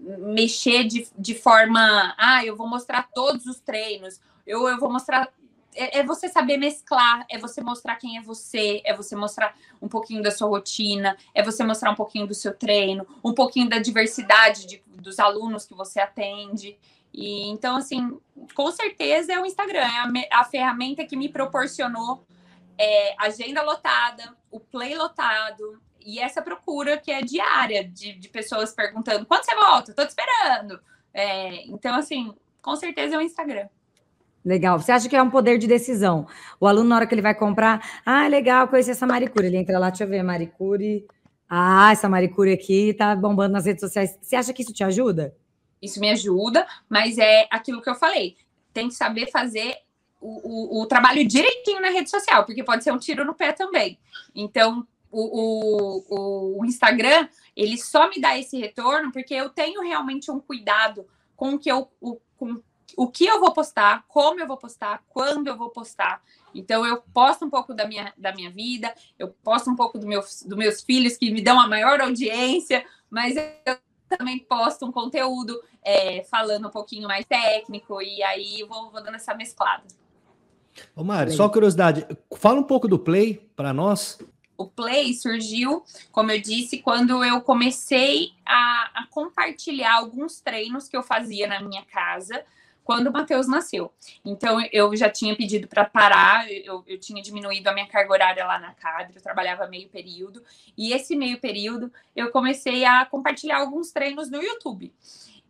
mexer 0.00 0.84
de, 0.84 1.06
de 1.16 1.34
forma. 1.34 2.14
Ah, 2.18 2.44
eu 2.44 2.56
vou 2.56 2.66
mostrar 2.66 3.08
todos 3.14 3.46
os 3.46 3.60
treinos, 3.60 4.20
eu, 4.46 4.66
eu 4.68 4.78
vou 4.78 4.90
mostrar 4.90 5.30
é, 5.74 6.00
é, 6.00 6.02
você 6.04 6.28
saber 6.28 6.56
mesclar, 6.56 7.24
é 7.30 7.38
você 7.38 7.60
mostrar 7.62 7.96
quem 7.96 8.18
é 8.18 8.22
você, 8.22 8.82
é 8.84 8.94
você 8.94 9.14
mostrar 9.14 9.56
um 9.80 9.88
pouquinho 9.88 10.22
da 10.22 10.30
sua 10.30 10.48
rotina, 10.48 11.16
é 11.34 11.42
você 11.42 11.62
mostrar 11.62 11.90
um 11.90 11.94
pouquinho 11.94 12.26
do 12.26 12.34
seu 12.34 12.52
treino, 12.52 13.06
um 13.22 13.32
pouquinho 13.32 13.68
da 13.68 13.78
diversidade 13.78 14.66
de, 14.66 14.82
dos 14.86 15.18
alunos 15.18 15.66
que 15.66 15.74
você 15.74 16.00
atende. 16.00 16.76
E 17.12 17.48
então, 17.48 17.76
assim, 17.76 18.18
com 18.54 18.70
certeza 18.72 19.32
é 19.32 19.40
o 19.40 19.46
Instagram, 19.46 19.80
é 19.80 20.28
a, 20.30 20.40
a 20.40 20.44
ferramenta 20.44 21.04
que 21.04 21.16
me 21.16 21.28
proporcionou 21.28 22.24
é, 22.78 23.14
agenda 23.18 23.62
lotada, 23.62 24.36
o 24.50 24.58
play 24.58 24.96
lotado, 24.96 25.80
e 26.04 26.18
essa 26.18 26.42
procura 26.42 26.98
que 26.98 27.10
é 27.10 27.22
diária 27.22 27.84
de, 27.86 28.12
de 28.12 28.28
pessoas 28.28 28.72
perguntando 28.72 29.26
quando 29.26 29.44
você 29.44 29.54
volta? 29.54 29.94
Tô 29.94 30.04
te 30.04 30.10
esperando. 30.10 30.80
É, 31.12 31.66
então, 31.66 31.94
assim, 31.94 32.34
com 32.62 32.76
certeza 32.76 33.14
é 33.14 33.18
o 33.18 33.22
Instagram. 33.22 33.68
Legal. 34.44 34.78
Você 34.78 34.90
acha 34.92 35.08
que 35.08 35.16
é 35.16 35.22
um 35.22 35.30
poder 35.30 35.58
de 35.58 35.66
decisão? 35.66 36.26
O 36.58 36.66
aluno, 36.66 36.88
na 36.88 36.96
hora 36.96 37.06
que 37.06 37.14
ele 37.14 37.22
vai 37.22 37.34
comprar, 37.34 38.00
ah, 38.06 38.26
legal, 38.26 38.68
conheci 38.68 38.90
essa 38.90 39.06
Maricure. 39.06 39.46
Ele 39.46 39.58
entra 39.58 39.78
lá, 39.78 39.90
deixa 39.90 40.04
eu 40.04 40.08
ver, 40.08 40.22
Maricure. 40.22 41.06
Ah, 41.48 41.92
essa 41.92 42.08
Maricure 42.08 42.52
aqui 42.52 42.94
tá 42.94 43.14
bombando 43.14 43.52
nas 43.52 43.66
redes 43.66 43.80
sociais. 43.80 44.18
Você 44.20 44.36
acha 44.36 44.52
que 44.52 44.62
isso 44.62 44.72
te 44.72 44.82
ajuda? 44.82 45.34
Isso 45.82 46.00
me 46.00 46.10
ajuda, 46.10 46.66
mas 46.88 47.18
é 47.18 47.46
aquilo 47.50 47.82
que 47.82 47.90
eu 47.90 47.94
falei. 47.94 48.36
Tem 48.72 48.88
que 48.88 48.94
saber 48.94 49.30
fazer 49.30 49.74
o, 50.20 50.78
o, 50.78 50.82
o 50.82 50.86
trabalho 50.86 51.26
direitinho 51.26 51.80
na 51.80 51.88
rede 51.88 52.08
social, 52.08 52.44
porque 52.44 52.62
pode 52.62 52.84
ser 52.84 52.92
um 52.92 52.98
tiro 52.98 53.24
no 53.24 53.34
pé 53.34 53.52
também. 53.52 53.98
Então, 54.34 54.86
o, 55.10 56.04
o, 56.08 56.60
o 56.60 56.64
Instagram, 56.64 57.28
ele 57.56 57.76
só 57.76 58.08
me 58.08 58.20
dá 58.20 58.38
esse 58.38 58.58
retorno 58.58 59.12
porque 59.12 59.34
eu 59.34 59.50
tenho 59.50 59.82
realmente 59.82 60.30
um 60.30 60.40
cuidado 60.40 61.06
com 61.36 61.54
o 61.54 61.58
que 61.58 61.70
eu, 61.70 61.88
o, 62.00 62.18
com 62.36 62.62
o 62.96 63.08
que 63.08 63.24
eu 63.26 63.40
vou 63.40 63.52
postar, 63.52 64.04
como 64.08 64.40
eu 64.40 64.46
vou 64.46 64.56
postar, 64.56 65.02
quando 65.08 65.48
eu 65.48 65.56
vou 65.56 65.70
postar. 65.70 66.22
Então 66.54 66.84
eu 66.84 67.02
posto 67.14 67.44
um 67.44 67.50
pouco 67.50 67.74
da 67.74 67.86
minha, 67.86 68.12
da 68.16 68.32
minha 68.34 68.50
vida, 68.50 68.92
eu 69.18 69.28
posto 69.28 69.70
um 69.70 69.76
pouco 69.76 69.98
do 69.98 70.06
meu, 70.06 70.20
dos 70.20 70.58
meus 70.58 70.80
filhos 70.82 71.16
que 71.16 71.30
me 71.30 71.42
dão 71.42 71.60
a 71.60 71.68
maior 71.68 72.00
audiência, 72.00 72.84
mas 73.08 73.36
eu 73.36 73.78
também 74.08 74.38
posto 74.38 74.84
um 74.84 74.92
conteúdo 74.92 75.60
é, 75.82 76.24
falando 76.24 76.68
um 76.68 76.70
pouquinho 76.70 77.06
mais 77.06 77.24
técnico, 77.24 78.02
e 78.02 78.22
aí 78.22 78.64
vou, 78.68 78.90
vou 78.90 79.02
dando 79.02 79.14
essa 79.14 79.34
mesclada. 79.34 79.84
Ô 80.94 81.04
Mari, 81.04 81.32
só 81.32 81.48
curiosidade, 81.48 82.06
fala 82.36 82.60
um 82.60 82.64
pouco 82.64 82.88
do 82.88 82.98
Play 82.98 83.50
para 83.54 83.72
nós. 83.72 84.18
O 84.60 84.66
Play 84.66 85.14
surgiu, 85.14 85.82
como 86.12 86.30
eu 86.30 86.38
disse, 86.38 86.82
quando 86.82 87.24
eu 87.24 87.40
comecei 87.40 88.34
a, 88.44 88.90
a 88.94 89.06
compartilhar 89.06 89.94
alguns 89.94 90.42
treinos 90.42 90.86
que 90.86 90.94
eu 90.94 91.02
fazia 91.02 91.46
na 91.46 91.62
minha 91.62 91.82
casa, 91.86 92.44
quando 92.84 93.06
o 93.06 93.12
Matheus 93.12 93.48
nasceu. 93.48 93.90
Então, 94.22 94.60
eu 94.70 94.94
já 94.94 95.08
tinha 95.08 95.34
pedido 95.34 95.66
para 95.66 95.86
parar, 95.86 96.46
eu, 96.52 96.84
eu 96.86 97.00
tinha 97.00 97.22
diminuído 97.22 97.70
a 97.70 97.72
minha 97.72 97.86
carga 97.86 98.12
horária 98.12 98.44
lá 98.44 98.58
na 98.58 98.74
cadre, 98.74 99.16
eu 99.16 99.22
trabalhava 99.22 99.66
meio 99.66 99.88
período, 99.88 100.44
e 100.76 100.92
esse 100.92 101.16
meio 101.16 101.40
período 101.40 101.90
eu 102.14 102.30
comecei 102.30 102.84
a 102.84 103.06
compartilhar 103.06 103.60
alguns 103.60 103.92
treinos 103.92 104.30
no 104.30 104.42
YouTube. 104.42 104.92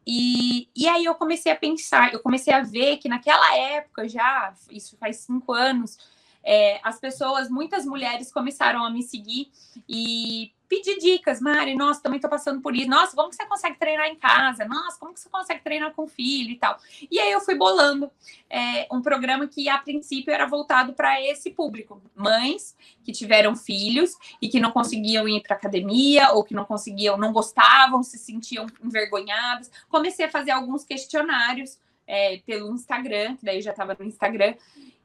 E, 0.06 0.68
e 0.76 0.86
aí 0.86 1.04
eu 1.04 1.16
comecei 1.16 1.50
a 1.50 1.56
pensar, 1.56 2.12
eu 2.12 2.20
comecei 2.20 2.54
a 2.54 2.62
ver 2.62 2.98
que 2.98 3.08
naquela 3.08 3.56
época 3.56 4.08
já, 4.08 4.54
isso 4.70 4.96
faz 4.98 5.16
cinco 5.16 5.52
anos, 5.52 5.98
é, 6.44 6.80
as 6.82 6.98
pessoas, 6.98 7.48
muitas 7.48 7.84
mulheres 7.84 8.32
começaram 8.32 8.84
a 8.84 8.90
me 8.90 9.02
seguir 9.02 9.50
e 9.88 10.52
pedir 10.70 10.98
dicas, 11.00 11.40
Mari, 11.40 11.74
nossa, 11.74 12.00
também 12.00 12.20
tô 12.20 12.28
passando 12.28 12.60
por 12.60 12.76
isso. 12.76 12.88
Nossa, 12.88 13.16
como 13.16 13.28
que 13.28 13.34
você 13.34 13.44
consegue 13.44 13.76
treinar 13.76 14.06
em 14.06 14.14
casa? 14.14 14.64
Nossa, 14.64 14.96
como 15.00 15.12
que 15.12 15.18
você 15.18 15.28
consegue 15.28 15.62
treinar 15.64 15.92
com 15.92 16.06
filho 16.06 16.50
e 16.50 16.56
tal? 16.56 16.78
E 17.10 17.18
aí 17.18 17.32
eu 17.32 17.40
fui 17.40 17.56
bolando 17.56 18.08
é, 18.48 18.86
um 18.92 19.02
programa 19.02 19.48
que 19.48 19.68
a 19.68 19.78
princípio 19.78 20.32
era 20.32 20.46
voltado 20.46 20.92
para 20.92 21.20
esse 21.20 21.50
público, 21.50 22.00
mães 22.14 22.76
que 23.04 23.10
tiveram 23.10 23.56
filhos 23.56 24.14
e 24.40 24.48
que 24.48 24.60
não 24.60 24.70
conseguiam 24.70 25.28
ir 25.28 25.42
para 25.42 25.56
academia 25.56 26.30
ou 26.34 26.44
que 26.44 26.54
não 26.54 26.64
conseguiam, 26.64 27.16
não 27.16 27.32
gostavam, 27.32 28.00
se 28.04 28.16
sentiam 28.16 28.66
envergonhadas. 28.82 29.72
Comecei 29.88 30.26
a 30.26 30.30
fazer 30.30 30.52
alguns 30.52 30.84
questionários 30.84 31.80
é, 32.06 32.38
pelo 32.46 32.72
Instagram, 32.72 33.36
que 33.36 33.44
daí 33.44 33.60
já 33.60 33.72
estava 33.72 33.96
no 33.98 34.04
Instagram, 34.04 34.54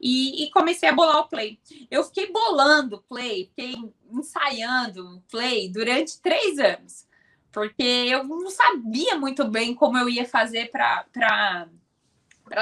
e, 0.07 0.43
e, 0.43 0.51
comecei 0.51 0.87
a 0.87 0.93
bolar 0.93 1.17
o 1.21 1.27
play. 1.27 1.59
Eu 1.89 2.03
fiquei 2.03 2.31
bolando 2.31 3.03
play, 3.09 3.47
fiquei 3.47 3.75
ensaiando 4.11 5.23
play 5.31 5.67
durante 5.67 6.21
três 6.21 6.59
anos, 6.59 7.07
porque 7.51 7.81
eu 7.81 8.23
não 8.23 8.51
sabia 8.51 9.17
muito 9.17 9.49
bem 9.49 9.73
como 9.73 9.97
eu 9.97 10.07
ia 10.07 10.23
fazer 10.23 10.69
para 10.69 11.65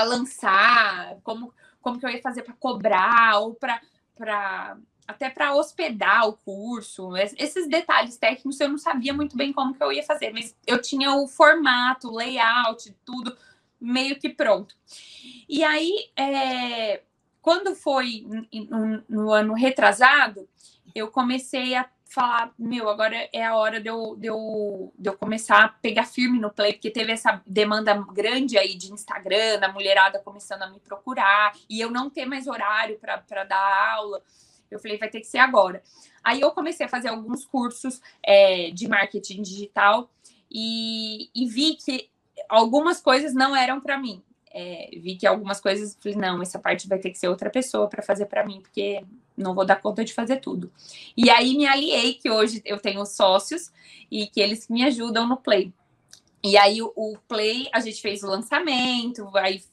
lançar, 0.06 1.18
como, 1.22 1.54
como 1.82 2.00
que 2.00 2.06
eu 2.06 2.12
ia 2.12 2.22
fazer 2.22 2.44
para 2.44 2.54
cobrar, 2.54 3.42
ou 3.42 3.56
para 3.56 4.78
até 5.06 5.30
para 5.30 5.54
hospedar 5.54 6.30
o 6.30 6.38
curso. 6.38 7.10
Esses 7.18 7.68
detalhes 7.68 8.16
técnicos 8.16 8.58
eu 8.62 8.70
não 8.70 8.78
sabia 8.78 9.14
muito 9.14 9.36
bem 9.36 9.52
como 9.52 9.74
que 9.74 9.84
eu 9.84 9.92
ia 9.92 10.04
fazer, 10.04 10.32
mas 10.32 10.56
eu 10.66 10.82
tinha 10.82 11.14
o 11.14 11.28
formato, 11.28 12.08
o 12.08 12.16
layout, 12.16 12.96
tudo 13.04 13.38
meio 13.82 14.18
que 14.18 14.30
pronto. 14.30 14.74
E 15.50 15.62
aí, 15.62 16.10
é, 16.16 17.04
quando 17.44 17.76
foi 17.76 18.26
no, 18.70 19.04
no, 19.08 19.32
ano 19.34 19.54
retrasado, 19.54 20.48
eu 20.96 21.12
comecei 21.12 21.76
a 21.76 21.86
falar, 22.06 22.54
meu, 22.58 22.88
agora 22.88 23.28
é 23.34 23.44
a 23.44 23.58
hora 23.58 23.82
de 23.82 23.90
eu, 23.90 24.16
de, 24.16 24.28
eu, 24.28 24.94
de 24.98 25.10
eu 25.10 25.18
começar 25.18 25.66
a 25.66 25.68
pegar 25.68 26.06
firme 26.06 26.40
no 26.40 26.50
play, 26.50 26.72
porque 26.72 26.90
teve 26.90 27.12
essa 27.12 27.44
demanda 27.46 27.94
grande 28.14 28.58
aí 28.58 28.76
de 28.76 28.94
Instagram, 28.94 29.60
da 29.60 29.68
mulherada 29.68 30.20
começando 30.20 30.62
a 30.62 30.70
me 30.70 30.80
procurar, 30.80 31.52
e 31.70 31.82
eu 31.82 31.92
não 31.92 32.10
ter 32.10 32.26
mais 32.26 32.48
horário 32.48 32.98
para 32.98 33.44
dar 33.44 33.94
aula. 33.94 34.24
Eu 34.72 34.80
falei, 34.80 34.98
vai 34.98 35.10
ter 35.10 35.20
que 35.20 35.28
ser 35.28 35.40
agora. 35.40 35.84
Aí 36.24 36.40
eu 36.40 36.52
comecei 36.52 36.86
a 36.86 36.90
fazer 36.90 37.10
alguns 37.10 37.44
cursos 37.44 38.02
é, 38.24 38.72
de 38.72 38.88
marketing 38.88 39.42
digital 39.42 40.10
e, 40.50 41.30
e 41.36 41.46
vi 41.46 41.76
que 41.76 42.10
algumas 42.48 43.02
coisas 43.02 43.34
não 43.34 43.54
eram 43.54 43.82
para 43.82 43.98
mim 43.98 44.24
é, 44.54 44.90
vi 45.02 45.16
que 45.16 45.26
algumas 45.26 45.60
coisas, 45.60 45.98
falei, 46.00 46.18
não, 46.18 46.42
essa 46.42 46.60
parte 46.60 46.88
vai 46.88 47.00
ter 47.00 47.10
que 47.10 47.18
ser 47.18 47.28
outra 47.28 47.50
pessoa 47.50 47.90
para 47.90 48.04
fazer 48.04 48.28
para 48.28 48.46
mim, 48.46 48.62
porque 48.62 49.04
não 49.36 49.56
vou 49.56 49.66
dar 49.66 49.82
conta 49.82 50.06
de 50.06 50.14
fazer 50.14 50.38
tudo. 50.38 50.72
E 51.18 51.30
aí 51.30 51.58
me 51.58 51.66
aliei, 51.66 52.14
que 52.14 52.30
hoje 52.30 52.62
eu 52.64 52.80
tenho 52.80 53.04
sócios 53.06 53.72
e 54.12 54.28
que 54.28 54.40
eles 54.40 54.68
me 54.70 54.84
ajudam 54.84 55.28
no 55.28 55.38
Play. 55.38 55.74
E 56.44 56.56
aí 56.56 56.82
o, 56.82 56.94
o 56.96 57.18
Play, 57.28 57.68
a 57.74 57.80
gente 57.80 58.00
fez 58.00 58.22
o 58.22 58.28
lançamento, 58.28 59.28
aí 59.36 59.64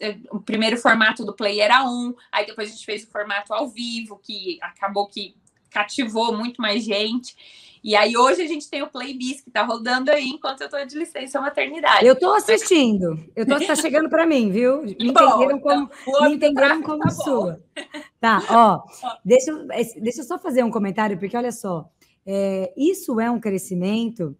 é, 0.00 0.16
o 0.30 0.40
primeiro 0.40 0.76
formato 0.76 1.24
do 1.24 1.34
Play 1.34 1.60
era 1.60 1.84
um, 1.84 2.14
aí 2.32 2.46
depois 2.46 2.68
a 2.68 2.72
gente 2.72 2.84
fez 2.84 3.04
o 3.04 3.10
formato 3.10 3.54
ao 3.54 3.68
vivo, 3.68 4.20
que 4.22 4.58
acabou 4.60 5.06
que 5.06 5.36
cativou 5.70 6.36
muito 6.36 6.60
mais 6.60 6.84
gente. 6.84 7.36
E 7.84 7.94
aí 7.94 8.16
hoje 8.16 8.40
a 8.40 8.48
gente 8.48 8.66
tem 8.70 8.82
o 8.82 8.88
Playbis 8.88 9.42
que 9.42 9.50
está 9.50 9.62
rodando 9.62 10.10
aí 10.10 10.26
enquanto 10.26 10.62
eu 10.62 10.68
estou 10.68 10.86
de 10.86 10.96
licença 10.96 11.38
maternidade. 11.38 12.06
Eu 12.06 12.14
estou 12.14 12.34
assistindo. 12.34 13.22
Eu 13.36 13.44
tô 13.44 13.60
tá 13.60 13.76
chegando 13.76 14.08
para 14.08 14.24
mim, 14.24 14.50
viu? 14.50 14.80
Me 14.98 15.08
entenderam 15.10 15.60
como, 15.60 15.90
então, 16.06 16.28
me 16.30 16.34
entenderam 16.34 16.82
como 16.82 17.00
tá 17.00 17.10
sua. 17.10 17.60
Tá, 18.18 18.42
ó. 18.48 18.82
Deixa, 19.22 19.52
deixa 20.00 20.22
eu 20.22 20.24
só 20.24 20.38
fazer 20.38 20.64
um 20.64 20.70
comentário, 20.70 21.18
porque 21.18 21.36
olha 21.36 21.52
só. 21.52 21.86
É, 22.24 22.72
isso 22.74 23.20
é 23.20 23.30
um 23.30 23.38
crescimento 23.38 24.34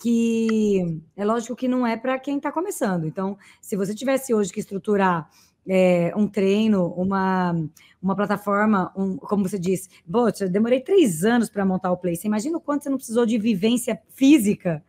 que 0.00 1.00
é 1.16 1.24
lógico 1.24 1.54
que 1.54 1.68
não 1.68 1.86
é 1.86 1.96
para 1.96 2.18
quem 2.18 2.38
está 2.38 2.50
começando. 2.50 3.06
Então, 3.06 3.38
se 3.60 3.76
você 3.76 3.94
tivesse 3.94 4.34
hoje 4.34 4.52
que 4.52 4.58
estruturar 4.58 5.30
é, 5.66 6.12
um 6.16 6.26
treino, 6.26 6.86
uma, 6.96 7.54
uma 8.02 8.14
plataforma, 8.14 8.92
um, 8.96 9.16
como 9.16 9.48
você 9.48 9.58
disse, 9.58 9.88
eu 10.40 10.50
demorei 10.50 10.80
três 10.80 11.24
anos 11.24 11.48
para 11.48 11.64
montar 11.64 11.90
o 11.92 11.96
Play. 11.96 12.16
Você 12.16 12.26
imagina 12.26 12.58
o 12.58 12.60
quanto 12.60 12.84
você 12.84 12.90
não 12.90 12.96
precisou 12.96 13.24
de 13.24 13.38
vivência 13.38 14.00
física 14.10 14.82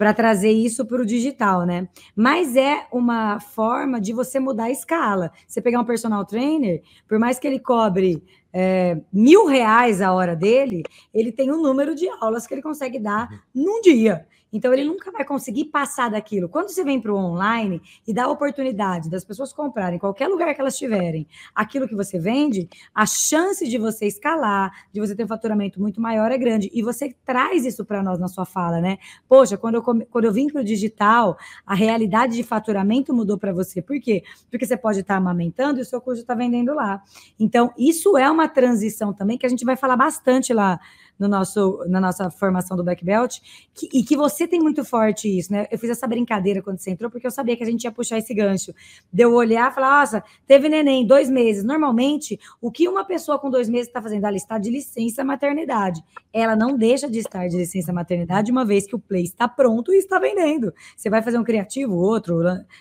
para 0.00 0.14
trazer 0.14 0.50
isso 0.50 0.86
para 0.86 1.02
o 1.02 1.04
digital, 1.04 1.66
né? 1.66 1.86
Mas 2.16 2.56
é 2.56 2.86
uma 2.90 3.38
forma 3.38 4.00
de 4.00 4.14
você 4.14 4.40
mudar 4.40 4.64
a 4.64 4.70
escala. 4.70 5.30
Você 5.46 5.60
pegar 5.60 5.78
um 5.78 5.84
personal 5.84 6.24
trainer, 6.24 6.82
por 7.06 7.18
mais 7.18 7.38
que 7.38 7.46
ele 7.46 7.58
cobre 7.58 8.22
é, 8.50 8.98
mil 9.12 9.44
reais 9.46 10.00
a 10.00 10.12
hora 10.14 10.34
dele, 10.34 10.84
ele 11.12 11.30
tem 11.30 11.52
um 11.52 11.60
número 11.60 11.94
de 11.94 12.08
aulas 12.20 12.46
que 12.46 12.54
ele 12.54 12.62
consegue 12.62 12.98
dar 12.98 13.44
num 13.54 13.82
dia. 13.82 14.26
Então 14.52 14.72
ele 14.72 14.84
nunca 14.84 15.10
vai 15.10 15.24
conseguir 15.24 15.66
passar 15.66 16.10
daquilo. 16.10 16.48
Quando 16.48 16.68
você 16.68 16.82
vem 16.82 17.00
para 17.00 17.12
o 17.12 17.16
online 17.16 17.80
e 18.06 18.12
dá 18.12 18.24
a 18.24 18.28
oportunidade 18.28 19.08
das 19.08 19.24
pessoas 19.24 19.52
comprarem 19.52 19.96
em 19.96 19.98
qualquer 19.98 20.28
lugar 20.28 20.54
que 20.54 20.60
elas 20.60 20.74
estiverem 20.74 21.26
aquilo 21.54 21.88
que 21.88 21.94
você 21.94 22.18
vende, 22.18 22.68
a 22.94 23.06
chance 23.06 23.68
de 23.68 23.78
você 23.78 24.06
escalar, 24.06 24.70
de 24.92 25.00
você 25.00 25.14
ter 25.14 25.24
um 25.24 25.28
faturamento 25.28 25.80
muito 25.80 26.00
maior 26.00 26.30
é 26.32 26.38
grande. 26.38 26.70
E 26.72 26.82
você 26.82 27.14
traz 27.24 27.64
isso 27.64 27.84
para 27.84 28.02
nós 28.02 28.18
na 28.18 28.28
sua 28.28 28.44
fala, 28.44 28.80
né? 28.80 28.98
Poxa, 29.28 29.56
quando 29.56 29.76
eu, 29.76 29.82
quando 29.82 30.24
eu 30.24 30.32
vim 30.32 30.48
para 30.48 30.60
o 30.60 30.64
digital, 30.64 31.38
a 31.64 31.74
realidade 31.74 32.36
de 32.36 32.42
faturamento 32.42 33.14
mudou 33.14 33.38
para 33.38 33.52
você. 33.52 33.80
Por 33.80 34.00
quê? 34.00 34.22
Porque 34.50 34.66
você 34.66 34.76
pode 34.76 35.00
estar 35.00 35.14
tá 35.14 35.18
amamentando 35.18 35.78
e 35.78 35.82
o 35.82 35.84
seu 35.84 36.00
curso 36.00 36.22
está 36.22 36.34
vendendo 36.34 36.74
lá. 36.74 37.02
Então, 37.38 37.72
isso 37.78 38.16
é 38.16 38.30
uma 38.30 38.48
transição 38.48 39.12
também 39.12 39.38
que 39.38 39.46
a 39.46 39.48
gente 39.48 39.64
vai 39.64 39.76
falar 39.76 39.96
bastante 39.96 40.52
lá 40.52 40.80
no 41.20 41.28
nosso, 41.28 41.84
na 41.86 42.00
nossa 42.00 42.30
formação 42.30 42.74
do 42.76 42.82
Black 42.82 43.04
Belt, 43.04 43.38
que, 43.74 43.88
e 43.92 44.02
que 44.02 44.16
você 44.16 44.48
tem 44.48 44.58
muito 44.58 44.82
forte 44.84 45.28
isso, 45.28 45.52
né? 45.52 45.66
Eu 45.70 45.78
fiz 45.78 45.90
essa 45.90 46.06
brincadeira 46.06 46.62
quando 46.62 46.78
você 46.78 46.90
entrou, 46.90 47.10
porque 47.10 47.26
eu 47.26 47.30
sabia 47.30 47.54
que 47.56 47.62
a 47.62 47.66
gente 47.66 47.84
ia 47.84 47.92
puxar 47.92 48.16
esse 48.16 48.32
gancho. 48.32 48.74
De 49.12 49.22
eu 49.22 49.34
olhar 49.34 49.70
e 49.70 49.74
falar, 49.74 50.00
nossa, 50.00 50.24
teve 50.46 50.68
neném, 50.70 51.06
dois 51.06 51.28
meses. 51.28 51.62
Normalmente, 51.62 52.40
o 52.60 52.70
que 52.70 52.88
uma 52.88 53.04
pessoa 53.04 53.38
com 53.38 53.50
dois 53.50 53.68
meses 53.68 53.88
está 53.88 54.00
fazendo? 54.00 54.24
Ela 54.24 54.36
está 54.36 54.56
de 54.56 54.70
licença 54.70 55.22
maternidade. 55.22 56.02
Ela 56.32 56.56
não 56.56 56.76
deixa 56.76 57.10
de 57.10 57.18
estar 57.18 57.48
de 57.48 57.56
licença 57.56 57.92
maternidade, 57.92 58.50
uma 58.50 58.64
vez 58.64 58.86
que 58.86 58.96
o 58.96 58.98
play 58.98 59.24
está 59.24 59.46
pronto 59.46 59.92
e 59.92 59.98
está 59.98 60.18
vendendo. 60.18 60.72
Você 60.96 61.10
vai 61.10 61.22
fazer 61.22 61.38
um 61.38 61.44
criativo, 61.44 61.94
outro, 61.96 62.38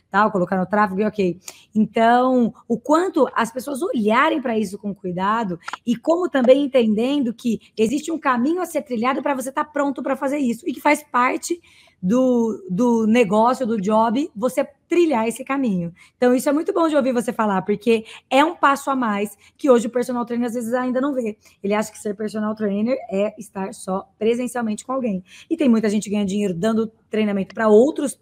tal, 0.09 0.31
colocar 0.31 0.57
no 0.57 0.65
tráfego, 0.65 1.05
ok. 1.05 1.37
Então, 1.75 2.53
o 2.67 2.79
quanto 2.79 3.27
as 3.35 3.51
pessoas 3.51 3.81
olharem 3.81 4.41
para 4.41 4.57
isso 4.57 4.77
com 4.77 4.95
cuidado 4.95 5.59
e 5.85 5.95
como 5.95 6.29
também 6.29 6.63
entendendo 6.63 7.33
que 7.33 7.59
existe 7.75 8.11
um 8.11 8.19
caminho 8.29 8.61
a 8.61 8.65
ser 8.67 8.83
trilhado 8.83 9.23
para 9.23 9.33
você 9.33 9.49
estar 9.49 9.63
tá 9.63 9.71
pronto 9.71 10.03
para 10.03 10.15
fazer 10.15 10.37
isso 10.37 10.63
e 10.67 10.71
que 10.71 10.79
faz 10.79 11.01
parte 11.01 11.59
do, 12.01 12.63
do 12.69 13.07
negócio, 13.07 13.65
do 13.65 13.81
job, 13.81 14.29
você 14.35 14.63
trilhar 14.87 15.27
esse 15.27 15.43
caminho. 15.43 15.91
Então, 16.15 16.33
isso 16.35 16.47
é 16.47 16.53
muito 16.53 16.71
bom 16.71 16.87
de 16.87 16.95
ouvir 16.95 17.11
você 17.11 17.33
falar, 17.33 17.63
porque 17.63 18.05
é 18.29 18.45
um 18.45 18.55
passo 18.55 18.91
a 18.91 18.95
mais 18.95 19.35
que 19.57 19.69
hoje 19.69 19.87
o 19.87 19.89
personal 19.89 20.25
trainer 20.25 20.47
às 20.47 20.53
vezes 20.53 20.73
ainda 20.75 21.01
não 21.01 21.13
vê. 21.13 21.37
Ele 21.63 21.73
acha 21.73 21.91
que 21.91 21.97
ser 21.97 22.15
personal 22.15 22.53
trainer 22.53 22.95
é 23.09 23.33
estar 23.37 23.73
só 23.73 24.07
presencialmente 24.19 24.85
com 24.85 24.93
alguém. 24.93 25.23
E 25.49 25.57
tem 25.57 25.67
muita 25.67 25.89
gente 25.89 26.07
ganhando 26.07 26.27
dinheiro 26.27 26.53
dando 26.53 26.91
treinamento 27.09 27.55
para 27.55 27.67
outros, 27.67 28.17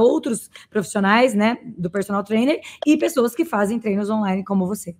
outros 0.00 0.50
profissionais, 0.70 1.34
né, 1.34 1.58
do 1.64 1.90
personal 1.90 2.24
trainer 2.24 2.60
e 2.86 2.96
pessoas 2.96 3.34
que 3.34 3.44
fazem 3.44 3.78
treinos 3.78 4.08
online 4.08 4.42
como 4.42 4.66
você. 4.66 4.96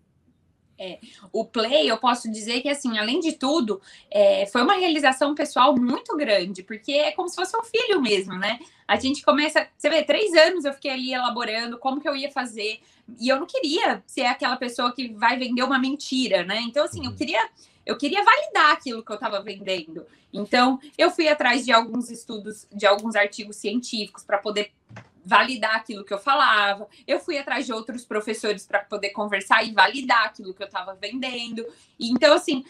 É, 0.78 0.98
o 1.32 1.44
Play, 1.44 1.90
eu 1.90 1.98
posso 1.98 2.30
dizer 2.30 2.60
que, 2.60 2.68
assim, 2.68 2.98
além 2.98 3.18
de 3.18 3.32
tudo, 3.32 3.80
é, 4.10 4.46
foi 4.46 4.62
uma 4.62 4.74
realização 4.74 5.34
pessoal 5.34 5.74
muito 5.76 6.16
grande, 6.16 6.62
porque 6.62 6.92
é 6.92 7.10
como 7.12 7.28
se 7.28 7.34
fosse 7.34 7.56
um 7.56 7.64
filho 7.64 8.00
mesmo, 8.00 8.34
né? 8.34 8.60
A 8.86 8.96
gente 8.96 9.22
começa, 9.22 9.66
você 9.76 9.90
vê, 9.90 10.02
três 10.02 10.32
anos 10.34 10.64
eu 10.64 10.72
fiquei 10.72 10.92
ali 10.92 11.12
elaborando 11.12 11.78
como 11.78 12.00
que 12.00 12.08
eu 12.08 12.14
ia 12.14 12.30
fazer, 12.30 12.80
e 13.18 13.28
eu 13.28 13.40
não 13.40 13.46
queria 13.46 14.02
ser 14.06 14.26
aquela 14.26 14.56
pessoa 14.56 14.92
que 14.92 15.08
vai 15.08 15.38
vender 15.38 15.62
uma 15.62 15.78
mentira, 15.78 16.44
né? 16.44 16.60
Então, 16.60 16.84
assim, 16.84 17.04
eu 17.04 17.10
uhum. 17.10 17.16
queria, 17.16 17.48
eu 17.84 17.96
queria 17.96 18.22
validar 18.22 18.72
aquilo 18.72 19.02
que 19.02 19.10
eu 19.10 19.16
estava 19.16 19.42
vendendo. 19.42 20.06
Então, 20.32 20.78
eu 20.96 21.10
fui 21.10 21.26
atrás 21.26 21.64
de 21.64 21.72
alguns 21.72 22.10
estudos, 22.10 22.66
de 22.72 22.86
alguns 22.86 23.16
artigos 23.16 23.56
científicos 23.56 24.22
para 24.24 24.38
poder 24.38 24.72
validar 25.28 25.76
aquilo 25.76 26.04
que 26.04 26.14
eu 26.14 26.18
falava. 26.18 26.88
Eu 27.06 27.20
fui 27.20 27.36
atrás 27.36 27.66
de 27.66 27.72
outros 27.72 28.04
professores 28.04 28.66
para 28.66 28.80
poder 28.80 29.10
conversar 29.10 29.62
e 29.62 29.72
validar 29.72 30.24
aquilo 30.24 30.54
que 30.54 30.62
eu 30.62 30.66
estava 30.66 30.94
vendendo. 30.94 31.66
E, 31.98 32.10
então, 32.10 32.32
assim, 32.32 32.64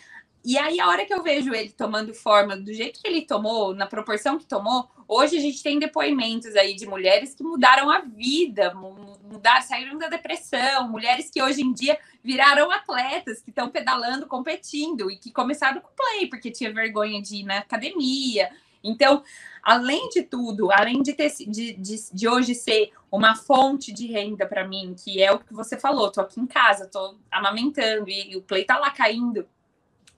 e 0.45 0.59
aí 0.59 0.81
a 0.81 0.89
hora 0.89 1.07
que 1.07 1.15
eu 1.15 1.23
vejo 1.23 1.55
ele 1.55 1.71
tomando 1.71 2.13
forma 2.13 2.57
do 2.57 2.73
jeito 2.73 3.01
que 3.01 3.07
ele 3.07 3.23
tomou, 3.23 3.75
na 3.75 3.87
proporção 3.87 4.39
que 4.39 4.45
tomou, 4.45 4.89
hoje 5.07 5.37
a 5.37 5.41
gente 5.41 5.63
tem 5.63 5.79
depoimentos 5.79 6.57
aí 6.57 6.75
de 6.75 6.85
mulheres 6.85 7.33
que 7.33 7.45
mudaram 7.45 7.89
a 7.91 8.01
vida, 8.01 8.75
mudaram, 8.75 9.63
saíram 9.63 9.97
da 9.97 10.09
depressão, 10.09 10.89
mulheres 10.89 11.31
que 11.31 11.41
hoje 11.41 11.63
em 11.63 11.73
dia 11.73 11.97
viraram 12.25 12.73
atletas, 12.73 13.41
que 13.41 13.51
estão 13.51 13.69
pedalando, 13.69 14.27
competindo 14.27 15.09
e 15.11 15.17
que 15.17 15.31
começaram 15.31 15.81
com 15.81 15.91
play 15.95 16.27
porque 16.27 16.51
tinha 16.51 16.73
vergonha 16.73 17.23
de 17.23 17.37
ir 17.37 17.45
na 17.45 17.59
academia. 17.59 18.51
Então, 18.83 19.23
além 19.63 20.09
de 20.09 20.23
tudo, 20.23 20.71
além 20.71 21.03
de, 21.03 21.13
ter, 21.13 21.31
de, 21.47 21.73
de, 21.75 21.97
de 22.13 22.29
hoje 22.29 22.55
ser 22.55 22.93
uma 23.11 23.35
fonte 23.35 23.93
de 23.93 24.07
renda 24.07 24.47
para 24.47 24.67
mim, 24.67 24.95
que 24.97 25.23
é 25.23 25.33
o 25.33 25.39
que 25.39 25.53
você 25.53 25.79
falou, 25.79 26.11
tô 26.11 26.21
aqui 26.21 26.41
em 26.41 26.47
casa, 26.47 26.87
tô 26.87 27.17
amamentando 27.31 28.09
e, 28.09 28.33
e 28.33 28.37
o 28.37 28.43
play 28.43 28.65
tá 28.65 28.79
lá 28.79 28.91
caindo, 28.91 29.47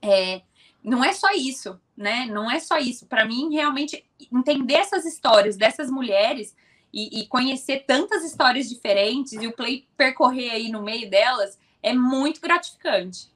é, 0.01 0.41
não 0.83 1.03
é 1.03 1.13
só 1.13 1.31
isso, 1.31 1.79
né? 1.95 2.25
Não 2.25 2.49
é 2.49 2.59
só 2.59 2.77
isso. 2.77 3.05
Para 3.05 3.25
mim, 3.25 3.53
realmente, 3.53 4.03
entender 4.31 4.75
essas 4.75 5.05
histórias 5.05 5.55
dessas 5.55 5.89
mulheres 5.91 6.55
e, 6.93 7.21
e, 7.21 7.27
conhecer 7.27 7.85
tantas 7.87 8.23
histórias 8.23 8.67
diferentes 8.67 9.33
e 9.33 9.47
o 9.47 9.53
play 9.53 9.85
percorrer 9.95 10.51
aí 10.51 10.69
no 10.69 10.81
meio 10.81 11.09
delas 11.09 11.57
é 11.81 11.93
muito 11.93 12.41
gratificante. 12.41 13.31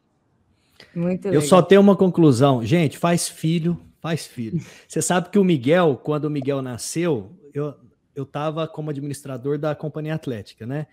Muito 0.94 1.28
Eu 1.30 1.42
só 1.42 1.62
tenho 1.62 1.80
uma 1.80 1.96
conclusão. 1.96 2.66
Gente, 2.66 2.98
faz 2.98 3.30
filho, 3.30 3.80
Faz 4.06 4.28
filho. 4.28 4.62
Você 4.88 5.02
sabe 5.02 5.32
que 5.32 5.40
o 5.40 5.44
Miguel, 5.44 6.00
quando 6.04 6.26
o 6.26 6.30
Miguel 6.30 6.62
nasceu, 6.62 7.32
eu, 7.52 7.74
eu 8.16 8.24
tava 8.24 8.68
como 8.68 8.92
administrador 8.92 9.58
da 9.58 9.74
companhia 9.74 10.14
atlética, 10.14 10.64
né? 10.64 10.86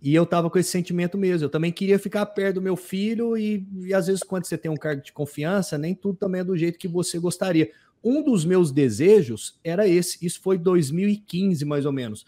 E 0.00 0.14
eu 0.14 0.24
tava 0.24 0.48
com 0.48 0.58
esse 0.58 0.70
sentimento 0.70 1.18
mesmo. 1.18 1.44
Eu 1.44 1.50
também 1.50 1.70
queria 1.70 1.98
ficar 1.98 2.24
perto 2.24 2.54
do 2.54 2.62
meu 2.62 2.74
filho, 2.74 3.36
e, 3.36 3.68
e 3.82 3.92
às 3.92 4.06
vezes, 4.06 4.22
quando 4.22 4.46
você 4.46 4.56
tem 4.56 4.70
um 4.70 4.78
cargo 4.78 5.02
de 5.02 5.12
confiança, 5.12 5.76
nem 5.76 5.94
tudo 5.94 6.16
também 6.16 6.40
é 6.40 6.44
do 6.44 6.56
jeito 6.56 6.78
que 6.78 6.88
você 6.88 7.18
gostaria. 7.18 7.70
Um 8.02 8.22
dos 8.22 8.46
meus 8.46 8.72
desejos 8.72 9.60
era 9.62 9.86
esse. 9.86 10.24
Isso 10.24 10.40
foi 10.40 10.56
2015, 10.56 11.66
mais 11.66 11.84
ou 11.84 11.92
menos. 11.92 12.24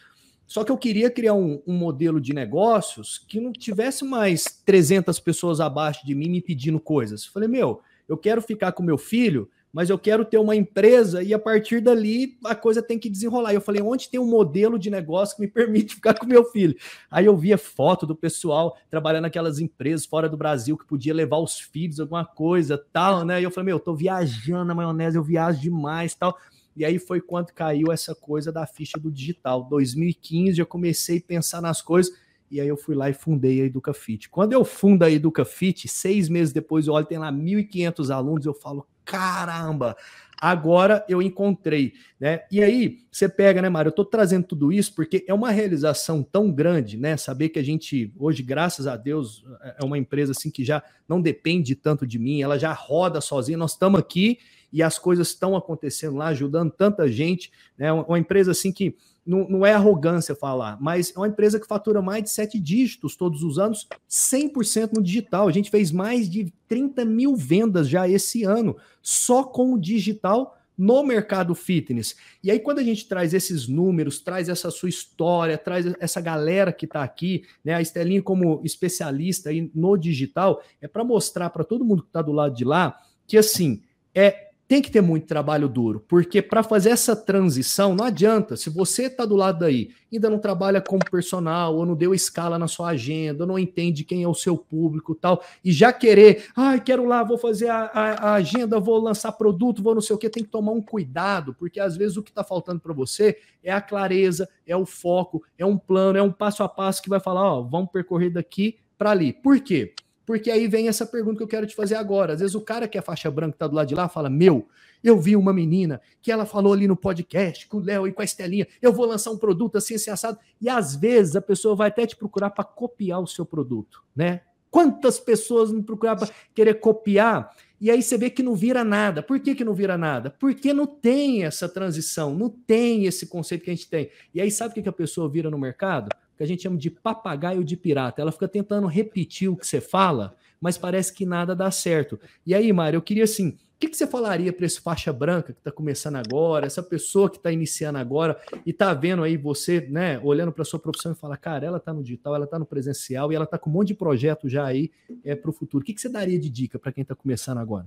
Só 0.47 0.65
que 0.65 0.71
eu 0.71 0.77
queria 0.77 1.11
criar 1.11 1.33
um, 1.33 1.63
um, 1.67 1.73
modelo 1.73 2.21
de 2.21 2.35
negócios 2.35 3.25
que 3.27 3.41
não 3.41 3.55
tivesse 3.55 4.05
mais 4.05 4.45
300 4.67 5.19
pessoas 5.19 5.61
abaixo 5.61 6.05
de 6.05 6.15
mim 6.15 6.29
me 6.29 6.43
pedindo 6.43 6.79
coisas. 6.79 7.25
Falei, 7.25 7.49
meu, 7.49 7.81
eu 8.07 8.19
quero 8.19 8.43
ficar 8.43 8.73
com 8.73 8.83
meu 8.83 8.99
filho 8.99 9.49
mas 9.77 9.91
eu 9.91 9.99
quero 9.99 10.25
ter 10.25 10.39
uma 10.39 10.57
empresa 10.57 11.23
e 11.23 11.35
a 11.35 11.39
partir 11.39 11.83
dali 11.83 12.39
a 12.47 12.55
coisa 12.55 12.83
tem 12.83 12.99
que 12.99 13.11
desenrolar. 13.11 13.53
E 13.53 13.57
eu 13.57 13.61
falei, 13.61 13.83
onde 13.83 14.09
tem 14.09 14.19
um 14.19 14.27
modelo 14.27 14.79
de 14.79 14.89
negócio 14.89 15.37
que 15.37 15.43
me 15.43 15.49
permite 15.53 15.97
ficar 15.97 16.15
com 16.15 16.25
meu 16.25 16.45
filho? 16.45 16.75
Aí 17.11 17.27
eu 17.27 17.37
via 17.37 17.59
foto 17.59 18.07
do 18.07 18.17
pessoal 18.17 18.75
trabalhando 18.89 19.25
naquelas 19.25 19.59
empresas 19.59 20.07
fora 20.07 20.31
do 20.31 20.37
Brasil 20.39 20.79
que 20.79 20.87
podia 20.87 21.13
levar 21.13 21.37
os 21.41 21.61
filhos, 21.61 22.01
alguma 22.01 22.25
coisa, 22.25 22.83
tal, 22.91 23.23
né? 23.23 23.39
E 23.39 23.45
eu 23.45 23.51
falei, 23.51 23.67
meu, 23.67 23.77
eu 23.77 23.81
tô 23.81 23.95
viajando 23.95 24.65
na 24.65 24.75
maionese, 24.75 25.19
eu 25.19 25.23
viajo 25.23 25.61
demais, 25.61 26.15
tal. 26.15 26.35
E 26.75 26.83
aí 26.83 26.99
foi 26.99 27.21
quando 27.21 27.53
caiu 27.53 27.93
essa 27.93 28.15
coisa 28.15 28.51
da 28.51 28.67
ficha 28.67 28.99
do 28.99 29.13
digital. 29.13 29.63
2015 29.65 30.59
eu 30.59 30.65
comecei 30.65 31.19
a 31.19 31.23
pensar 31.23 31.61
nas 31.61 31.83
coisas 31.83 32.11
e 32.51 32.63
aí 32.63 32.69
eu 32.69 32.79
fui 32.79 32.95
lá 32.95 33.11
e 33.11 33.13
fundei 33.13 33.61
a 33.61 33.65
EducaFit. 33.67 34.31
Quando 34.31 34.55
eu 34.55 34.65
fundo 34.65 35.03
a 35.03 35.11
EducaFit, 35.11 35.87
seis 35.87 36.31
meses 36.31 36.55
depois 36.55 36.87
eu 36.87 36.95
olho, 36.95 37.05
tem 37.05 37.19
lá 37.19 37.31
1.500 37.31 38.09
alunos, 38.09 38.47
eu 38.47 38.55
falo, 38.55 38.87
caramba, 39.07 39.97
agora 40.39 41.05
eu 41.09 41.23
encontrei, 41.23 41.95
né? 42.21 42.41
E 42.51 42.63
aí 42.63 42.99
você 43.11 43.29
pega, 43.29 43.63
né, 43.63 43.69
Mário? 43.69 43.89
Eu 43.89 43.95
tô 43.95 44.05
trazendo 44.05 44.45
tudo 44.45 44.73
isso 44.73 44.95
porque 44.95 45.25
é 45.27 45.33
uma 45.33 45.51
realização 45.51 46.23
tão 46.23 46.51
grande, 46.51 46.99
né? 46.99 47.17
Saber 47.17 47.49
que 47.49 47.59
a 47.59 47.63
gente 47.63 48.13
hoje, 48.19 48.43
graças 48.43 48.87
a 48.87 48.97
Deus, 48.97 49.45
é 49.79 49.85
uma 49.85 49.97
empresa 49.97 50.33
assim 50.33 50.51
que 50.51 50.65
já 50.65 50.83
não 51.09 51.23
depende 51.23 51.75
tanto 51.75 52.07
de 52.07 52.19
mim, 52.19 52.43
ela 52.43 52.59
já 52.59 52.73
roda 52.73 53.21
sozinha. 53.21 53.57
Nós 53.57 53.73
estamos 53.73 53.99
aqui 53.99 54.39
e 54.73 54.83
as 54.83 54.99
coisas 54.99 55.29
estão 55.29 55.57
acontecendo 55.57 56.17
lá, 56.17 56.27
ajudando 56.27 56.71
tanta 56.71 57.09
gente, 57.09 57.51
né? 57.79 57.93
Uma 57.93 58.19
empresa 58.19 58.51
assim 58.51 58.73
que 58.73 58.97
não, 59.27 59.49
não 59.49 59.67
é 59.67 59.73
arrogância 59.73 60.35
falar, 60.35 60.79
mas 60.81 61.13
é 61.15 61.19
uma 61.19 61.29
empresa 61.29 61.59
que 61.59 61.67
fatura 61.67 62.01
mais 62.01 62.23
de 62.23 62.31
sete 62.31 62.59
dígitos 62.59 63.17
todos 63.17 63.43
os 63.43 63.59
anos, 63.59 63.89
100% 64.09 64.93
no 64.95 65.03
digital. 65.03 65.49
A 65.49 65.53
gente 65.53 65.71
fez 65.71 65.91
mais 65.91 66.31
de 66.31 66.53
30 66.69 67.05
mil 67.05 67.35
vendas 67.35 67.89
já 67.89 68.09
esse 68.09 68.45
ano, 68.45 68.77
só 69.03 69.43
com 69.43 69.75
o 69.75 69.81
digital 69.81 70.57
no 70.79 71.03
mercado 71.03 71.55
fitness. 71.55 72.17
E 72.43 72.51
aí, 72.51 72.61
quando 72.61 72.81
a 72.81 72.83
gente 72.83 73.09
traz 73.09 73.33
esses 73.33 73.67
números, 73.67 74.21
traz 74.21 74.49
essa 74.49 74.71
sua 74.71 74.91
história, 74.91 75.57
traz 75.57 75.87
essa 75.99 76.21
galera 76.21 76.71
que 76.73 76.85
está 76.85 77.03
aqui, 77.03 77.45
né? 77.65 77.75
A 77.75 77.81
Estelinha, 77.81 78.23
como 78.23 78.61
especialista 78.63 79.49
aí 79.49 79.71
no 79.75 79.97
digital, 79.97 80.63
é 80.81 80.87
para 80.87 81.03
mostrar 81.03 81.49
para 81.51 81.65
todo 81.65 81.85
mundo 81.85 82.03
que 82.03 82.11
está 82.11 82.21
do 82.21 82.33
lado 82.33 82.55
de 82.55 82.65
lá 82.65 82.99
que 83.27 83.37
assim 83.37 83.83
é 84.15 84.46
tem 84.69 84.83
que 84.83 84.91
ter 84.91 85.01
muito 85.01 85.27
trabalho 85.27 85.69
duro, 85.69 86.05
porque 86.09 86.43
para 86.43 86.63
fazer 86.63 86.91
essa 86.91 87.15
transição 87.15 87.95
não 87.95 88.05
adianta. 88.05 88.57
Se 88.57 88.69
você 88.69 89.05
está 89.05 89.25
do 89.25 89.37
lado 89.37 89.61
daí, 89.61 89.91
ainda 90.13 90.29
não 90.29 90.39
trabalha 90.39 90.81
como 90.81 91.09
personal, 91.09 91.77
ou 91.77 91.87
não 91.87 91.95
deu 91.95 92.13
escala 92.13 92.59
na 92.59 92.67
sua 92.67 92.89
agenda, 92.89 93.45
ou 93.45 93.49
não 93.49 93.59
entende 93.59 94.05
quem 94.05 94.23
é 94.23 94.29
o 94.29 94.35
seu 94.35 94.57
público 94.57 95.15
tal, 95.15 95.43
e 95.65 95.73
já 95.73 95.93
querer, 95.93 96.47
ai, 96.57 96.81
quero 96.81 97.05
lá, 97.05 97.23
vou 97.23 97.39
fazer 97.39 97.69
a, 97.69 97.85
a, 97.85 98.11
a 98.13 98.35
agenda, 98.35 98.81
vou 98.81 98.99
lançar 98.99 99.33
produto, 99.33 99.83
vou 99.83 99.95
não 99.95 100.03
sei 100.03 100.17
o 100.17 100.19
que, 100.19 100.29
tem 100.29 100.43
que 100.43 100.51
tomar 100.51 100.73
um 100.73 100.83
cuidado, 100.83 101.55
porque 101.55 101.79
às 101.79 101.97
vezes 101.97 102.17
o 102.17 102.23
que 102.23 102.31
está 102.31 102.43
faltando 102.43 102.81
para 102.81 102.93
você 102.93 103.39
é 103.63 103.73
a 103.73 103.81
clareza, 103.81 104.49
é 104.67 104.77
o 104.77 104.85
foco, 104.85 105.43
é 105.57 105.65
um 105.65 105.79
plano, 105.79 106.19
é 106.19 106.23
um 106.23 106.33
passo 106.33 106.63
a 106.63 106.69
passo 106.69 107.03
que 107.03 107.09
vai 107.09 107.21
falar, 107.21 107.43
ó, 107.43 107.63
vamos 107.63 107.91
percorrer 107.91 108.31
daqui 108.31 108.79
para 108.99 109.11
ali. 109.11 109.33
Por 109.33 109.61
quê? 109.61 109.95
Porque 110.27 110.51
aí 110.51 110.67
vem 110.67 110.89
essa 110.89 111.07
pergunta 111.07 111.37
que 111.39 111.43
eu 111.45 111.49
quero 111.49 111.67
te 111.67 111.75
fazer 111.75 111.95
agora. 111.95 112.33
Às 112.33 112.41
vezes 112.41 112.57
o 112.57 112.61
cara 112.61 112.89
que 112.89 112.99
é 112.99 113.01
faixa 113.01 113.31
branca 113.31 113.57
tá 113.57 113.69
do 113.69 113.77
lado 113.77 113.87
de 113.87 113.95
lá 113.95 114.09
fala: 114.09 114.29
Meu, 114.29 114.67
eu 115.03 115.19
vi 115.19 115.37
uma 115.37 115.53
menina 115.53 116.01
que 116.21 116.33
ela 116.33 116.45
falou 116.45 116.73
ali 116.73 116.89
no 116.89 116.97
podcast 116.97 117.69
com 117.69 117.77
o 117.77 117.81
Léo 117.81 118.09
e 118.09 118.13
com 118.13 118.23
a 118.23 118.25
Estelinha, 118.25 118.67
eu 118.83 118.93
vou 118.93 119.07
lançar 119.07 119.31
um 119.31 119.39
produto 119.39 119.79
assim, 119.79 119.95
assim, 119.95 120.11
assado. 120.11 120.37
E 120.61 120.69
às 120.69 120.97
vezes 120.97 121.37
a 121.37 121.41
pessoa 121.41 121.77
vai 121.77 121.89
até 121.89 122.05
te 122.05 122.17
procurar 122.17 122.51
para 122.51 122.65
copiar 122.65 123.21
o 123.21 123.27
seu 123.27 123.47
produto, 123.47 124.03
né? 124.15 124.41
Quantas 124.69 125.19
pessoas 125.19 125.73
me 125.73 125.83
procuraram 125.83 126.19
para 126.19 126.35
querer 126.53 126.75
copiar? 126.75 127.55
E 127.81 127.91
aí 127.91 128.03
você 128.03 128.19
vê 128.19 128.29
que 128.29 128.43
não 128.43 128.55
vira 128.55 128.83
nada. 128.83 129.23
Por 129.23 129.39
que, 129.39 129.55
que 129.55 129.65
não 129.65 129.75
vira 129.75 129.97
nada? 129.97 130.31
Porque 130.31 130.73
não 130.75 130.87
tem 130.87 131.45
essa 131.45 131.69
transição, 131.69 132.35
não 132.35 132.51
tem 132.51 133.05
esse 133.05 133.27
conceito 133.27 133.65
que 133.65 133.71
a 133.71 133.75
gente 133.75 133.89
tem. 133.89 134.11
E 134.35 134.41
aí 134.41 134.51
sabe 134.51 134.73
o 134.73 134.75
que, 134.75 134.83
que 134.83 134.89
a 134.89 134.93
pessoa 134.93 135.29
vira 135.29 135.51
no 135.51 135.59
mercado? 135.59 136.09
Que 136.37 136.43
a 136.43 136.47
gente 136.47 136.63
chama 136.63 136.77
de 136.77 136.91
papagaio 136.91 137.65
de 137.65 137.77
pirata. 137.77 138.21
Ela 138.21 138.33
fica 138.33 138.49
tentando 138.49 138.87
repetir 138.87 139.49
o 139.49 139.57
que 139.57 139.67
você 139.67 139.81
fala, 139.81 140.37
mas 140.61 140.77
parece 140.77 141.13
que 141.13 141.25
nada 141.25 141.55
dá 141.55 141.71
certo. 141.71 142.19
E 142.47 142.55
aí, 142.55 142.73
Mário, 142.73 142.99
eu 142.99 143.03
queria 143.03 143.25
assim, 143.25 143.57
o 143.77 143.79
que, 143.79 143.89
que 143.89 143.97
você 143.97 144.07
falaria 144.07 144.53
para 144.53 144.65
esse 144.65 144.81
faixa 144.81 145.13
branca 145.13 145.53
que 145.53 145.61
está 145.61 145.71
começando 145.71 146.17
agora, 146.17 146.67
essa 146.67 146.83
pessoa 146.83 147.29
que 147.29 147.37
está 147.37 147.53
iniciando 147.53 147.99
agora 147.99 148.41
e 148.65 148.71
está 148.71 148.95
vendo 148.95 149.23
aí 149.23 149.37
você, 149.37 149.87
né, 149.91 150.19
olhando 150.25 150.51
para 150.51 150.65
sua 150.65 150.79
profissão 150.79 151.13
e 151.13 151.15
fala, 151.15 151.37
cara, 151.37 151.67
ela 151.67 151.77
está 151.77 151.93
no 151.93 152.03
digital, 152.03 152.35
ela 152.35 152.47
está 152.47 152.59
no 152.59 152.65
presencial 152.65 153.31
e 153.31 153.35
ela 153.35 153.45
está 153.45 153.59
com 153.59 153.69
um 153.69 153.75
monte 153.75 153.89
de 153.89 153.95
projeto 153.95 154.49
já 154.49 154.65
aí 154.65 154.91
é, 155.23 155.35
para 155.35 155.51
o 155.51 155.53
futuro. 155.53 155.83
O 155.83 155.85
que, 155.85 155.93
que 155.93 156.01
você 156.01 156.09
daria 156.09 156.39
de 156.39 156.49
dica 156.49 156.79
para 156.79 156.91
quem 156.91 157.03
está 157.03 157.15
começando 157.15 157.59
agora? 157.59 157.87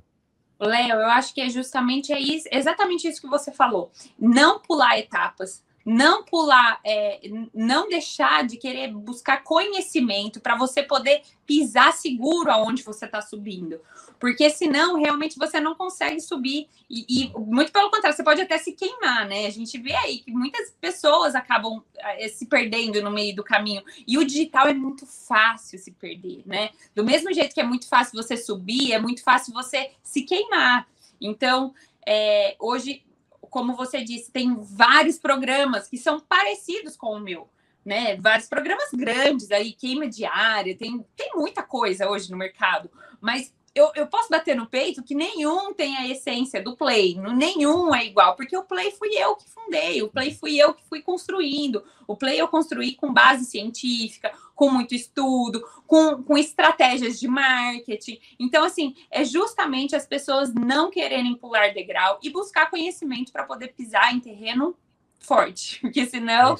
Léo, 0.59 0.99
eu 0.99 1.07
acho 1.07 1.33
que 1.33 1.41
é 1.41 1.49
justamente 1.49 2.11
é 2.11 2.19
isso, 2.19 2.47
exatamente 2.51 3.07
isso 3.07 3.21
que 3.21 3.27
você 3.27 3.51
falou. 3.51 3.91
Não 4.19 4.59
pular 4.59 4.99
etapas, 4.99 5.63
não 5.89 6.23
pular, 6.23 6.79
é, 6.85 7.19
não 7.51 7.89
deixar 7.89 8.45
de 8.45 8.57
querer 8.57 8.93
buscar 8.93 9.43
conhecimento 9.43 10.39
para 10.39 10.55
você 10.55 10.83
poder 10.83 11.23
pisar 11.47 11.93
seguro 11.93 12.51
aonde 12.51 12.83
você 12.83 13.05
está 13.05 13.23
subindo. 13.23 13.81
Porque 14.19 14.51
senão, 14.51 15.01
realmente, 15.01 15.39
você 15.39 15.59
não 15.59 15.73
consegue 15.73 16.21
subir. 16.21 16.67
E, 16.87 17.05
e, 17.09 17.39
muito 17.39 17.71
pelo 17.71 17.89
contrário, 17.89 18.15
você 18.15 18.23
pode 18.23 18.39
até 18.39 18.59
se 18.59 18.73
queimar, 18.73 19.27
né? 19.27 19.47
A 19.47 19.49
gente 19.49 19.79
vê 19.79 19.95
aí 19.95 20.19
que 20.19 20.31
muitas 20.31 20.69
pessoas 20.79 21.33
acabam 21.33 21.81
é, 21.97 22.27
se 22.27 22.45
perdendo 22.45 23.01
no 23.01 23.09
meio 23.09 23.35
do 23.35 23.43
caminho. 23.43 23.81
E 24.05 24.15
o 24.15 24.23
digital 24.23 24.67
é 24.67 24.75
muito 24.75 25.07
fácil 25.07 25.79
se 25.79 25.89
perder, 25.91 26.43
né? 26.45 26.69
Do 26.93 27.03
mesmo 27.03 27.33
jeito 27.33 27.55
que 27.55 27.61
é 27.61 27.65
muito 27.65 27.87
fácil 27.87 28.21
você 28.21 28.37
subir, 28.37 28.93
é 28.93 28.99
muito 28.99 29.23
fácil 29.23 29.53
você 29.53 29.89
se 30.03 30.21
queimar. 30.21 30.87
Então, 31.19 31.73
é, 32.05 32.55
hoje 32.59 33.01
como 33.49 33.75
você 33.75 34.03
disse, 34.03 34.31
tem 34.31 34.55
vários 34.59 35.17
programas 35.17 35.87
que 35.87 35.97
são 35.97 36.19
parecidos 36.19 36.95
com 36.95 37.15
o 37.15 37.19
meu, 37.19 37.49
né? 37.83 38.15
Vários 38.17 38.47
programas 38.47 38.89
grandes 38.93 39.51
aí, 39.51 39.73
queima 39.73 40.07
diária, 40.07 40.77
tem, 40.77 41.05
tem 41.15 41.31
muita 41.35 41.63
coisa 41.63 42.09
hoje 42.09 42.31
no 42.31 42.37
mercado, 42.37 42.89
mas 43.19 43.53
eu, 43.75 43.91
eu 43.95 44.07
posso 44.07 44.29
bater 44.29 44.55
no 44.55 44.65
peito 44.65 45.03
que 45.03 45.15
nenhum 45.15 45.73
tem 45.73 45.95
a 45.97 46.07
essência 46.07 46.61
do 46.61 46.75
Play, 46.75 47.15
nenhum 47.35 47.93
é 47.93 48.05
igual, 48.05 48.35
porque 48.35 48.55
o 48.55 48.63
Play 48.63 48.91
fui 48.91 49.09
eu 49.15 49.35
que 49.35 49.49
fundei, 49.49 50.01
o 50.01 50.09
Play 50.09 50.33
fui 50.33 50.57
eu 50.57 50.73
que 50.73 50.83
fui 50.87 51.01
construindo, 51.01 51.83
o 52.07 52.15
Play 52.15 52.39
eu 52.39 52.47
construí 52.47 52.95
com 52.95 53.13
base 53.13 53.45
científica, 53.45 54.31
com 54.55 54.69
muito 54.69 54.93
estudo, 54.93 55.63
com, 55.85 56.21
com 56.23 56.37
estratégias 56.37 57.19
de 57.19 57.27
marketing. 57.27 58.19
Então, 58.39 58.63
assim, 58.63 58.95
é 59.09 59.23
justamente 59.23 59.95
as 59.95 60.05
pessoas 60.05 60.53
não 60.53 60.89
quererem 60.89 61.35
pular 61.35 61.73
degrau 61.73 62.19
e 62.21 62.29
buscar 62.29 62.69
conhecimento 62.69 63.31
para 63.31 63.45
poder 63.45 63.69
pisar 63.69 64.13
em 64.13 64.19
terreno 64.19 64.75
forte, 65.19 65.79
porque 65.81 66.05
senão, 66.05 66.57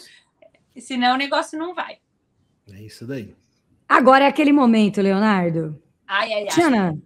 é 0.76 0.80
senão 0.80 1.16
o 1.16 1.18
negócio 1.18 1.57
não 1.57 1.74
vai. 1.74 1.97
É 2.72 2.82
isso 2.82 3.05
daí. 3.05 3.36
Agora 3.88 4.26
é 4.26 4.28
aquele 4.28 4.53
momento, 4.53 5.01
Leonardo 5.01 5.82
Ai, 6.12 6.34
ai, 6.34 6.47
ai. 6.47 6.97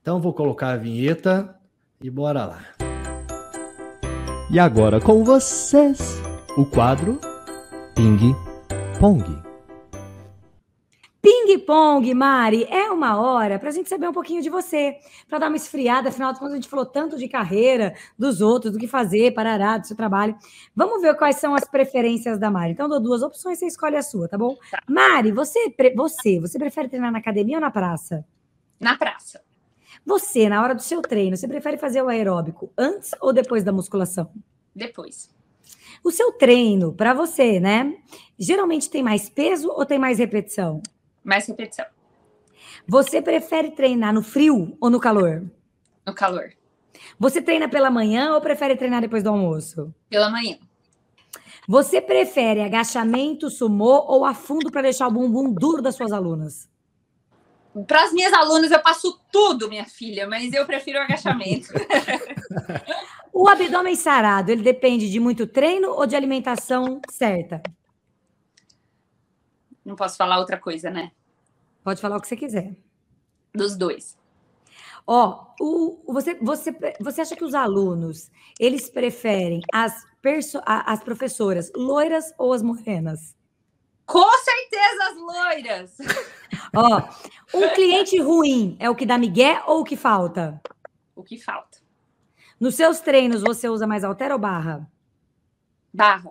Então 0.00 0.20
vou 0.20 0.32
colocar 0.32 0.68
a 0.68 0.76
vinheta 0.76 1.52
e 2.00 2.08
bora 2.08 2.46
lá. 2.46 2.62
E 4.48 4.56
agora 4.56 5.00
com 5.00 5.24
vocês, 5.24 6.22
o 6.56 6.64
quadro 6.64 7.18
Ping 7.96 8.36
Pong. 9.00 9.24
Ping 11.20 11.58
Pong, 11.58 12.14
Mari, 12.14 12.64
é 12.70 12.88
uma 12.88 13.20
hora 13.20 13.58
para 13.58 13.68
a 13.68 13.72
gente 13.72 13.88
saber 13.88 14.08
um 14.08 14.12
pouquinho 14.12 14.40
de 14.40 14.48
você, 14.48 14.96
para 15.28 15.40
dar 15.40 15.48
uma 15.48 15.56
esfriada. 15.56 16.10
Afinal 16.10 16.32
de 16.32 16.38
contas, 16.38 16.52
a 16.52 16.56
gente 16.56 16.68
falou 16.68 16.86
tanto 16.86 17.18
de 17.18 17.26
carreira, 17.26 17.96
dos 18.16 18.40
outros, 18.40 18.72
do 18.72 18.78
que 18.78 18.86
fazer, 18.86 19.34
parará, 19.34 19.76
do 19.76 19.88
seu 19.88 19.96
trabalho. 19.96 20.36
Vamos 20.74 21.02
ver 21.02 21.16
quais 21.16 21.36
são 21.36 21.52
as 21.56 21.64
preferências 21.64 22.38
da 22.38 22.48
Mari. 22.48 22.72
Então, 22.72 22.88
dou 22.88 23.00
duas 23.00 23.22
opções, 23.22 23.58
você 23.58 23.66
escolhe 23.66 23.96
a 23.96 24.02
sua, 24.02 24.28
tá 24.28 24.38
bom? 24.38 24.56
Tá. 24.70 24.80
Mari, 24.88 25.32
você, 25.32 25.74
você, 25.96 26.38
você 26.38 26.58
prefere 26.60 26.88
treinar 26.88 27.10
na 27.10 27.18
academia 27.18 27.56
ou 27.56 27.60
na 27.60 27.70
praça? 27.70 28.24
Na 28.82 28.98
praça. 28.98 29.40
Você, 30.04 30.48
na 30.48 30.60
hora 30.60 30.74
do 30.74 30.82
seu 30.82 31.00
treino, 31.00 31.36
você 31.36 31.46
prefere 31.46 31.78
fazer 31.78 32.02
o 32.02 32.08
aeróbico 32.08 32.72
antes 32.76 33.12
ou 33.20 33.32
depois 33.32 33.62
da 33.62 33.70
musculação? 33.70 34.30
Depois. 34.74 35.30
O 36.02 36.10
seu 36.10 36.32
treino, 36.32 36.92
para 36.92 37.14
você, 37.14 37.60
né? 37.60 37.96
Geralmente 38.36 38.90
tem 38.90 39.02
mais 39.02 39.28
peso 39.28 39.68
ou 39.68 39.86
tem 39.86 40.00
mais 40.00 40.18
repetição? 40.18 40.82
Mais 41.22 41.46
repetição. 41.46 41.86
Você 42.88 43.22
prefere 43.22 43.70
treinar 43.70 44.12
no 44.12 44.22
frio 44.22 44.76
ou 44.80 44.90
no 44.90 44.98
calor? 44.98 45.48
No 46.04 46.12
calor. 46.12 46.50
Você 47.16 47.40
treina 47.40 47.68
pela 47.68 47.90
manhã 47.90 48.34
ou 48.34 48.40
prefere 48.40 48.74
treinar 48.74 49.00
depois 49.00 49.22
do 49.22 49.30
almoço? 49.30 49.94
Pela 50.10 50.28
manhã. 50.28 50.58
Você 51.68 52.00
prefere 52.00 52.60
agachamento, 52.60 53.48
sumô 53.48 54.04
ou 54.08 54.24
afundo 54.24 54.72
para 54.72 54.82
deixar 54.82 55.06
o 55.06 55.12
bumbum 55.12 55.52
duro 55.52 55.80
das 55.80 55.94
suas 55.94 56.10
alunas? 56.10 56.68
Para 57.86 58.04
as 58.04 58.12
minhas 58.12 58.32
alunas, 58.32 58.70
eu 58.70 58.80
passo 58.80 59.18
tudo, 59.30 59.68
minha 59.68 59.86
filha, 59.86 60.26
mas 60.26 60.52
eu 60.52 60.66
prefiro 60.66 60.98
o 60.98 61.02
agachamento. 61.02 61.68
o 63.32 63.48
abdômen 63.48 63.96
sarado, 63.96 64.50
ele 64.50 64.62
depende 64.62 65.10
de 65.10 65.18
muito 65.18 65.46
treino 65.46 65.90
ou 65.90 66.06
de 66.06 66.14
alimentação 66.14 67.00
certa? 67.10 67.62
Não 69.84 69.96
posso 69.96 70.16
falar 70.16 70.38
outra 70.38 70.58
coisa, 70.58 70.90
né? 70.90 71.10
Pode 71.82 72.00
falar 72.00 72.16
o 72.16 72.20
que 72.20 72.28
você 72.28 72.36
quiser. 72.36 72.74
Dos 73.54 73.76
dois. 73.76 74.16
Ó, 75.06 75.46
o, 75.60 76.12
você, 76.12 76.34
você, 76.34 76.74
você 77.00 77.20
acha 77.22 77.34
que 77.34 77.44
os 77.44 77.54
alunos, 77.54 78.30
eles 78.58 78.88
preferem 78.88 79.60
as, 79.72 80.04
perso, 80.20 80.60
as 80.64 81.02
professoras 81.02 81.72
loiras 81.74 82.32
ou 82.38 82.52
as 82.52 82.62
morenas? 82.62 83.34
Com 84.06 84.30
certeza 84.38 85.04
as 85.04 85.16
loiras. 85.16 85.98
Ó, 86.74 87.02
um 87.54 87.68
cliente 87.74 88.18
ruim 88.20 88.76
é 88.78 88.88
o 88.88 88.94
que 88.94 89.06
dá 89.06 89.18
migué 89.18 89.62
ou 89.66 89.80
o 89.80 89.84
que 89.84 89.96
falta? 89.96 90.60
O 91.14 91.22
que 91.22 91.38
falta. 91.38 91.78
Nos 92.58 92.74
seus 92.74 93.00
treinos, 93.00 93.42
você 93.42 93.68
usa 93.68 93.86
mais 93.86 94.04
altera 94.04 94.34
ou 94.34 94.40
barra? 94.40 94.88
Barra. 95.92 96.30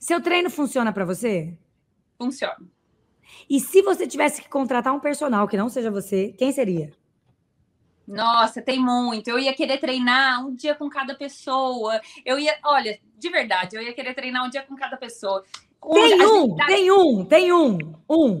Seu 0.00 0.20
treino 0.20 0.50
funciona 0.50 0.92
para 0.92 1.04
você? 1.04 1.56
Funciona. 2.18 2.56
E 3.48 3.60
se 3.60 3.82
você 3.82 4.06
tivesse 4.06 4.42
que 4.42 4.48
contratar 4.48 4.92
um 4.92 5.00
personal 5.00 5.46
que 5.46 5.56
não 5.56 5.68
seja 5.68 5.90
você, 5.90 6.32
quem 6.38 6.52
seria? 6.52 6.92
Nossa, 8.06 8.60
tem 8.60 8.80
muito. 8.80 9.28
Eu 9.28 9.38
ia 9.38 9.54
querer 9.54 9.78
treinar 9.78 10.44
um 10.44 10.54
dia 10.54 10.74
com 10.74 10.88
cada 10.88 11.14
pessoa. 11.14 12.00
Eu 12.24 12.38
ia, 12.38 12.58
olha, 12.64 12.98
de 13.16 13.30
verdade, 13.30 13.76
eu 13.76 13.82
ia 13.82 13.92
querer 13.92 14.14
treinar 14.14 14.44
um 14.44 14.50
dia 14.50 14.62
com 14.62 14.74
cada 14.74 14.96
pessoa. 14.96 15.44
Tem 15.82 16.26
um, 16.26 16.56
tem 16.56 16.92
um, 16.92 17.24
tem 17.24 17.52
um, 17.52 17.78
um. 18.08 18.40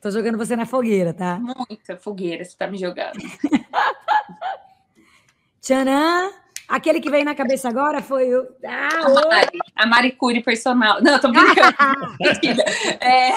Tô 0.00 0.10
jogando 0.10 0.38
você 0.38 0.54
na 0.54 0.66
fogueira, 0.66 1.12
tá? 1.12 1.40
Muita 1.40 1.96
fogueira, 1.96 2.44
você 2.44 2.56
tá 2.56 2.66
me 2.66 2.78
jogando. 2.78 3.18
Tchanã! 5.60 6.30
Aquele 6.68 7.00
que 7.00 7.10
veio 7.10 7.24
na 7.24 7.34
cabeça 7.34 7.68
agora 7.68 8.02
foi 8.02 8.34
o. 8.34 8.46
Ah, 8.64 9.04
a, 9.04 9.08
Mari, 9.08 9.58
a 9.76 9.86
Mari 9.86 10.12
Cury 10.12 10.42
personal. 10.42 11.02
Não, 11.02 11.18
tô 11.18 11.30
brincando. 11.30 11.74
é, 13.00 13.32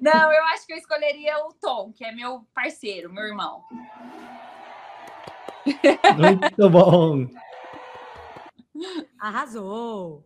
não, 0.00 0.32
eu 0.32 0.44
acho 0.46 0.66
que 0.66 0.72
eu 0.72 0.76
escolheria 0.76 1.38
o 1.44 1.52
Tom, 1.60 1.92
que 1.92 2.04
é 2.04 2.12
meu 2.12 2.44
parceiro, 2.54 3.12
meu 3.12 3.24
irmão. 3.24 3.62
Muito 6.16 6.70
bom. 6.70 7.26
Arrasou. 9.18 10.24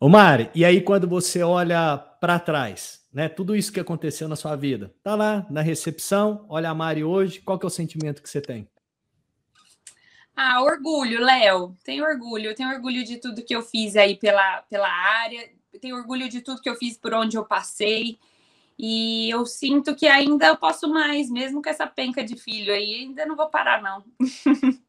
Ô 0.00 0.08
Mari, 0.08 0.50
e 0.54 0.64
aí 0.64 0.80
quando 0.80 1.08
você 1.08 1.42
olha 1.42 1.96
para 1.96 2.38
trás, 2.38 3.00
né, 3.12 3.28
tudo 3.28 3.54
isso 3.54 3.72
que 3.72 3.80
aconteceu 3.80 4.28
na 4.28 4.36
sua 4.36 4.56
vida, 4.56 4.94
tá 5.02 5.14
lá 5.14 5.46
na 5.48 5.62
recepção, 5.62 6.44
olha 6.48 6.68
a 6.68 6.74
Mari 6.74 7.04
hoje, 7.04 7.40
qual 7.40 7.58
que 7.58 7.64
é 7.64 7.68
o 7.68 7.70
sentimento 7.70 8.22
que 8.22 8.28
você 8.28 8.40
tem? 8.40 8.68
Ah, 10.36 10.62
orgulho, 10.62 11.20
Léo. 11.20 11.76
Tenho 11.84 12.04
orgulho. 12.04 12.54
tenho 12.54 12.70
orgulho 12.70 13.04
de 13.04 13.18
tudo 13.18 13.44
que 13.44 13.54
eu 13.54 13.62
fiz 13.62 13.94
aí 13.96 14.16
pela, 14.16 14.62
pela 14.62 14.88
área. 14.88 15.48
tenho 15.80 15.96
orgulho 15.96 16.28
de 16.28 16.40
tudo 16.40 16.60
que 16.60 16.68
eu 16.68 16.74
fiz 16.74 16.96
por 16.96 17.14
onde 17.14 17.36
eu 17.36 17.44
passei. 17.44 18.18
E 18.76 19.30
eu 19.30 19.46
sinto 19.46 19.94
que 19.94 20.08
ainda 20.08 20.46
eu 20.46 20.56
posso 20.56 20.88
mais, 20.88 21.30
mesmo 21.30 21.62
com 21.62 21.70
essa 21.70 21.86
penca 21.86 22.24
de 22.24 22.36
filho 22.36 22.74
aí. 22.74 22.94
Ainda 22.94 23.24
não 23.24 23.36
vou 23.36 23.48
parar, 23.48 23.80
não. 23.80 24.04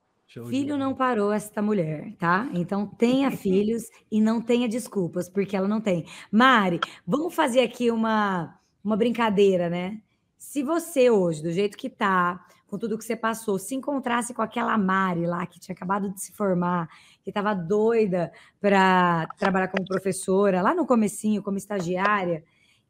Filho 0.50 0.78
não 0.78 0.94
parou 0.94 1.32
esta 1.32 1.62
mulher, 1.62 2.14
tá? 2.18 2.50
Então 2.54 2.86
tenha 2.86 3.32
filhos 3.36 3.84
e 4.12 4.20
não 4.20 4.42
tenha 4.42 4.68
desculpas, 4.68 5.30
porque 5.30 5.56
ela 5.56 5.68
não 5.68 5.80
tem. 5.80 6.06
Mari, 6.32 6.80
vamos 7.06 7.34
fazer 7.34 7.62
aqui 7.62 7.90
uma 7.92 8.60
uma 8.86 8.96
brincadeira, 8.96 9.68
né? 9.68 10.00
Se 10.38 10.62
você 10.62 11.10
hoje, 11.10 11.42
do 11.42 11.52
jeito 11.52 11.76
que 11.76 11.90
tá, 11.90 12.46
com 12.68 12.78
tudo 12.78 12.98
que 13.00 13.04
você 13.04 13.16
passou, 13.16 13.58
se 13.58 13.74
encontrasse 13.74 14.32
com 14.32 14.44
aquela 14.44 14.78
Mari 14.78 15.26
lá 15.26 15.44
que 15.48 15.60
tinha 15.60 15.74
acabado 15.74 16.14
de 16.14 16.22
se 16.22 16.32
formar, 16.34 16.88
que 17.24 17.32
estava 17.32 17.56
doida 17.56 18.32
para 18.62 19.28
trabalhar 19.40 19.70
como 19.70 19.88
professora, 19.88 20.62
lá 20.62 20.76
no 20.76 20.86
comecinho, 20.86 21.42
como 21.42 21.58
estagiária, 21.58 22.44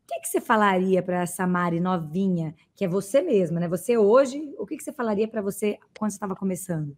o 0.03 0.07
que, 0.07 0.19
que 0.19 0.27
você 0.27 0.41
falaria 0.41 1.01
para 1.01 1.21
essa 1.21 1.47
Mari 1.47 1.79
novinha, 1.79 2.53
que 2.75 2.83
é 2.83 2.87
você 2.87 3.21
mesma, 3.21 3.59
né? 3.59 3.67
Você 3.69 3.97
hoje, 3.97 4.53
o 4.59 4.65
que, 4.65 4.75
que 4.75 4.83
você 4.83 4.91
falaria 4.91 5.27
para 5.27 5.41
você 5.41 5.79
quando 5.97 6.11
você 6.11 6.17
estava 6.17 6.35
começando? 6.35 6.95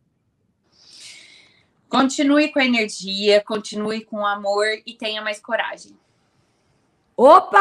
Continue 1.89 2.51
com 2.51 2.59
a 2.59 2.65
energia, 2.65 3.41
continue 3.41 4.03
com 4.03 4.17
o 4.17 4.25
amor 4.25 4.65
e 4.85 4.93
tenha 4.93 5.21
mais 5.21 5.39
coragem. 5.39 5.97
Opa! 7.15 7.57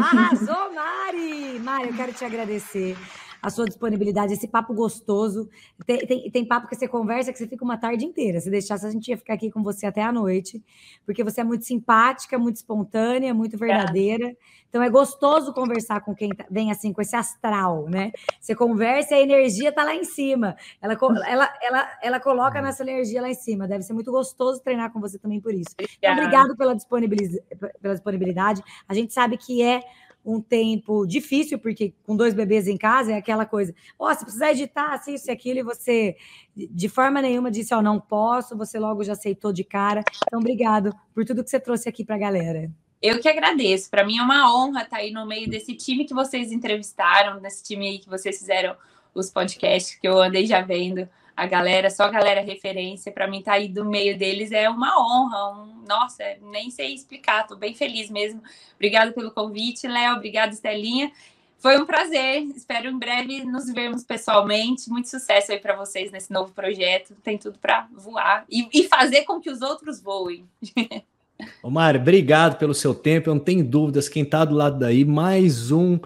Arrasou, 0.00 0.72
Mari! 0.72 1.58
Mari, 1.60 1.88
eu 1.88 1.94
quero 1.94 2.12
te 2.12 2.24
agradecer 2.24 2.96
a 3.42 3.50
sua 3.50 3.64
disponibilidade, 3.66 4.32
esse 4.32 4.48
papo 4.48 4.74
gostoso. 4.74 5.48
Tem, 5.84 5.98
tem, 5.98 6.30
tem, 6.30 6.44
papo 6.44 6.68
que 6.68 6.76
você 6.76 6.88
conversa 6.88 7.32
que 7.32 7.38
você 7.38 7.46
fica 7.46 7.64
uma 7.64 7.76
tarde 7.76 8.04
inteira. 8.04 8.40
Se 8.40 8.50
deixasse, 8.50 8.86
a 8.86 8.90
gente 8.90 9.08
ia 9.08 9.16
ficar 9.16 9.34
aqui 9.34 9.50
com 9.50 9.62
você 9.62 9.86
até 9.86 10.02
a 10.02 10.12
noite, 10.12 10.62
porque 11.04 11.22
você 11.22 11.40
é 11.40 11.44
muito 11.44 11.64
simpática, 11.64 12.38
muito 12.38 12.56
espontânea, 12.56 13.32
muito 13.34 13.56
verdadeira. 13.56 14.28
É. 14.28 14.36
Então 14.68 14.82
é 14.82 14.90
gostoso 14.90 15.54
conversar 15.54 16.00
com 16.00 16.14
quem 16.14 16.30
tá, 16.30 16.44
vem 16.50 16.70
assim, 16.70 16.92
com 16.92 17.00
esse 17.00 17.16
astral, 17.16 17.88
né? 17.88 18.12
Você 18.38 18.54
conversa 18.54 19.14
e 19.14 19.18
a 19.18 19.22
energia 19.22 19.72
tá 19.72 19.82
lá 19.82 19.94
em 19.94 20.04
cima. 20.04 20.56
Ela, 20.82 20.98
ela, 21.26 21.54
ela, 21.62 21.98
ela 22.02 22.20
coloca 22.20 22.60
nessa 22.60 22.82
energia 22.82 23.22
lá 23.22 23.30
em 23.30 23.34
cima. 23.34 23.66
Deve 23.66 23.82
ser 23.84 23.94
muito 23.94 24.10
gostoso 24.12 24.62
treinar 24.62 24.92
com 24.92 25.00
você 25.00 25.18
também 25.18 25.40
por 25.40 25.54
isso. 25.54 25.74
Então, 25.78 26.12
obrigado 26.12 26.56
pela 26.56 26.74
disponibilidade, 26.74 27.42
pela 27.80 27.94
disponibilidade. 27.94 28.62
A 28.88 28.92
gente 28.92 29.12
sabe 29.12 29.38
que 29.38 29.62
é 29.62 29.80
um 30.26 30.40
tempo 30.40 31.06
difícil, 31.06 31.58
porque 31.58 31.94
com 32.04 32.16
dois 32.16 32.34
bebês 32.34 32.66
em 32.66 32.76
casa 32.76 33.12
é 33.12 33.16
aquela 33.16 33.46
coisa, 33.46 33.72
ó, 33.96 34.10
oh, 34.10 34.14
se 34.14 34.24
precisar 34.24 34.50
editar, 34.50 34.92
assim, 34.92 35.14
isso 35.14 35.30
e 35.30 35.32
aquilo, 35.32 35.60
e 35.60 35.62
você 35.62 36.16
de 36.56 36.88
forma 36.88 37.22
nenhuma 37.22 37.50
disse, 37.50 37.72
ó, 37.72 37.78
oh, 37.78 37.82
não 37.82 38.00
posso, 38.00 38.56
você 38.56 38.78
logo 38.78 39.04
já 39.04 39.12
aceitou 39.12 39.52
de 39.52 39.62
cara. 39.62 40.02
Então, 40.26 40.40
obrigado 40.40 40.92
por 41.14 41.24
tudo 41.24 41.44
que 41.44 41.50
você 41.50 41.60
trouxe 41.60 41.88
aqui 41.88 42.04
para 42.04 42.16
a 42.16 42.18
galera. 42.18 42.70
Eu 43.00 43.20
que 43.20 43.28
agradeço. 43.28 43.90
Para 43.90 44.04
mim 44.04 44.18
é 44.18 44.22
uma 44.22 44.52
honra 44.52 44.82
estar 44.82 44.96
aí 44.96 45.12
no 45.12 45.26
meio 45.26 45.48
desse 45.48 45.74
time 45.74 46.04
que 46.04 46.14
vocês 46.14 46.50
entrevistaram, 46.50 47.40
desse 47.40 47.62
time 47.62 47.86
aí 47.86 47.98
que 47.98 48.08
vocês 48.08 48.38
fizeram 48.38 48.74
os 49.14 49.30
podcasts 49.30 49.96
que 49.96 50.08
eu 50.08 50.20
andei 50.20 50.46
já 50.46 50.60
vendo 50.62 51.08
a 51.36 51.46
galera, 51.46 51.90
só 51.90 52.04
a 52.04 52.10
galera 52.10 52.40
referência, 52.40 53.12
para 53.12 53.28
mim 53.28 53.40
estar 53.40 53.52
tá 53.52 53.58
aí 53.58 53.68
do 53.68 53.84
meio 53.84 54.16
deles 54.16 54.50
é 54.52 54.70
uma 54.70 54.98
honra, 54.98 55.52
um, 55.52 55.84
nossa, 55.86 56.24
nem 56.50 56.70
sei 56.70 56.94
explicar, 56.94 57.46
tô 57.46 57.54
bem 57.54 57.74
feliz 57.74 58.08
mesmo. 58.08 58.42
Obrigado 58.74 59.12
pelo 59.12 59.30
convite, 59.30 59.86
Léo, 59.86 60.16
obrigado, 60.16 60.52
Estelinha. 60.52 61.12
Foi 61.58 61.78
um 61.78 61.84
prazer, 61.84 62.42
espero 62.54 62.88
em 62.88 62.98
breve 62.98 63.44
nos 63.44 63.70
vermos 63.70 64.02
pessoalmente. 64.02 64.88
Muito 64.88 65.08
sucesso 65.08 65.52
aí 65.52 65.58
para 65.58 65.76
vocês 65.76 66.10
nesse 66.10 66.32
novo 66.32 66.52
projeto. 66.52 67.14
Tem 67.22 67.36
tudo 67.36 67.58
para 67.58 67.88
voar 67.92 68.44
e, 68.48 68.68
e, 68.72 68.84
fazer 68.84 69.22
com 69.24 69.40
que 69.40 69.50
os 69.50 69.62
outros 69.62 70.00
voem. 70.00 70.46
Mário, 71.64 72.00
obrigado 72.00 72.56
pelo 72.56 72.74
seu 72.74 72.94
tempo. 72.94 73.30
Eu 73.30 73.34
não 73.34 73.42
tenho 73.42 73.64
dúvidas, 73.64 74.08
quem 74.08 74.22
está 74.22 74.44
do 74.44 74.54
lado 74.54 74.78
daí, 74.78 75.04
mais 75.04 75.70
um 75.70 75.98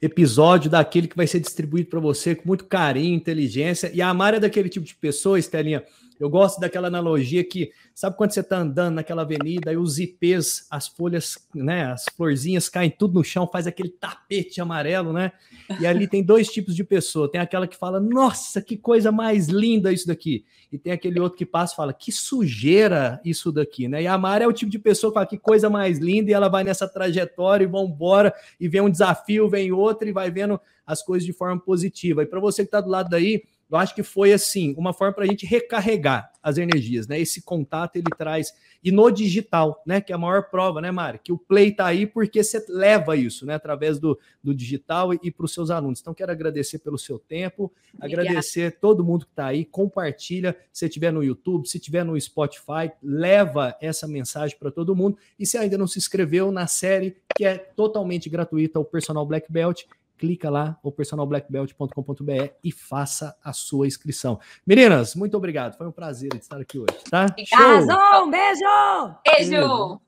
episódio 0.00 0.70
daquele 0.70 1.08
que 1.08 1.16
vai 1.16 1.26
ser 1.26 1.40
distribuído 1.40 1.90
para 1.90 2.00
você 2.00 2.34
com 2.34 2.46
muito 2.46 2.64
carinho, 2.64 3.14
inteligência. 3.14 3.90
E 3.92 4.00
a 4.00 4.12
Mari 4.14 4.36
é 4.36 4.40
daquele 4.40 4.68
tipo 4.68 4.86
de 4.86 4.94
pessoa, 4.94 5.38
Estelinha. 5.38 5.84
Eu 6.18 6.28
gosto 6.28 6.60
daquela 6.60 6.88
analogia 6.88 7.44
que, 7.44 7.70
sabe 7.94 8.16
quando 8.16 8.32
você 8.32 8.40
está 8.40 8.58
andando 8.58 8.96
naquela 8.96 9.22
avenida 9.22 9.72
e 9.72 9.76
os 9.76 9.98
ipês, 9.98 10.66
as 10.70 10.88
folhas, 10.88 11.38
né, 11.54 11.92
as 11.92 12.06
florzinhas 12.16 12.68
caem 12.68 12.90
tudo 12.90 13.14
no 13.14 13.24
chão, 13.24 13.46
faz 13.46 13.66
aquele 13.66 13.90
tapete 13.90 14.60
amarelo, 14.60 15.12
né? 15.12 15.32
E 15.80 15.86
ali 15.86 16.08
tem 16.08 16.22
dois 16.22 16.48
tipos 16.48 16.74
de 16.74 16.82
pessoa. 16.82 17.30
Tem 17.30 17.40
aquela 17.40 17.66
que 17.66 17.76
fala, 17.76 18.00
nossa, 18.00 18.60
que 18.60 18.76
coisa 18.76 19.12
mais 19.12 19.48
linda 19.48 19.92
isso 19.92 20.06
daqui. 20.06 20.44
E 20.72 20.78
tem 20.78 20.92
aquele 20.92 21.20
outro 21.20 21.38
que 21.38 21.46
passa 21.46 21.72
e 21.72 21.76
fala, 21.76 21.92
que 21.92 22.12
sujeira 22.12 23.20
isso 23.24 23.50
daqui, 23.50 23.88
né? 23.88 24.02
E 24.02 24.06
a 24.06 24.18
Mari 24.18 24.44
é 24.44 24.48
o 24.48 24.52
tipo 24.52 24.70
de 24.70 24.78
pessoa 24.78 25.10
que 25.10 25.14
fala, 25.14 25.26
que 25.26 25.38
coisa 25.38 25.70
mais 25.70 25.98
linda, 25.98 26.30
e 26.30 26.34
ela 26.34 26.48
vai 26.48 26.64
nessa 26.64 26.88
trajetória 26.88 27.64
e 27.64 27.66
vambora, 27.66 28.34
e 28.60 28.68
vem 28.68 28.80
um 28.80 28.90
desafio, 28.90 29.48
vem 29.48 29.72
outro, 29.72 30.08
e 30.08 30.12
vai 30.12 30.30
vendo 30.30 30.60
as 30.86 31.02
coisas 31.02 31.24
de 31.24 31.32
forma 31.32 31.58
positiva. 31.60 32.22
E 32.22 32.26
para 32.26 32.40
você 32.40 32.62
que 32.62 32.68
está 32.68 32.80
do 32.80 32.90
lado 32.90 33.08
daí, 33.08 33.42
eu 33.70 33.76
acho 33.76 33.94
que 33.94 34.02
foi 34.02 34.32
assim, 34.32 34.74
uma 34.78 34.92
forma 34.92 35.14
para 35.14 35.24
a 35.24 35.26
gente 35.26 35.44
recarregar 35.44 36.32
as 36.42 36.56
energias, 36.56 37.06
né? 37.06 37.20
Esse 37.20 37.42
contato 37.42 37.96
ele 37.96 38.06
traz 38.16 38.54
e 38.82 38.90
no 38.90 39.10
digital, 39.10 39.82
né? 39.84 40.00
Que 40.00 40.12
é 40.12 40.14
a 40.14 40.18
maior 40.18 40.48
prova, 40.48 40.80
né, 40.80 40.90
Mari? 40.90 41.18
Que 41.22 41.32
o 41.32 41.36
play 41.36 41.68
está 41.68 41.86
aí 41.86 42.06
porque 42.06 42.42
você 42.42 42.64
leva 42.68 43.16
isso, 43.16 43.44
né? 43.44 43.54
Através 43.54 43.98
do, 43.98 44.18
do 44.42 44.54
digital 44.54 45.12
e, 45.12 45.20
e 45.22 45.30
para 45.30 45.44
os 45.44 45.52
seus 45.52 45.70
alunos. 45.70 46.00
Então 46.00 46.14
quero 46.14 46.32
agradecer 46.32 46.78
pelo 46.78 46.96
seu 46.96 47.18
tempo, 47.18 47.70
Obrigada. 47.94 48.22
agradecer 48.22 48.78
todo 48.80 49.04
mundo 49.04 49.26
que 49.26 49.32
está 49.32 49.46
aí, 49.46 49.64
compartilha. 49.64 50.56
Se 50.72 50.86
estiver 50.86 51.12
no 51.12 51.22
YouTube, 51.22 51.68
se 51.68 51.76
estiver 51.76 52.04
no 52.04 52.18
Spotify, 52.18 52.90
leva 53.02 53.76
essa 53.80 54.08
mensagem 54.08 54.56
para 54.58 54.70
todo 54.70 54.96
mundo. 54.96 55.18
E 55.38 55.44
se 55.44 55.58
ainda 55.58 55.76
não 55.76 55.86
se 55.86 55.98
inscreveu 55.98 56.50
na 56.50 56.66
série 56.66 57.16
que 57.36 57.44
é 57.44 57.58
totalmente 57.58 58.30
gratuita, 58.30 58.80
o 58.80 58.84
Personal 58.84 59.26
Black 59.26 59.52
Belt, 59.52 59.84
clica 60.18 60.50
lá, 60.50 60.78
o 60.82 60.90
personalblackbelt.com.br 60.90 62.52
e 62.62 62.72
faça 62.72 63.36
a 63.42 63.52
sua 63.52 63.86
inscrição. 63.86 64.38
Meninas, 64.66 65.14
muito 65.14 65.36
obrigado. 65.36 65.76
Foi 65.76 65.86
um 65.86 65.92
prazer 65.92 66.30
estar 66.34 66.60
aqui 66.60 66.78
hoje, 66.78 66.98
tá? 67.08 67.26
Show! 67.44 68.24
Um 68.24 68.30
beijo! 68.30 69.14
Beijo! 69.24 70.07